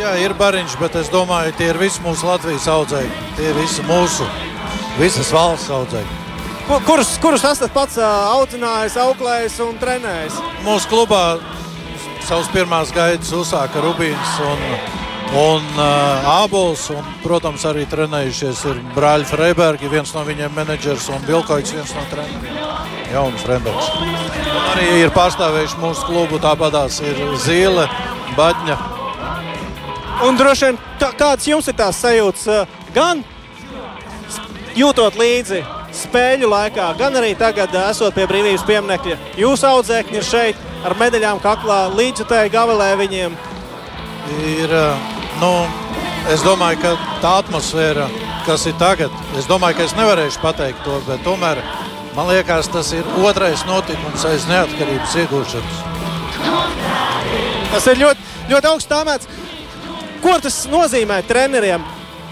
Jā, 0.00 0.14
ir 0.18 0.32
bariņš, 0.34 0.74
bet 0.80 0.96
es 0.98 1.10
domāju, 1.12 1.52
tie 1.58 1.68
ir 1.70 1.78
visi 1.78 2.00
mūsu 2.02 2.26
Latvijas 2.26 2.64
audzēji. 2.72 3.10
Tie 3.36 3.50
ir 3.52 3.58
visi 3.60 3.84
mūsu, 3.86 4.26
visas 4.98 5.30
valsts 5.34 5.70
audzēji. 5.70 6.08
Ku- 6.66 6.80
Kurus, 6.88 7.12
kurus 7.22 7.44
esat 7.44 7.70
pats 7.76 8.00
audzinājis, 8.00 8.96
auklējis 9.04 9.60
un 9.68 9.76
trenējis? 9.78 10.40
Mūsu 10.64 10.88
klubā 10.90 11.22
savus 12.24 12.48
pirmās 12.50 12.90
gaitas 12.96 13.30
uzsāka 13.36 13.84
Rubīns 13.84 14.38
un, 14.42 14.64
un 15.32 15.62
uh, 15.78 16.42
Ābols. 16.44 16.88
Un, 16.94 17.04
protams, 17.24 17.64
arī 17.68 17.86
trenējušies 17.90 18.64
ir 18.70 18.80
brāļi 18.96 19.28
Freibergi, 19.28 19.90
viens 19.92 20.12
no 20.14 20.24
viņiem 20.26 20.54
menedžers 20.56 21.08
un 21.14 21.24
Vilkoits, 21.28 21.74
viens 21.74 21.94
no 21.96 22.04
treneriem. 22.10 22.58
Jauns 23.14 23.44
Freibergs. 23.46 23.92
Un 24.00 24.72
arī 24.72 24.88
ir 25.04 25.14
pārstāvējuši 25.14 25.80
mūsu 25.82 26.08
klubu, 26.08 26.40
tāpatās 26.42 26.98
ir 27.04 27.20
Zīle, 27.44 27.86
Baģņa. 28.38 28.78
Un 30.24 30.36
droši 30.38 30.68
vien, 30.70 30.82
kā, 31.00 31.12
kādas 31.18 31.46
jums 31.48 31.68
ir 31.70 31.78
tās 31.78 31.98
sajūtas, 32.02 32.44
uh, 32.50 32.76
gan 32.94 33.22
jūtot 34.74 35.18
līdzi 35.18 35.62
spēļu 35.94 36.50
laikā, 36.50 36.92
gan 36.98 37.18
arī 37.18 37.34
tagad, 37.38 37.74
uh, 37.74 37.90
esot 37.90 38.14
pie 38.16 38.26
brīvības 38.30 38.66
pieminiekļa. 38.68 39.18
Jūsu 39.42 39.68
audzēkņi 39.70 40.20
ir 40.20 40.26
šeit 40.26 40.70
ar 40.84 40.96
medaļām 41.00 41.42
kaklā, 41.42 41.86
līdzjutēji 41.96 42.52
gabalē 42.54 42.94
viņiem. 43.00 43.36
Ir, 44.30 44.72
eh, 44.72 44.96
nu, 45.40 45.52
es 46.32 46.42
domāju, 46.44 46.80
ka 46.82 46.94
tā 47.22 47.32
atmosfēra, 47.42 48.08
kas 48.46 48.66
ir 48.66 48.76
tagad, 48.80 49.12
es 49.38 49.48
domāju, 49.50 49.78
ka 49.78 49.88
es 49.88 49.96
nevarēšu 49.98 50.42
pateikt 50.42 50.84
to, 50.84 51.00
bet 51.08 51.24
tomēr 51.26 51.60
man 52.16 52.28
liekas, 52.30 52.70
tas 52.72 52.92
ir 52.92 53.04
otrais 53.24 53.64
notikums 53.68 54.24
aiz 54.28 54.46
neatkarības 54.50 55.16
iegūšanas. 55.24 55.82
Tas 57.74 57.88
ir 57.90 57.98
ļoti, 57.98 58.30
ļoti 58.52 58.70
augsts 58.70 58.90
tāmēts. 58.90 59.28
Ko 60.22 60.38
tas 60.40 60.64
nozīmē 60.70 61.20
treneriem? 61.28 61.82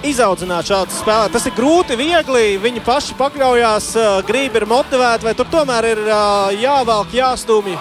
Izaudzināt 0.02 0.66
šādus 0.66 0.98
spēlētājus. 0.98 1.34
Tas 1.36 1.44
ir 1.46 1.54
grūti, 1.54 1.98
viegli. 1.98 2.56
Viņi 2.62 2.82
paši 2.82 3.14
pakļaujās, 3.18 3.90
uh, 3.94 4.14
grib 4.26 4.56
ir 4.58 4.66
motivēti, 4.66 5.28
vai 5.28 5.34
tur 5.38 5.50
tomēr 5.52 5.92
ir 5.92 6.00
uh, 6.08 6.50
jāvelk, 6.58 7.14
jāstumj. 7.14 7.76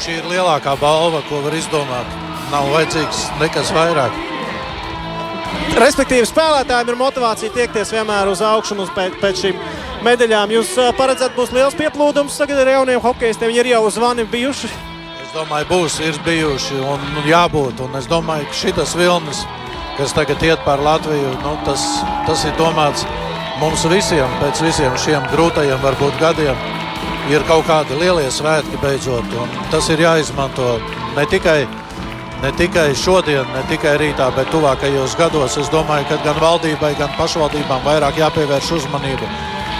Šī 0.00 0.20
ir 0.22 0.30
lielākā 0.32 0.76
balva, 0.80 1.20
ko 1.28 1.42
var 1.44 1.56
izdomāt. 1.58 2.33
Nav 2.54 2.70
vajadzīgs 2.70 3.26
nekas 3.40 3.72
vairāk. 3.74 4.22
Respektīvi, 5.80 6.26
spēlētājiem 6.28 6.92
ir 6.92 6.98
motivācija 7.00 7.54
tiekties 7.54 7.90
vienmēr 7.94 8.30
uz 8.30 8.42
augšu 8.44 8.76
un 8.76 8.90
pēc, 8.94 9.16
pēc 9.22 9.42
šīm 9.42 9.58
medaļām. 10.06 10.52
Jūs 10.54 10.74
paredzat, 10.98 11.34
būs 11.34 11.54
liels 11.54 11.74
pieplūdums 11.78 12.36
tagad 12.38 12.62
ar 12.62 12.70
jauniem 12.76 13.02
hokeistiem. 13.02 13.50
Viņi 13.50 13.62
ir 13.64 13.70
jau 13.72 13.82
uz 13.88 13.98
zvani 13.98 14.26
bijuši. 14.30 14.70
Es 15.24 15.34
domāju, 15.34 15.68
būs, 15.72 15.98
ir 16.04 16.18
bijuši 16.26 16.78
un, 16.78 17.06
un 17.18 17.26
jābūt. 17.26 17.82
Un 17.86 17.98
es 17.98 18.06
domāju, 18.10 18.46
ka 18.50 18.58
šis 18.60 18.96
vilnis, 19.00 19.44
kas 19.98 20.14
tagad 20.14 20.42
iet 20.46 20.62
pār 20.66 20.82
Latviju, 20.84 21.34
nu, 21.42 21.56
tas, 21.66 21.86
tas 22.28 22.46
ir 22.46 22.54
domāts 22.60 23.06
mums 23.62 23.86
visiem, 23.90 24.30
pēc 24.42 24.62
visiem 24.62 24.98
šiem 25.00 25.26
grūtajiem 25.34 25.82
varbūt 25.82 26.20
gadiem. 26.22 26.66
Ir 27.32 27.42
kaut 27.48 27.64
kādi 27.66 27.96
lielie 27.98 28.28
svētki 28.30 28.78
beidzot, 28.82 29.38
un 29.40 29.54
tas 29.72 29.88
ir 29.90 30.02
jāizmanto 30.04 30.76
ne 31.16 31.24
tikai 31.30 31.64
ne 32.42 32.52
tikai 32.58 32.90
šodien, 32.98 33.46
ne 33.54 33.62
tikai 33.70 33.96
rītā, 34.00 34.30
bet 34.36 34.50
tuvākajos 34.52 35.16
gados. 35.18 35.58
Es 35.60 35.70
domāju, 35.72 36.08
ka 36.10 36.18
gan 36.24 36.40
valdībai, 36.42 36.94
gan 36.98 37.12
pašvaldībām 37.18 37.84
vairāk 37.86 38.18
jāpievērš 38.20 38.72
uzmanība 38.78 39.28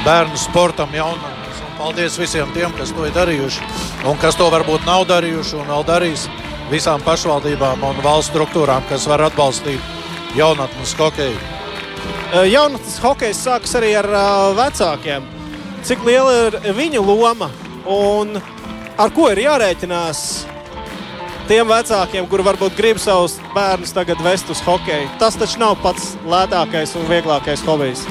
bērnu 0.05 0.39
sportam, 0.39 0.93
jaunam. 0.95 1.41
Paldies 1.79 2.19
visiem 2.19 2.49
tiem, 2.55 2.73
kas 2.79 2.93
to 2.95 3.05
ir 3.05 3.13
darījuši 3.17 3.65
un 4.09 4.19
kas 4.23 4.37
to 4.39 4.47
varbūt 4.53 4.87
nav 4.87 5.07
darījuši 5.11 5.59
un 5.59 5.69
vēl 5.73 5.87
darīs. 5.89 6.29
Visām 6.71 7.03
pašvaldībām 7.05 7.83
un 7.85 7.99
valsts 8.05 8.33
struktūrām, 8.33 8.87
kas 8.89 9.05
var 9.11 9.27
atbalstīt 9.27 10.37
jaunatnes 10.39 10.95
hokeju. 10.97 11.37
Jaunatnes 12.49 12.97
hokejs 13.03 13.43
sākas 13.45 13.77
arī 13.79 13.93
ar 13.99 14.09
uh, 14.09 14.55
vecākiem. 14.57 15.27
Cik 15.85 16.07
liela 16.07 16.33
ir 16.47 16.57
viņu 16.75 17.05
loma 17.05 17.51
un 17.91 18.39
ar 18.99 19.13
ko 19.13 19.29
ir 19.35 19.45
jārēķinās 19.45 20.25
tiem 21.49 21.69
vecākiem, 21.69 22.27
kuri 22.31 22.45
varbūt 22.47 22.77
grib 22.79 23.01
savus 23.03 23.39
bērnus 23.55 23.95
tagad 23.97 24.21
vest 24.25 24.51
uz 24.53 24.61
hokeju. 24.65 25.09
Tas 25.21 25.39
taču 25.41 25.61
nav 25.63 25.77
pats 25.83 26.15
lētākais 26.29 26.95
un 26.99 27.09
vieglākais 27.11 27.65
hobijs. 27.67 28.05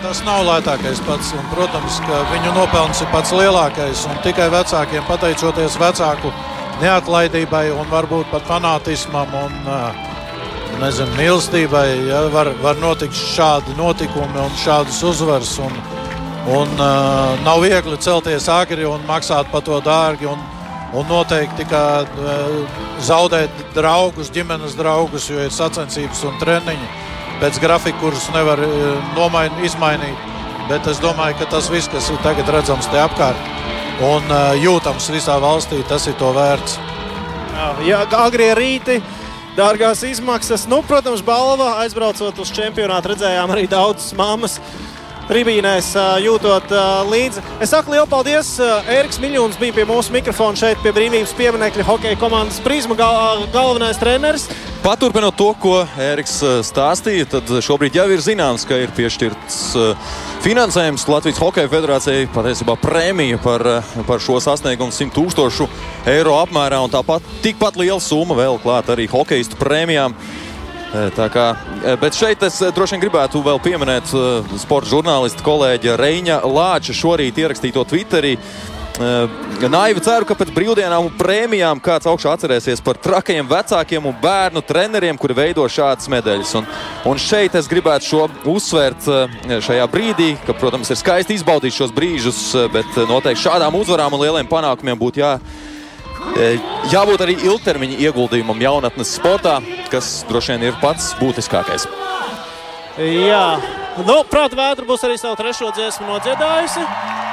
Tas 0.00 0.22
nav 0.24 0.46
lētākais 0.48 1.02
pats, 1.04 1.34
un, 1.36 1.42
protams, 1.52 1.98
ka 2.06 2.22
viņu 2.30 2.54
nopelns 2.56 3.02
ir 3.04 3.10
pats 3.12 3.34
lielākais. 3.36 4.06
Tikai 4.24 4.48
vecākiem, 4.52 5.04
pateicoties 5.08 5.76
vecāku 5.80 6.32
neatlaidībai 6.80 7.66
un 7.76 7.90
varbūt 7.90 8.30
pat 8.32 8.46
fanātismam 8.48 9.34
un 9.42 9.58
nezinu, 10.80 11.12
mīlestībai, 11.18 11.86
ja, 12.08 12.22
var, 12.32 12.52
var 12.62 12.80
notikt 12.80 13.16
šādi 13.16 13.76
notikumi 13.78 14.40
un 14.40 14.56
šādas 14.62 15.02
uzvaras. 15.04 15.52
Un, 15.60 15.76
un, 16.50 16.72
uh, 16.80 17.36
nav 17.44 17.60
viegli 17.64 17.98
celties 18.00 18.48
agri 18.48 18.88
un 18.88 19.04
maksāt 19.08 19.50
par 19.52 19.64
to 19.66 19.82
dārgi. 19.84 20.30
Un, 20.30 20.40
Un 20.90 21.06
noteikti 21.06 21.64
kā 21.70 22.02
zaudēt 23.06 23.62
draugus, 23.76 24.32
ģimenes 24.34 24.74
draugus, 24.78 25.28
jo 25.30 25.38
ir 25.38 25.54
sacensības 25.54 26.24
un 26.26 26.38
treniņi 26.40 26.88
pēc 27.40 27.60
grafika, 27.62 27.98
kurus 28.02 28.26
nevar 28.34 28.60
nomain, 29.14 29.54
izmainīt. 29.64 30.28
Bet 30.70 30.86
es 30.90 30.98
domāju, 31.02 31.38
ka 31.38 31.48
tas 31.54 31.70
viss, 31.70 31.90
kas 31.90 32.10
ir 32.10 32.18
tagad 32.26 32.50
redzams 32.50 32.90
te 32.90 32.98
apkārt 33.00 33.48
un 34.04 34.34
jūtams 34.60 35.10
visā 35.12 35.36
valstī, 35.42 35.80
tas 35.88 36.06
ir 36.08 36.16
to 36.20 36.30
vērts. 36.36 36.78
Jā, 37.84 38.04
agrie 38.18 38.52
rīti. 38.56 39.00
Dārgās 39.56 40.04
izmaksas, 40.06 40.68
nu, 40.70 40.78
protams, 40.86 41.24
balva 41.26 41.80
aizbraucot 41.82 42.38
uz 42.40 42.52
čempionātu, 42.54 43.10
redzējām 43.12 43.50
arī 43.50 43.66
daudzas 43.68 44.14
mammas 44.16 44.60
tribīnēs 45.30 45.92
jūtot 46.24 46.72
līdzi. 47.10 47.44
Es 47.62 47.70
saku 47.72 47.94
lielu 47.94 48.08
paldies. 48.10 48.56
Eriks 48.90 49.20
Miļons 49.22 49.60
bija 49.60 49.76
pie 49.78 49.86
mūsu 49.88 50.14
mikrofona 50.14 50.58
šeit 50.58 50.82
pie 50.82 50.92
brīvības 50.96 51.36
pieminekļa 51.38 51.86
hokeja 51.86 52.18
komandas 52.20 52.60
prizma 52.64 52.98
gal 52.98 53.46
galvenais 53.54 54.00
treneris. 54.00 54.48
Paturpinot 54.80 55.36
to, 55.36 55.50
ko 55.60 55.74
Eriks 56.00 56.38
stāstīja, 56.64 57.26
tad 57.36 57.50
šobrīd 57.62 57.98
jau 57.98 58.06
ir 58.10 58.22
zināms, 58.24 58.64
ka 58.66 58.78
ir 58.80 58.92
piešķirts 58.96 59.58
finansējums 60.40 61.04
Latvijas 61.10 61.40
Hokeja 61.42 61.68
federācijai, 61.68 62.28
patiesībā 62.32 62.78
prēmija 62.80 63.40
par, 63.44 63.66
par 64.08 64.22
šo 64.24 64.38
sasniegumu 64.40 64.94
100 64.96 65.12
tūkstošu 65.18 65.68
eiro 66.08 66.38
apmērā, 66.40 66.80
un 66.80 66.92
tāpat 66.92 67.26
tikpat 67.44 67.76
liela 67.76 68.00
summa 68.00 68.38
vēl 68.38 68.56
klāt 68.64 68.88
arī 68.94 69.04
hokeistu 69.12 69.60
prēmijām. 69.60 70.16
Tā 70.90 71.28
kā, 71.30 71.44
bet 72.02 72.16
šeit 72.18 72.42
es 72.42 72.56
droši 72.74 72.96
vien 72.96 73.04
gribētu 73.04 73.44
vēl 73.46 73.60
pieminēt 73.62 74.10
sporta 74.58 74.90
žurnālistu 74.90 75.44
kolēģa 75.46 75.94
Reņa 76.00 76.40
Lāča 76.50 76.96
šorīt 76.96 77.38
ierakstīto 77.38 77.84
Twitterī. 77.86 78.34
Naivi 79.70 80.02
ceru, 80.04 80.26
ka 80.28 80.34
pēc 80.36 80.50
brīvdienām 80.52 81.06
un 81.06 81.14
prēmijām 81.16 81.78
kāds 81.80 82.10
augšā 82.10 82.34
atcerēsies 82.34 82.82
par 82.84 82.98
trakajiem 83.00 83.46
vecākiem 83.48 84.10
un 84.10 84.18
bērnu 84.20 84.60
treneriem, 84.66 85.16
kuri 85.16 85.38
veido 85.38 85.64
šādas 85.70 86.10
medaļas. 86.10 86.52
Un, 86.58 86.66
un 87.08 87.22
šeit 87.22 87.54
es 87.56 87.70
gribētu 87.70 88.10
šo 88.10 88.26
uzsvērt 88.50 89.06
šajā 89.62 89.86
brīdī, 89.94 90.34
ka, 90.42 90.58
protams, 90.58 90.90
ir 90.90 90.98
skaisti 91.00 91.38
izbaudīt 91.38 91.78
šos 91.78 91.94
brīžus, 91.96 92.42
bet 92.74 92.98
noteikti 93.08 93.46
šādām 93.46 93.78
uzvarām 93.78 94.18
un 94.18 94.26
lieliem 94.26 94.50
panākumiem 94.50 94.98
būtu 95.00 95.22
jā. 95.22 95.36
Jābūt 96.90 97.24
arī 97.24 97.36
ilgtermiņa 97.44 97.98
ieguldījumam 98.06 98.60
jaunatnes 98.62 99.12
sportā, 99.16 99.58
kas 99.92 100.20
droši 100.28 100.56
vien 100.56 100.70
ir 100.70 100.78
pats 100.82 101.12
būtiskākais. 101.20 101.86
Jā, 103.00 103.60
nu, 104.04 104.16
prāta 104.28 104.58
vētra 104.58 104.84
būs 104.88 105.04
arī 105.06 105.16
savu 105.20 105.38
trešo 105.38 105.70
dziesmu 105.76 106.08
nodziedājusi. 106.08 106.84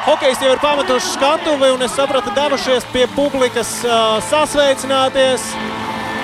Hokejs 0.08 0.40
jau 0.40 0.54
ir 0.54 0.62
pametuši 0.64 1.10
skatuvi, 1.18 1.72
un 1.76 1.82
es 1.84 1.96
sapratu, 1.98 2.32
devušies 2.36 2.86
pie 2.94 3.04
publikas 3.16 3.74
uh, 3.84 4.22
sasveicināties. 4.30 5.50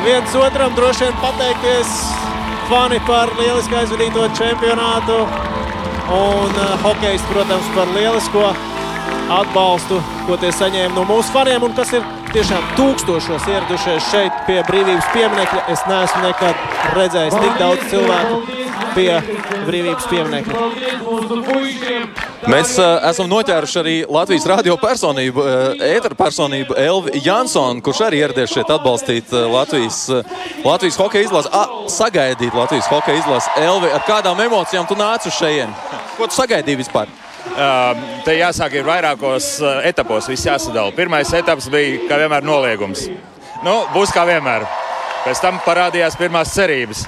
Viens 0.05 0.35
otram 0.39 0.75
droši 0.77 1.09
vien 1.09 1.17
pateikties 1.19 1.97
fani 2.69 3.01
par 3.07 3.33
lieliski 3.39 3.75
aizvadīto 3.81 4.29
čempionātu. 4.39 5.17
Un 6.13 6.55
uh, 6.55 6.77
hokejs, 6.85 7.25
protams, 7.27 7.67
par 7.75 7.91
lielisko 7.97 8.53
atbalstu, 9.33 10.01
ko 10.27 10.37
tie 10.41 10.51
saņēma 10.53 10.95
no 10.97 11.05
mūsu 11.09 11.33
faniem, 11.33 11.63
un 11.65 11.73
kas 11.77 11.93
ir 11.97 12.03
tiešām 12.33 12.63
tūkstošos 12.77 13.47
ieradušies 13.49 14.09
šeit 14.09 14.43
pie 14.47 14.59
brīvības 14.67 15.07
pieminiekļa. 15.13 15.61
Es 15.73 15.83
neesmu 15.89 16.21
nekad 16.25 16.55
redzējis 16.97 17.39
tik 17.39 17.59
daudz 17.61 17.81
cilvēku 17.91 18.35
pie 18.93 19.11
brīvības 19.67 20.07
pieminiekļa. 20.11 20.53
Mēs 22.51 22.73
uh, 22.75 22.97
esam 23.07 23.29
noķēruši 23.31 23.77
arī 23.79 23.95
Latvijas 24.11 24.45
radio 24.51 24.75
personību, 24.81 25.39
uh, 25.45 25.83
ēteru 25.87 26.17
personību 26.19 26.75
Elvi 26.79 27.21
Jansonu, 27.23 27.79
kurš 27.85 28.03
arī 28.09 28.19
ieradies 28.25 28.51
šeit 28.51 28.71
atbalstīt 28.73 29.31
uh, 29.31 29.45
Latvijas, 29.53 30.03
uh, 30.11 30.25
Latvijas 30.65 30.99
hokeja 30.99 31.29
izlasi, 31.29 31.53
ah, 31.55 31.79
sagaidīt 31.91 32.57
Latvijas 32.57 32.91
hokeja 32.91 33.23
izlasi. 33.23 33.53
Elvi, 33.63 33.93
ar 33.95 34.03
kādām 34.09 34.43
emocijām 34.43 34.89
tu 34.89 34.99
nāc 34.99 35.29
uz 35.29 35.37
šejien? 35.39 35.71
Ko 36.17 36.27
tu 36.27 36.35
sagaidīji 36.35 36.83
vispār? 36.83 37.22
Uh, 37.43 38.21
te 38.23 38.37
jāsāk 38.37 38.77
ir 38.79 38.85
vairākos 38.87 39.47
uh, 39.61 39.81
etapos, 39.85 40.29
viss 40.31 40.47
jāsadala. 40.47 40.93
Pirmais 40.95 41.33
etaps 41.35 41.67
bija, 41.71 41.99
kā 42.07 42.17
vienmēr, 42.21 42.45
noliegums. 42.47 43.03
Nu, 43.65 43.81
būs 43.91 44.13
kā 44.15 44.23
vienmēr. 44.27 44.63
Pēc 45.25 45.41
tam 45.43 45.59
parādījās 45.65 46.15
pirmās 46.19 46.55
cerības. 46.55 47.03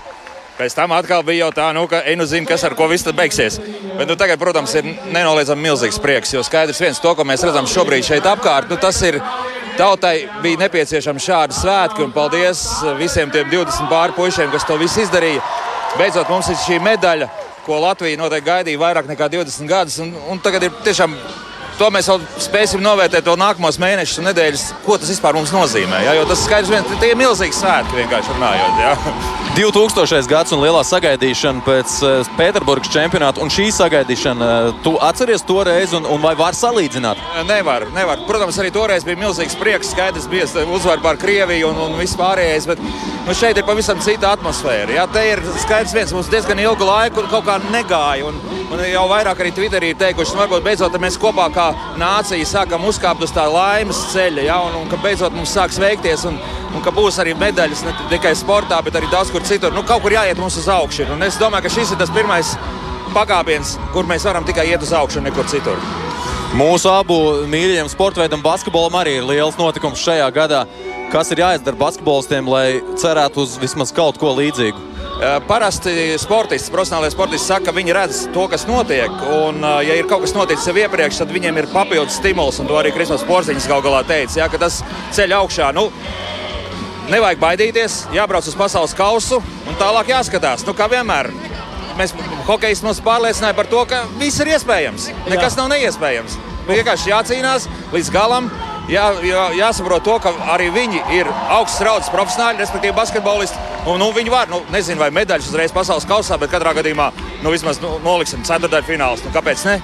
Pēc 0.56 0.76
tam 0.76 0.94
atkal 0.96 1.24
bija 1.28 1.46
jau 1.46 1.54
tā, 1.56 1.70
nu, 1.76 1.84
ka 1.92 2.00
ej, 2.08 2.16
nu 2.20 2.28
zina, 2.28 2.48
kas 2.48 2.64
ar 2.64 2.76
ko 2.80 2.88
viss 2.92 3.08
beigsies. 3.16 3.58
Bet 3.96 4.08
nu, 4.08 4.16
tagad, 4.20 4.40
protams, 4.40 4.76
ir 4.76 4.88
nenoliedzami 5.12 5.68
milzīgs 5.68 6.00
prieks. 6.04 6.32
Jo 6.36 6.44
skaidrs 6.48 6.80
viens, 6.84 7.02
to, 7.04 7.12
ko 7.16 7.26
mēs 7.28 7.44
redzam 7.44 7.68
šobrīd 7.68 8.08
šeit 8.08 8.28
apkārt, 8.30 8.72
nu, 8.72 8.80
tas 8.80 9.02
ir. 9.08 9.22
Tautai 9.76 10.30
bija 10.40 10.62
nepieciešama 10.62 11.20
šāda 11.20 11.52
svētki, 11.52 12.06
un 12.06 12.14
paldies 12.16 12.62
visiem 12.96 13.28
tiem 13.28 13.50
20 13.52 13.90
pāri 13.92 14.16
puišiem, 14.16 14.48
kas 14.54 14.64
to 14.64 14.78
visu 14.80 15.02
izdarīja. 15.04 15.42
Beidzot, 16.00 16.32
mums 16.32 16.48
ir 16.48 16.56
šī 16.62 16.78
medaļa, 16.80 17.28
ko 17.66 17.80
Latvija 17.82 18.20
noteikti 18.20 18.50
gaidīja 18.50 18.82
vairāk 18.82 19.10
nekā 19.10 19.30
20 19.34 19.70
gadus. 19.70 19.98
Un, 20.04 20.14
un 20.30 20.42
tagad 20.44 20.68
ir 20.68 20.76
tiešām 20.86 21.16
to 21.80 21.90
mēs 21.94 22.10
vēl 22.12 22.24
spēsim 22.46 22.84
novērtēt 22.84 23.28
vēl 23.28 23.40
nākamos 23.42 23.80
mēnešus 23.82 24.22
un 24.22 24.30
nedēļas, 24.30 24.68
ko 24.86 25.00
tas 25.02 25.12
vispār 25.12 25.38
mums 25.38 25.54
nozīmē. 25.56 26.04
Ja? 26.08 26.16
Jo 26.20 26.28
tas 26.30 26.44
skaidrs, 26.46 26.72
ka 26.90 27.02
tie 27.02 27.14
ir 27.14 27.20
milzīgi 27.20 27.58
svētki 27.58 28.02
vienkārši 28.04 28.38
runājot. 28.38 28.84
Ja? 28.84 28.96
2000. 29.56 30.28
gads 30.28 30.52
un 30.52 30.60
lielā 30.60 30.82
sagaidīšana 30.84 31.64
pēc 31.64 31.94
uh, 32.04 32.30
Pēterburgas 32.36 32.92
čempionāta. 32.92 33.40
Un 33.40 33.52
šī 33.54 33.70
sagaidīšana, 33.72 34.48
uh, 34.68 34.82
tu 34.84 34.96
atceries 35.00 35.46
to 35.48 35.62
reizi, 35.64 35.96
un, 35.96 36.08
un 36.12 36.20
vai 36.20 36.34
var 36.36 36.58
salīdzināt? 36.58 37.22
Nevar, 37.48 37.86
nevar. 37.96 38.20
Protams, 38.28 38.60
arī 38.60 38.74
toreiz 38.76 39.08
bija 39.08 39.22
milzīgs 39.22 39.56
prieks. 39.60 39.94
Skaidrs, 39.96 40.28
bija 40.28 40.50
uzvara 40.66 41.00
pār 41.04 41.20
Krieviju 41.22 41.72
un, 41.72 41.80
un 41.86 41.96
viss 42.02 42.20
pārējais. 42.20 42.68
Bet 42.68 42.84
nu, 42.84 43.36
šeit 43.38 43.56
ir 43.56 43.68
pavisam 43.68 44.02
cita 44.04 44.34
atmosfēra. 44.36 44.92
Ja? 44.98 45.08
Te 45.08 45.24
ir 45.30 45.44
skaidrs, 45.64 45.96
viens 45.96 46.12
mums 46.16 46.32
diezgan 46.34 46.60
ilgu 46.60 46.88
laiku 46.90 47.24
kaut 47.32 47.48
kā 47.48 47.56
negāja. 47.70 48.28
Un, 48.28 48.42
un 48.76 48.84
jau 48.90 49.08
vairāk 49.14 49.40
arī 49.40 49.56
Twitterī 49.56 49.94
ir 49.94 50.02
teikuši, 50.04 50.36
ka 50.36 50.44
varbūt 50.44 50.68
beidzot 50.68 51.00
mēs 51.00 51.20
kopā 51.22 51.48
kā 51.56 51.65
nācija 52.02 52.48
sākam 52.50 52.86
uzkāpt 52.90 53.24
uz 53.26 53.34
tā 53.36 53.46
laimes 53.52 54.00
ceļa. 54.14 54.46
Ja? 54.48 54.60
Un, 54.68 54.80
un 54.84 54.92
ka 54.92 55.00
beidzot 55.04 55.36
mums 55.36 55.54
sāks 55.56 55.80
veikties. 55.82 56.26
Un, 56.30 56.40
un 56.76 56.84
ka 56.86 56.94
būs 56.96 57.20
arī 57.24 57.36
medaļas 57.40 57.86
ne 57.88 57.94
tikai 58.12 58.34
sportā, 58.38 58.82
bet 58.86 58.98
arī 59.00 59.10
daudz 59.12 59.32
kur 59.34 59.46
citur. 59.48 59.74
Nu, 59.76 59.86
kaut 59.88 60.04
kur 60.06 60.16
jāiet 60.16 60.42
mums 60.42 60.58
uz 60.62 60.70
augšu. 60.72 61.08
Un 61.16 61.24
es 61.26 61.40
domāju, 61.42 61.68
ka 61.68 61.76
šis 61.78 61.94
ir 61.96 62.02
tas 62.02 62.14
pirmais 62.16 62.56
pakāpiens, 63.16 63.78
kur 63.94 64.08
mēs 64.10 64.28
varam 64.28 64.48
tikai 64.48 64.68
iet 64.72 64.84
uz 64.84 64.92
augšu 64.96 65.24
nekur 65.24 65.48
citur. 65.52 65.80
Mūsu 66.56 66.88
abu 66.88 67.18
mīļajiem 67.52 67.90
sporta 67.92 68.22
veidam, 68.22 68.44
basketbolam, 68.44 68.96
arī 69.02 69.18
ir 69.20 69.26
liels 69.28 69.58
notikums 69.60 70.04
šajā 70.04 70.28
gadā. 70.36 70.66
kas 71.12 71.32
ir 71.32 71.40
jāizdara 71.40 71.78
basketbolistiem, 71.80 72.48
lai 72.50 72.82
cerētu 73.00 73.44
uz 73.44 73.58
vismaz 73.62 73.92
kaut 73.96 74.18
ko 74.18 74.34
līdzīgu? 74.36 74.95
Eh, 75.16 75.42
Parasti 75.48 76.18
sportisti, 76.20 76.72
profesionālai 76.74 77.08
sportisti 77.08 77.48
saka, 77.48 77.70
ka 77.70 77.74
viņi 77.78 77.94
redz 77.96 78.18
to, 78.36 78.50
kas 78.52 78.66
notiek. 78.68 79.12
Un, 79.32 79.64
eh, 79.64 79.88
ja 79.88 79.96
ir 79.96 80.10
kaut 80.12 80.26
kas 80.26 80.34
noticis 80.36 80.68
jau 80.68 80.76
iepriekš, 80.76 81.22
tad 81.22 81.32
viņiem 81.32 81.58
ir 81.58 81.68
papildus 81.72 82.18
stimuls. 82.20 82.60
Un 82.60 82.68
to 82.68 82.74
arī 82.74 82.92
Kristofers 82.92 83.24
Porziņš 83.24 83.68
gal 83.68 83.82
galā 83.82 84.04
teica, 84.04 84.36
ja, 84.36 84.50
ka 84.50 84.58
tas 84.58 84.84
ceļ 85.12 85.32
augšā. 85.40 85.74
Nu, 85.74 85.90
nevajag 87.08 87.40
baidīties, 87.40 88.12
jābrauc 88.12 88.46
uz 88.46 88.56
pasaules 88.56 88.94
kausu 88.94 89.40
un 89.40 89.76
tālāk 89.80 90.12
jāskatās. 90.12 90.66
Nu, 90.68 90.74
kā 90.74 90.90
vienmēr, 90.90 91.32
mēs 91.98 92.12
hokejisti 92.46 92.84
mums 92.84 93.00
pārliecināja 93.00 93.56
par 93.56 93.66
to, 93.72 93.86
ka 93.86 94.04
viss 94.20 94.40
ir 94.40 94.48
iespējams. 94.48 95.14
Nekas 95.30 95.56
Jā. 95.56 95.58
nav 95.58 95.70
neiespējams. 95.70 96.38
Vienkārši 96.68 97.14
jācīnās 97.14 97.70
līdz 97.94 98.12
galam. 98.12 98.52
Jā, 98.86 99.06
jā, 99.26 99.48
jāsaprot 99.58 100.04
to, 100.06 100.16
ka 100.22 100.30
arī 100.54 100.68
viņi 100.70 101.00
ir 101.18 101.30
augsts 101.56 101.82
raudas 101.82 102.12
profesionāļi, 102.14 102.62
respektīvi 102.62 102.94
basketbolisti. 102.94 103.58
Un, 103.90 103.98
nu, 104.02 104.12
viņi 104.14 104.34
var, 104.34 104.50
nu, 104.52 104.60
nezinu, 104.74 105.02
vai 105.02 105.10
medaļas 105.14 105.50
uzreiz 105.50 105.74
pasaules 105.74 106.06
kausā, 106.10 106.38
bet 106.42 106.54
katrā 106.54 106.76
gadījumā 106.78 107.10
nu, 107.42 107.54
vismaz 107.54 107.82
nu, 107.82 107.96
noliksim 108.06 108.46
ceturtajā 108.46 108.86
finālā. 108.86 109.18
Nu, 109.26 109.34
kāpēc 109.34 109.66
ne? 109.66 109.80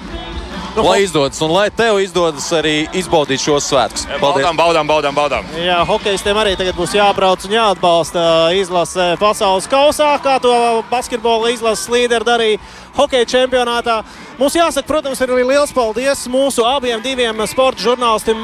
Nu, 0.76 0.82
lai 0.88 1.02
izdodas, 1.02 1.40
un 1.44 1.50
lai 1.52 1.66
tev 1.70 1.98
izdodas 2.00 2.46
arī 2.56 2.86
izbaudīt 2.96 3.42
šos 3.44 3.66
svētkus. 3.68 4.06
Baudām, 4.22 4.56
baudām, 4.56 4.88
baudām. 4.88 5.14
baudām. 5.14 5.48
Jā, 5.60 5.82
hokeistiem 5.84 6.38
arī 6.40 6.54
tagad 6.56 6.78
būs 6.78 6.94
jābrauc 6.96 7.44
un 7.44 7.52
jāatbalsta 7.52 8.22
izlase 8.56 9.10
pasaules 9.20 9.68
kausā, 9.68 10.14
kā 10.24 10.38
to 10.40 10.54
basketbola 10.88 11.52
izlases 11.52 11.90
līderi 11.92 12.24
darīja 12.24 12.62
hokeja 12.96 13.28
čempionātā. 13.34 13.98
Mums 14.40 14.56
jāsaka, 14.56 14.88
protams, 14.88 15.20
ir 15.20 15.34
arī 15.34 15.44
liels 15.50 15.74
paldies 15.76 16.24
mūsu 16.32 16.64
abiem 16.64 17.04
diviem 17.04 17.44
sporta 17.46 17.84
žurnālistiem, 17.84 18.40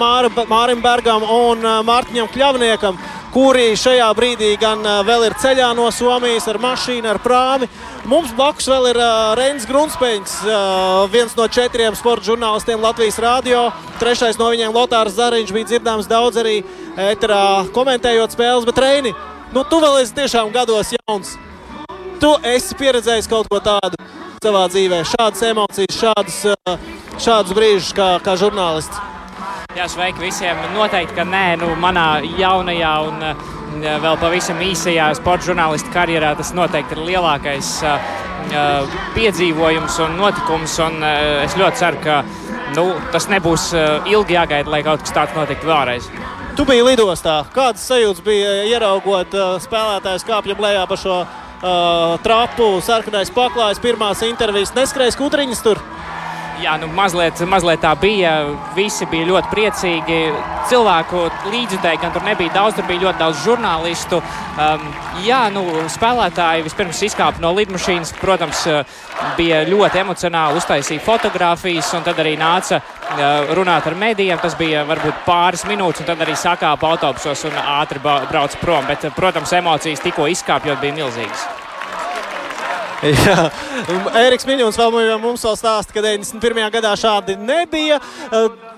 Mārim 0.52 0.84
Bergam 0.84 1.24
un 1.24 1.64
Mārtiņam 1.88 2.28
Kļavniekam 2.34 3.00
kuri 3.32 3.72
šajā 3.76 4.08
brīdī 4.16 4.54
gan 4.60 4.82
vēl 5.06 5.28
ir 5.28 5.36
ceļā 5.40 5.68
no 5.76 5.88
Somijas 5.94 6.48
ar 6.48 6.58
mašīnu, 6.62 7.08
ar 7.10 7.20
prāmi. 7.22 7.68
Mums 8.08 8.30
blakus 8.32 8.64
vēl 8.64 8.86
ir 8.88 8.98
uh, 9.02 9.34
Reins 9.36 9.66
Grunsteins, 9.68 10.38
uh, 10.46 11.02
viens 11.12 11.34
no 11.36 11.44
četriem 11.52 11.92
sporta 11.92 12.30
žurnālistiem 12.30 12.80
Latvijas 12.80 13.18
Rādio. 13.20 13.66
Trešais 14.00 14.38
no 14.40 14.46
viņiem 14.48 14.72
Lotārs 14.72 15.18
Zariņš 15.18 15.52
bija 15.52 15.68
dzirdams 15.68 16.08
daudz 16.08 16.40
arī 16.40 16.62
eterā 16.96 17.66
komentējot 17.76 18.32
spēles, 18.32 18.64
bet 18.64 18.80
Reini, 18.80 19.12
nu 19.52 19.66
tu 19.68 19.82
vēl 19.84 19.98
esi 20.00 20.16
tiešām 20.16 20.48
gados 20.56 20.94
jauns. 20.96 21.34
Tu 22.16 22.32
esi 22.48 22.80
pieredzējis 22.80 23.28
kaut 23.28 23.52
ko 23.52 23.60
tādu 23.60 24.00
savā 24.40 24.64
dzīvē, 24.72 25.02
šādas 25.12 25.44
emocijas, 25.50 26.00
šādas, 26.00 26.40
šādus 27.20 27.60
brīžus 27.60 27.92
kā, 27.92 28.14
kā 28.24 28.40
žurnālists. 28.40 29.17
Jā, 29.78 29.84
sveiki 29.86 30.18
visiem. 30.18 30.58
Noteikti, 30.74 31.14
ka 31.14 31.22
nē, 31.22 31.60
nu, 31.60 31.68
manā 31.78 32.18
jaunajā 32.34 32.94
un 33.06 33.20
vēl 34.02 34.16
pavisam 34.18 34.58
īsajā 34.64 35.04
sporta 35.14 35.46
žurnālista 35.46 35.92
karjerā 35.94 36.32
tas 36.34 36.50
noteikti 36.56 36.96
ir 36.96 37.04
lielākais 37.06 37.68
uh, 37.86 38.96
piedzīvojums 39.14 40.00
un 40.02 40.18
notikums. 40.18 40.74
Un, 40.82 40.98
uh, 40.98 41.44
es 41.44 41.54
ļoti 41.60 41.78
ceru, 41.78 42.00
ka 42.02 42.16
nu, 42.74 42.88
tas 43.14 43.30
nebūs 43.30 43.68
uh, 43.76 44.10
ilgi 44.10 44.34
jāgaida, 44.34 44.72
lai 44.74 44.82
kaut 44.82 45.06
kas 45.06 45.14
tāds 45.14 45.38
notiktu 45.38 45.70
vēlreiz. 45.70 46.10
Tu 46.58 46.66
biji 46.66 46.82
lidostā. 46.88 47.44
Kādas 47.54 47.86
sajūtas 47.86 48.26
bija 48.26 48.56
ieraugot 48.72 49.38
uh, 49.38 49.60
spēlētājus 49.62 50.26
kāpjam 50.26 50.66
lejā 50.66 50.82
pa 50.90 50.98
šo 50.98 51.20
uh, 51.22 52.18
trapu, 52.26 52.72
sarkanais 52.82 53.30
paklājs, 53.30 53.78
pirmās 53.86 54.26
intervijas, 54.26 54.74
neskrējas 54.74 55.22
kutriņas 55.22 55.62
tur? 55.70 55.86
Jā, 56.58 56.72
nu, 56.80 56.88
mazliet, 56.90 57.38
mazliet 57.46 57.82
tā 57.84 57.92
bija. 58.00 58.32
Visi 58.74 59.06
bija 59.10 59.28
ļoti 59.28 59.50
priecīgi. 59.52 60.16
Cilvēku 60.68 61.20
līdzjutēji 61.52 62.00
gan 62.02 62.10
tur 62.12 62.24
nebija 62.26 62.52
daudz, 62.56 62.74
tur 62.76 62.88
bija 62.88 63.04
ļoti 63.06 63.22
daudz 63.22 63.44
žurnālistu. 63.44 64.18
Um, 64.58 64.88
jā, 65.22 65.44
nu, 65.54 65.62
spēlētāji 65.94 66.64
vispirms 66.66 67.02
izkāpa 67.06 67.42
no 67.44 67.52
lidmašīnas. 67.56 68.10
Protams, 68.18 68.64
bija 69.38 69.62
ļoti 69.68 70.02
emocionāli 70.02 70.58
uztaisīja 70.58 71.04
fotografijas, 71.04 71.92
un 71.94 72.02
tad 72.08 72.18
arī 72.24 72.34
nāca 72.40 72.80
uh, 72.82 73.54
runāt 73.54 73.86
ar 73.86 73.96
medijiem. 73.98 74.42
Tas 74.42 74.58
bija 74.58 74.82
varbūt 74.88 75.22
pāris 75.28 75.62
minūtes, 75.70 76.02
un 76.02 76.10
tad 76.10 76.26
arī 76.26 76.34
sakāpa 76.38 76.90
autobusos 76.90 77.46
un 77.48 77.62
ātri 77.78 78.02
brauca 78.02 78.60
prom. 78.60 78.90
Bet, 78.90 79.06
protams, 79.16 79.54
emocijas 79.62 80.02
tikko 80.02 80.26
izkāpjot 80.34 80.82
bija 80.82 80.98
milzīgas. 81.00 81.48
Jā, 83.06 83.44
Eriks 84.24 84.46
Miņons 84.48 84.78
vēl 84.78 85.20
mums 85.22 85.44
vēl 85.46 85.54
stāsta, 85.58 85.94
ka 85.94 86.02
91. 86.02 86.64
gadā 86.74 86.94
šādi 86.98 87.36
nebija. 87.38 88.00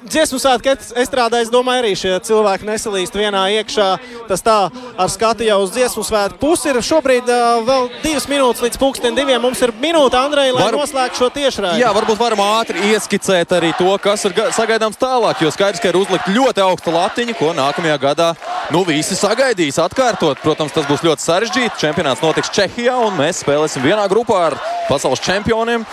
Dziesmu 0.04 0.40
svētku 0.40 0.74
estrādē, 1.00 1.40
es 1.44 1.52
domāju, 1.52 1.82
arī 1.82 1.92
šie 1.96 2.12
cilvēki 2.28 2.68
nesalīst 2.68 3.16
vienā 3.16 3.46
iekšā. 3.60 3.88
Tas 4.28 4.44
tā 4.44 4.58
ar 4.70 5.12
skatu 5.12 5.44
jau 5.46 5.58
uz 5.64 5.72
dziesmu 5.72 6.04
svētku 6.04 6.40
pusi 6.40 6.68
ir. 6.68 6.80
Šobrīd 6.84 7.28
vēl 7.64 7.88
divas 8.02 8.28
minūtes 8.28 8.64
līdz 8.64 8.80
pulksten 8.80 9.16
diviem. 9.16 9.40
Mums 9.40 9.60
ir 9.64 9.72
minūte, 9.80 10.18
Andrej, 10.20 10.52
lai 10.56 10.68
Var... 10.68 10.78
noslēgtu 10.80 11.20
šo 11.20 11.30
tiešraidi. 11.36 11.80
Jā, 11.80 11.92
varbūt 11.96 12.20
varam 12.20 12.44
ātri 12.44 12.92
ieskicēt 12.92 13.56
arī 13.56 13.72
to, 13.78 13.92
kas 14.04 14.24
ir 14.28 14.36
sagaidāms 14.56 15.00
tālāk. 15.00 15.40
Jo 15.44 15.52
skaidrs, 15.54 15.80
ka 15.80 15.92
ir 15.92 16.00
uzlikt 16.00 16.28
ļoti 16.32 16.64
augsta 16.64 16.92
latiņa, 16.96 17.36
ko 17.40 17.52
nākamajā 17.56 18.00
gadā 18.04 18.30
nu, 18.74 18.84
visi 18.88 19.16
sagaidīs 19.18 19.80
atkārtot. 19.80 20.40
Protams, 20.44 20.76
tas 20.76 20.88
būs 20.88 21.04
ļoti 21.06 21.24
sarežģīti. 21.24 21.80
Čempionāts 21.80 22.24
notiks 22.24 22.52
Čehijā, 22.54 22.96
un 23.06 23.16
mēs 23.20 23.44
spēlēsim 23.44 23.84
vienā 23.84 24.09
grupā 24.10 24.40
ar 24.50 24.56
pasaules 24.88 25.22
čempioniem, 25.24 25.84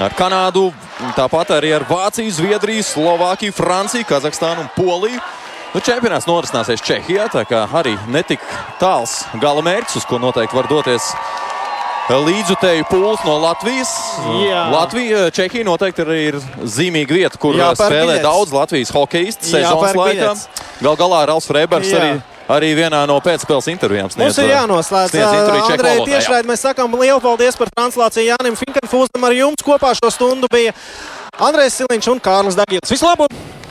ar 0.00 0.14
Kanādu, 0.18 0.68
tāpat 1.18 1.56
arī 1.58 1.74
ar 1.76 1.86
Vāciju, 1.88 2.32
Zviedriju, 2.38 2.86
Slovākiju. 2.86 3.54
Franciju, 3.54 4.06
Kazahstānu 4.08 4.64
un 4.64 4.70
Poliju. 4.76 5.22
Nu, 5.74 5.80
čempionāts 5.82 6.28
norisināsies 6.30 6.82
Čehijā, 6.86 7.26
tā 7.34 7.42
kā 7.50 7.64
arī 7.74 7.96
netik 8.06 8.42
tāls 8.78 9.24
gala 9.42 9.64
mērķis, 9.66 9.98
uz 9.98 10.06
ko 10.06 10.20
noteikti 10.22 10.54
var 10.54 10.70
doties 10.70 11.08
līdzutēju 12.12 12.84
pūles 12.90 13.22
no 13.24 13.38
Latvijas. 13.40 13.90
Jā. 14.44 14.66
Latvija, 14.70 15.24
Čehija 15.34 15.64
noteikti 15.64 16.04
arī 16.04 16.18
ir 16.28 16.38
zīmīga 16.62 17.16
vieta, 17.16 17.40
kur 17.40 17.56
Jā, 17.56 17.72
spēlē 17.78 18.18
biļets. 18.18 18.26
daudz 18.26 18.52
Latvijas 18.52 18.92
hokeistu 18.92 19.48
sezonas 19.48 19.96
laikā. 19.96 20.34
Gal 20.84 20.98
galā 21.00 21.24
Ralfs 21.30 21.48
Freibergs 21.48 21.90
Jā. 21.90 21.98
arī 21.98 22.10
arī 22.50 22.74
vienā 22.76 23.02
no 23.08 23.16
pēcspēles 23.24 23.70
intervijām 23.72 24.12
sniedz. 24.12 24.34
Mums 24.34 24.40
ir 24.42 24.52
jānoslēdz. 24.52 25.18
Andrej, 25.70 26.04
tiešraid 26.10 26.48
mēs 26.48 26.64
sakām 26.66 26.96
lielu 27.00 27.20
paldies 27.24 27.58
par 27.58 27.72
translāciju 27.72 28.32
Jānim 28.32 28.58
Finkenfūzam. 28.60 29.24
Ar 29.24 29.36
jums 29.36 29.64
kopā 29.64 29.94
šo 29.98 30.12
stundu 30.12 30.50
bija 30.52 30.74
Andrejs 31.40 31.80
Siliņš 31.80 32.12
un 32.14 32.24
Kārlis 32.24 32.58
Dagils. 32.58 32.92
Vislabāk! 32.92 33.63